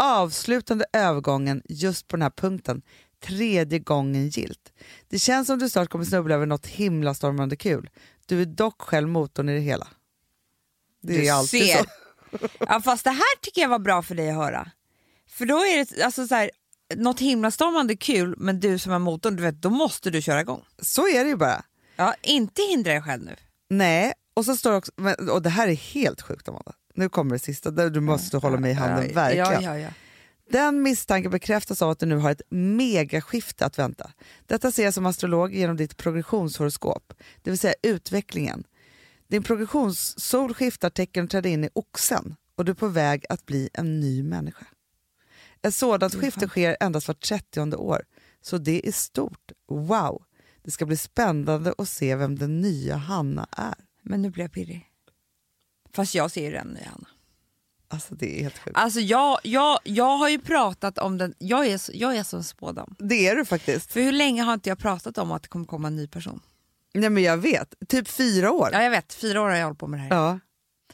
avslutande 0.00 0.84
övergången 0.92 1.62
just 1.68 2.08
på 2.08 2.16
den 2.16 2.22
här 2.22 2.30
punkten. 2.30 2.82
Tredje 3.24 3.78
gången 3.78 4.28
gilt. 4.28 4.72
Det 5.08 5.18
känns 5.18 5.46
som 5.46 5.58
du 5.58 5.68
snart 5.70 5.88
kommer 5.88 6.04
snubbla 6.04 6.34
över 6.34 6.46
något 6.46 6.66
himla 6.66 7.14
stormande 7.14 7.56
kul. 7.56 7.90
Du 8.26 8.40
är 8.42 8.46
dock 8.46 8.80
själv 8.82 9.08
motorn 9.08 9.48
i 9.48 9.54
det 9.54 9.60
hela. 9.60 9.88
Det 11.02 11.12
Du 11.12 11.26
är 11.26 11.32
alltid 11.32 11.66
ser. 11.66 11.78
så. 11.78 11.84
Ja, 12.60 12.80
fast 12.80 13.04
det 13.04 13.10
här 13.10 13.40
tycker 13.42 13.60
jag 13.60 13.68
var 13.68 13.78
bra 13.78 14.02
för 14.02 14.14
dig 14.14 14.30
att 14.30 14.36
höra. 14.36 14.70
För 15.28 15.46
då 15.46 15.56
är 15.58 15.76
det 15.96 16.04
alltså 16.04 16.26
så 16.26 16.34
här, 16.34 16.50
något 16.96 17.20
himlastormande 17.20 17.96
kul, 17.96 18.34
men 18.38 18.60
du 18.60 18.78
som 18.78 18.92
är 18.92 18.98
motorn, 18.98 19.36
du 19.36 19.42
vet, 19.42 19.62
då 19.62 19.70
måste 19.70 20.10
du 20.10 20.22
köra 20.22 20.40
igång. 20.40 20.64
Så 20.78 21.08
är 21.08 21.24
det 21.24 21.30
ju 21.30 21.36
bara. 21.36 21.64
Ja, 21.96 22.14
inte 22.22 22.62
hindra 22.62 22.92
dig 22.92 23.02
själv 23.02 23.22
nu. 23.24 23.36
Nej, 23.70 24.12
och 24.34 24.44
så 24.44 24.56
står 24.56 24.70
det 24.70 24.76
också, 24.76 24.92
och 25.30 25.42
det 25.42 25.50
här 25.50 25.68
är 25.68 25.74
helt 25.74 26.22
sjukt 26.22 26.48
Amanda. 26.48 26.72
Nu 27.00 27.08
kommer 27.08 27.32
det 27.32 27.38
sista, 27.38 27.70
du 27.70 28.00
måste 28.00 28.36
hålla 28.36 28.58
mig 28.58 28.70
i 28.70 28.74
handen, 28.74 29.14
verkligen. 29.14 29.62
Ja, 29.62 29.62
ja, 29.62 29.78
ja. 29.78 29.88
Den 30.50 30.82
misstanken 30.82 31.30
bekräftas 31.30 31.82
av 31.82 31.90
att 31.90 31.98
du 31.98 32.06
nu 32.06 32.16
har 32.16 32.30
ett 32.30 32.42
megaskifte 32.50 33.66
att 33.66 33.78
vänta. 33.78 34.10
Detta 34.46 34.72
ser 34.72 34.84
jag 34.84 34.94
som 34.94 35.06
astrolog 35.06 35.54
genom 35.54 35.76
ditt 35.76 35.96
progressionshoroskop, 35.96 37.12
det 37.42 37.50
vill 37.50 37.58
säga 37.58 37.74
utvecklingen. 37.82 38.64
Din 39.28 39.42
progressionssol 39.42 40.54
skiftar 40.54 40.90
tecken 40.90 41.24
och 41.24 41.30
träder 41.30 41.50
in 41.50 41.64
i 41.64 41.68
oxen 41.72 42.36
och 42.56 42.64
du 42.64 42.70
är 42.70 42.76
på 42.76 42.88
väg 42.88 43.24
att 43.28 43.46
bli 43.46 43.70
en 43.72 44.00
ny 44.00 44.22
människa. 44.22 44.66
Ett 45.62 45.74
sådant 45.74 46.14
skifte 46.14 46.48
sker 46.48 46.76
endast 46.80 47.08
vart 47.08 47.20
30 47.20 47.76
år, 47.76 48.02
så 48.42 48.58
det 48.58 48.88
är 48.88 48.92
stort. 48.92 49.52
Wow! 49.68 50.22
Det 50.62 50.70
ska 50.70 50.86
bli 50.86 50.96
spännande 50.96 51.74
att 51.78 51.88
se 51.88 52.16
vem 52.16 52.38
den 52.38 52.60
nya 52.60 52.96
Hanna 52.96 53.48
är. 53.50 53.74
Men 54.02 54.22
nu 54.22 54.30
blir 54.30 54.44
jag 54.44 54.52
pirrig. 54.52 54.89
Fast 55.94 56.14
jag 56.14 56.30
ser 56.30 56.44
ju 56.44 56.50
den 56.50 56.66
nya 56.68 56.84
Hanna. 56.90 57.08
Alltså 57.88 58.14
det 58.14 58.38
är 58.38 58.42
helt 58.42 58.58
sjukt. 58.58 58.76
Alltså 58.76 59.00
jag, 59.00 59.38
jag, 59.42 59.78
jag 59.84 60.16
har 60.16 60.28
ju 60.28 60.38
pratat 60.38 60.98
om 60.98 61.18
den, 61.18 61.34
jag 61.38 61.66
är, 61.66 61.80
jag 61.96 62.16
är 62.16 62.22
som 62.22 62.44
spådam. 62.44 62.94
Det 62.98 63.28
är 63.28 63.36
du 63.36 63.44
faktiskt. 63.44 63.92
För 63.92 64.00
hur 64.00 64.12
länge 64.12 64.42
har 64.42 64.54
inte 64.54 64.68
jag 64.68 64.78
pratat 64.78 65.18
om 65.18 65.32
att 65.32 65.42
det 65.42 65.48
kommer 65.48 65.66
komma 65.66 65.88
en 65.88 65.96
ny 65.96 66.06
person? 66.08 66.40
Nej 66.94 67.10
men 67.10 67.22
jag 67.22 67.36
vet, 67.36 67.74
typ 67.88 68.08
fyra 68.08 68.50
år. 68.52 68.68
Ja 68.72 68.82
jag 68.82 68.90
vet, 68.90 69.14
fyra 69.14 69.42
år 69.42 69.48
har 69.48 69.56
jag 69.56 69.64
hållit 69.64 69.78
på 69.78 69.86
med 69.86 70.00
det 70.00 70.04
här. 70.14 70.22
Ja. 70.22 70.38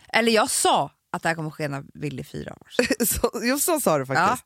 Eller 0.09 0.33
jag 0.33 0.51
sa 0.51 0.91
att 1.13 1.23
det 1.23 1.29
här 1.29 1.37
kommer 1.37 1.51
ske 1.51 1.69
när 1.69 1.85
Willy 1.95 2.21
är 2.21 2.25
fyra 2.25 2.53
år. 2.53 2.69
Så, 3.07 3.45
just 3.47 3.65
så 3.65 3.81
sa 3.81 3.99
du 3.99 4.07
faktiskt. 4.07 4.45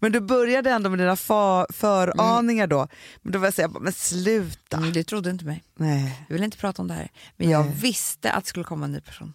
Men 0.00 0.12
du 0.12 0.20
började 0.20 0.70
ändå 0.70 0.90
med 0.90 0.98
dina 0.98 1.14
fa- 1.14 1.72
föraningar 1.72 2.66
då. 2.66 2.88
Men 3.22 3.32
då 3.32 3.38
var 3.38 3.46
jag 3.46 3.54
säga, 3.54 3.68
men 3.68 3.92
sluta. 3.92 4.76
Mm, 4.76 4.92
du 4.92 5.02
trodde 5.02 5.30
inte 5.30 5.44
mig. 5.44 5.64
Nej, 5.76 6.24
Jag 6.28 6.34
ville 6.34 6.44
inte 6.44 6.56
prata 6.58 6.82
om 6.82 6.88
det 6.88 6.94
här. 6.94 7.08
Men 7.36 7.50
jag 7.50 7.66
Nej. 7.66 7.74
visste 7.76 8.32
att 8.32 8.44
det 8.44 8.48
skulle 8.48 8.64
komma 8.64 8.84
en 8.84 8.92
ny 8.92 9.00
person. 9.00 9.34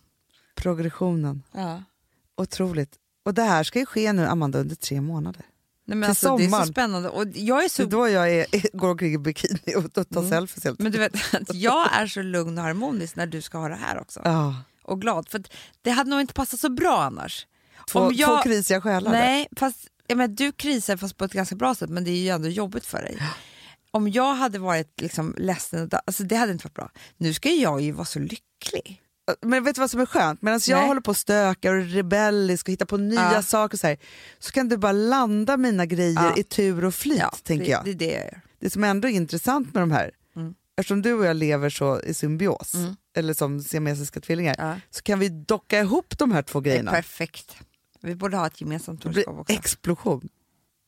Progressionen. 0.56 1.44
Ja. 1.52 1.84
Otroligt. 2.38 2.96
Och 3.26 3.34
det 3.34 3.44
här 3.44 3.64
ska 3.64 3.80
ju 3.80 3.86
ske 3.86 4.14
nu, 4.14 4.26
Amanda, 4.26 4.60
under 4.60 4.76
tre 4.76 5.02
månader. 5.02 5.46
Nej, 5.86 5.98
men 5.98 6.02
Till 6.06 6.10
alltså, 6.10 6.38
det 6.38 6.46
är 6.58 6.66
så 6.66 6.72
spännande. 6.72 7.10
Och 7.10 7.26
jag 7.34 7.64
är 7.64 7.70
Så 7.70 7.84
så 7.84 7.90
då 7.90 8.10
jag 8.10 8.32
är, 8.32 8.46
går 8.78 8.90
omkring 8.90 9.14
i 9.14 9.18
bikini 9.18 9.76
och 9.76 9.94
tar 9.94 10.06
Mm. 10.18 10.30
selfies 10.30 10.64
helt 10.64 10.80
Men 10.80 10.92
du 10.92 10.98
vet 10.98 11.14
jag 11.54 11.94
är 11.94 12.08
så 12.08 12.22
lugn 12.22 12.58
och 12.58 12.64
harmonisk 12.64 13.16
när 13.16 13.28
du 13.28 13.42
ska 13.42 13.58
ha 13.58 13.70
det 13.70 13.76
här 13.76 14.00
också. 14.02 14.22
Ja, 14.24 14.56
Och 14.84 15.02
glad. 15.02 15.30
För 15.30 15.44
det 15.82 15.92
hade 15.92 16.10
nog 16.10 16.22
inte 16.22 16.34
passat 16.34 16.60
så 16.60 16.70
bra 16.70 17.04
annars. 17.04 17.48
två, 17.90 18.00
Om 18.00 18.14
jag- 18.14 18.30
två 18.30 18.44
krisiga 18.44 18.82
själar. 18.82 19.12
där. 19.12 19.20
Nej, 19.20 19.48
fast 19.56 19.88
jag 20.08 20.18
menar, 20.18 20.36
du 20.36 20.52
krisar 20.52 20.98
fast 20.98 21.18
på 21.18 21.26
ett 21.26 21.34
ganska 21.34 21.56
bra 21.56 21.76
sätt 21.76 21.90
men 21.90 22.04
det 22.04 22.12
är 22.12 22.18
ju 22.18 22.30
ändå 22.30 22.48
jobbigt 22.50 22.86
för 22.86 23.02
dig. 23.02 23.18
Om 23.92 24.10
jag 24.10 24.34
hade 24.34 24.60
varit 24.60 25.02
liksom 25.02 25.36
ledsen, 25.38 25.90
alltså 26.06 26.24
det 26.24 26.36
hade 26.36 26.52
inte 26.52 26.66
varit 26.66 26.74
bra. 26.74 26.92
Nu 27.18 27.34
ska 27.34 27.50
jag 27.50 27.82
ju 27.82 27.92
vara 27.92 28.06
så 28.06 28.20
lycklig. 28.20 29.02
Men 29.42 29.64
vet 29.64 29.76
du 29.76 29.82
vad 29.82 29.92
som 29.92 30.00
är 30.00 30.06
skönt? 30.06 30.42
Medan 30.42 30.60
jag 30.68 30.88
håller 30.88 31.02
på 31.02 31.12
och 31.12 31.18
stökar 31.18 31.74
och 31.74 31.80
är 31.80 31.86
rebellisk 31.86 32.68
och 32.68 32.72
hittar 32.72 32.86
på 32.86 32.98
nya 32.98 33.34
Ja. 33.34 33.42
saker 33.42 33.78
så, 33.78 33.88
här, 33.88 33.98
så 34.40 34.52
kan 34.52 34.70
du 34.70 34.78
bara 34.78 34.92
landa 34.92 35.58
mina 35.58 35.86
grejer 35.86 36.24
Ja. 36.24 36.38
i 36.38 36.44
tur 36.44 36.86
och 36.86 36.96
flyt, 36.96 37.44
tänker 37.44 37.66
det, 37.66 37.72
jag. 37.72 37.86
Det 37.86 37.94
det 37.94 38.06
jag 38.12 38.24
gör. 38.24 38.42
det 38.60 38.70
som 38.70 38.84
ändå 38.84 39.08
är 39.08 39.12
intressant 39.12 39.74
med 39.74 39.84
de 39.84 39.92
här, 39.92 40.12
Mm. 40.36 40.54
eftersom 40.78 41.02
du 41.02 41.14
och 41.14 41.26
jag 41.26 41.36
lever 41.36 41.70
så 41.70 42.02
i 42.02 42.14
symbios, 42.14 42.74
Mm. 42.74 42.96
eller 43.16 43.34
som 43.34 43.60
siamesiska 43.62 44.20
tvillingar, 44.20 44.56
Ja. 44.58 44.76
så 44.90 45.02
kan 45.02 45.20
vi 45.20 45.30
docka 45.30 45.80
ihop 45.80 46.18
de 46.18 46.32
här 46.32 46.42
två 46.42 46.60
Det 46.60 46.70
grejerna. 46.70 46.92
perfekt. 46.92 47.56
Vi 48.02 48.16
borde 48.16 48.38
ha 48.38 48.48
ett 48.48 48.62
gemensamt 48.62 49.02
Det 49.04 49.10
horoskop 49.10 49.40
också. 49.40 49.54
explosion. 49.54 50.30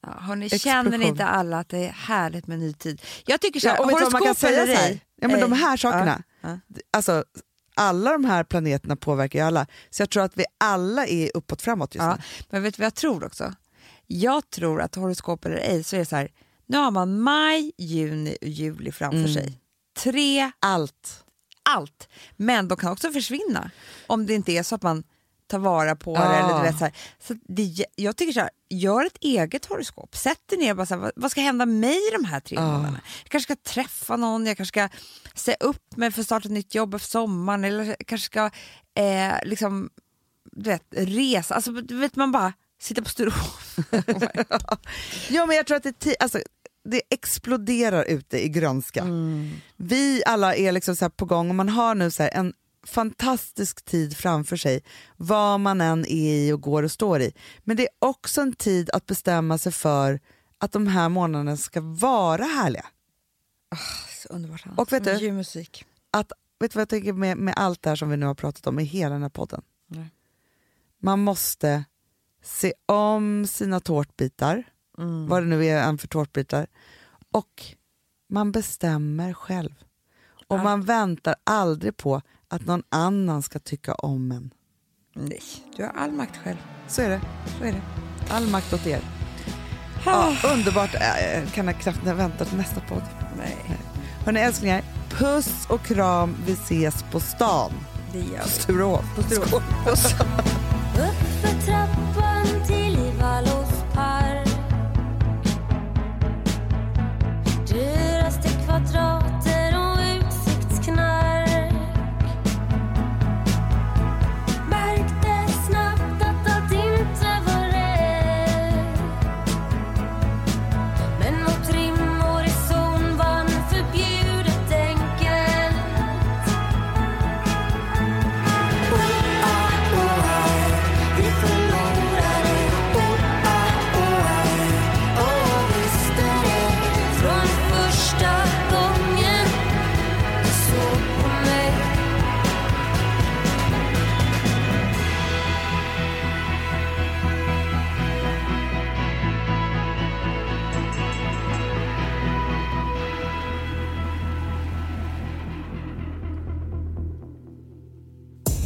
Ja, 0.03 0.09
hörni, 0.19 0.45
explosion. 0.45 0.83
känner 0.83 0.97
ni 0.97 1.05
inte 1.05 1.25
alla 1.25 1.59
att 1.59 1.69
det 1.69 1.77
är 1.85 1.89
härligt 1.91 2.47
med 2.47 2.59
ny 2.59 2.73
tid? 2.73 3.01
Jag 3.25 3.41
tycker 3.41 3.59
så 3.59 3.67
Ja, 3.67 3.71
här, 3.73 3.81
och 3.83 3.89
vet 3.89 3.97
du 3.97 4.03
vad 4.03 4.13
man 4.13 4.21
kan 4.21 4.35
säga 4.35 4.65
så 4.65 4.81
här? 4.81 4.99
Ja, 5.21 5.27
men 5.27 5.39
de 5.39 5.51
här 5.51 5.77
sakerna, 5.77 6.23
Ja, 6.41 6.49
ja. 6.49 6.57
alltså 6.91 7.23
alla 7.75 8.11
de 8.11 8.25
här 8.25 8.43
planeterna 8.43 8.95
påverkar 8.95 9.39
ju 9.39 9.45
alla, 9.45 9.67
så 9.89 10.01
jag 10.01 10.09
tror 10.09 10.23
att 10.23 10.37
vi 10.37 10.45
alla 10.59 11.07
är 11.07 11.31
uppåt 11.33 11.61
framåt 11.61 11.95
just 11.95 12.03
Ja, 12.03 12.15
nu. 12.15 12.21
men 12.49 12.63
vet 12.63 12.75
du 12.75 12.79
vad 12.81 12.85
jag 12.85 12.95
tror 12.95 13.23
också? 13.25 13.53
Jag 14.07 14.49
tror 14.49 14.81
att 14.81 14.95
horoskop 14.95 15.45
eller 15.45 15.57
ej 15.57 15.83
så 15.83 15.95
är 15.95 15.99
det 15.99 16.05
så 16.05 16.15
här, 16.15 16.31
nu 16.65 16.77
har 16.77 16.91
man 16.91 17.21
maj, 17.21 17.71
juni 17.77 18.37
och 18.41 18.47
juli 18.47 18.91
framför 18.91 19.17
Mm. 19.19 19.33
sig. 19.33 19.59
Tre, 19.97 20.51
Allt. 20.59 21.23
allt. 21.69 22.09
Men 22.35 22.67
de 22.67 22.77
kan 22.77 22.91
också 22.91 23.11
försvinna 23.11 23.71
om 24.07 24.25
det 24.25 24.33
inte 24.33 24.51
är 24.51 24.63
så 24.63 24.75
att 24.75 24.83
man 24.83 25.03
tar 25.47 25.59
vara 25.59 25.95
på 25.95 26.13
det. 26.15 26.21
Ja. 26.21 26.33
Eller, 26.35 26.57
du 26.57 26.63
vet, 26.63 26.77
så 26.77 26.83
här. 26.85 26.93
Så 27.19 27.33
det, 27.47 27.85
jag 27.95 28.17
tycker 28.17 28.33
så 28.33 28.39
här, 28.39 28.49
gör 28.69 29.05
ett 29.05 29.17
eget 29.21 29.65
horoskop. 29.65 30.15
Sätt 30.15 30.39
dig 30.49 30.59
ner 30.59 30.71
och 30.71 30.77
bara 30.77 30.85
så 30.85 30.93
här, 30.93 31.01
vad, 31.01 31.11
vad 31.15 31.31
ska 31.31 31.41
hända 31.41 31.65
mig 31.65 31.99
de 32.11 32.25
här 32.25 32.39
tre 32.39 32.55
Ja. 32.55 32.61
månaderna? 32.61 32.99
Jag 33.23 33.29
kanske 33.31 33.53
ska 33.55 33.71
träffa 33.73 34.15
någon, 34.15 34.45
jag 34.45 34.57
kanske 34.57 34.73
ska 34.89 34.97
säga 35.35 35.57
upp 35.59 35.97
mig 35.97 36.11
för 36.11 36.21
att 36.21 36.25
starta 36.25 36.45
ett 36.47 36.51
nytt 36.51 36.75
jobb 36.75 36.93
efter 36.93 37.09
sommaren 37.09 37.63
eller 37.65 37.83
jag 37.83 37.95
kanske 38.07 38.25
ska 38.25 38.45
eh, 39.03 39.33
liksom, 39.43 39.89
du 40.51 40.69
vet, 40.69 40.83
resa. 40.91 41.55
Alltså, 41.55 41.71
du 41.71 41.95
vet, 41.97 42.15
man 42.15 42.31
bara 42.31 42.53
sitter 42.81 43.01
på 43.01 43.09
Sturehof. 43.09 43.75
Ja, 45.29 45.45
men 45.45 45.55
jag 45.55 45.67
tror 45.67 45.77
att 45.77 45.83
det, 45.99 46.15
alltså, 46.19 46.39
det 46.89 47.01
exploderar 47.09 48.03
ute 48.03 48.45
i 48.45 48.49
grönska. 48.49 49.01
Mm. 49.01 49.51
Vi 49.75 50.23
alla 50.25 50.55
är 50.55 50.71
liksom 50.71 50.95
så 50.95 51.09
på 51.09 51.25
gång 51.25 51.49
och 51.49 51.55
man 51.55 51.69
har 51.69 51.95
nu 51.95 52.11
så 52.11 52.23
här 52.23 52.29
en 52.33 52.53
fantastisk 52.85 53.85
tid 53.85 54.17
framför 54.17 54.57
sig, 54.57 54.83
vad 55.17 55.59
man 55.59 55.81
än 55.81 56.05
är 56.05 56.35
i 56.35 56.51
och 56.51 56.61
går 56.61 56.83
och 56.83 56.91
står 56.91 57.21
i. 57.21 57.33
Men 57.63 57.77
det 57.77 57.83
är 57.83 57.89
också 57.99 58.41
en 58.41 58.53
tid 58.53 58.89
att 58.89 59.05
bestämma 59.05 59.57
sig 59.57 59.71
för 59.71 60.19
att 60.57 60.71
de 60.71 60.87
här 60.87 61.09
månaderna 61.09 61.57
ska 61.57 61.81
vara 61.81 62.43
härliga. 62.43 62.85
så 64.21 64.29
underbart. 64.29 64.65
Och 64.77 64.93
vet 64.93 65.19
du? 65.19 65.31
musik. 65.31 65.85
Att, 66.11 66.31
vet 66.59 66.71
du 66.71 66.75
vad 66.75 66.81
jag 66.81 66.89
tänker 66.89 67.13
med, 67.13 67.37
med 67.37 67.53
allt 67.57 67.81
det 67.81 67.89
här 67.89 67.95
som 67.95 68.09
vi 68.09 68.17
nu 68.17 68.25
har 68.25 68.35
pratat 68.35 68.67
om 68.67 68.79
i 68.79 68.83
hela 68.83 69.13
den 69.13 69.21
här 69.21 69.29
podden? 69.29 69.61
Nej. 69.87 70.09
Man 70.99 71.19
måste 71.19 71.83
se 72.43 72.73
om 72.85 73.47
sina 73.47 73.79
tårtbitar, 73.79 74.63
Mm. 74.97 75.27
vad 75.27 75.43
det 75.43 75.47
nu 75.47 75.65
är 75.65 75.97
för 75.97 76.07
tårtbitar, 76.07 76.67
och 77.31 77.63
man 78.29 78.51
bestämmer 78.51 79.33
själv. 79.33 79.84
Och 80.47 80.59
man 80.59 80.81
väntar 80.81 81.35
aldrig 81.43 81.97
på 81.97 82.21
att 82.49 82.65
någon 82.65 82.83
annan 82.89 83.41
ska 83.43 83.59
tycka 83.59 83.93
om 83.93 84.31
en. 84.31 84.53
Nej, 85.15 85.41
du 85.77 85.83
har 85.83 85.89
all 85.91 86.11
makt 86.11 86.37
själv. 86.37 86.57
Så 86.87 87.01
är 87.01 87.09
det. 87.09 87.21
Så 87.57 87.63
är 87.63 87.71
det. 87.71 87.81
All 88.29 88.47
makt 88.47 88.73
åt 88.73 88.87
er. 88.87 89.01
Ah. 90.05 90.33
Ja, 90.43 90.49
underbart. 90.53 90.93
Äh, 90.95 91.51
kan 91.51 91.67
jag 91.67 91.79
knappt 91.79 92.03
vänta 92.03 92.45
till 92.45 92.57
nästa 92.57 92.81
podd. 92.81 93.03
Nej, 93.37 93.57
Hörni 94.25 94.39
älsklingar, 94.39 94.83
puss 95.09 95.65
och 95.69 95.81
kram. 95.81 96.35
Vi 96.45 96.53
ses 96.53 97.03
på 97.11 97.19
stan. 97.19 97.71
det 98.13 98.19
gör 98.19 98.37
På 98.39 98.43
vi. 98.45 98.49
Sturehof. 98.49 99.15
På 99.15 99.21
Sturehof. 99.23 100.21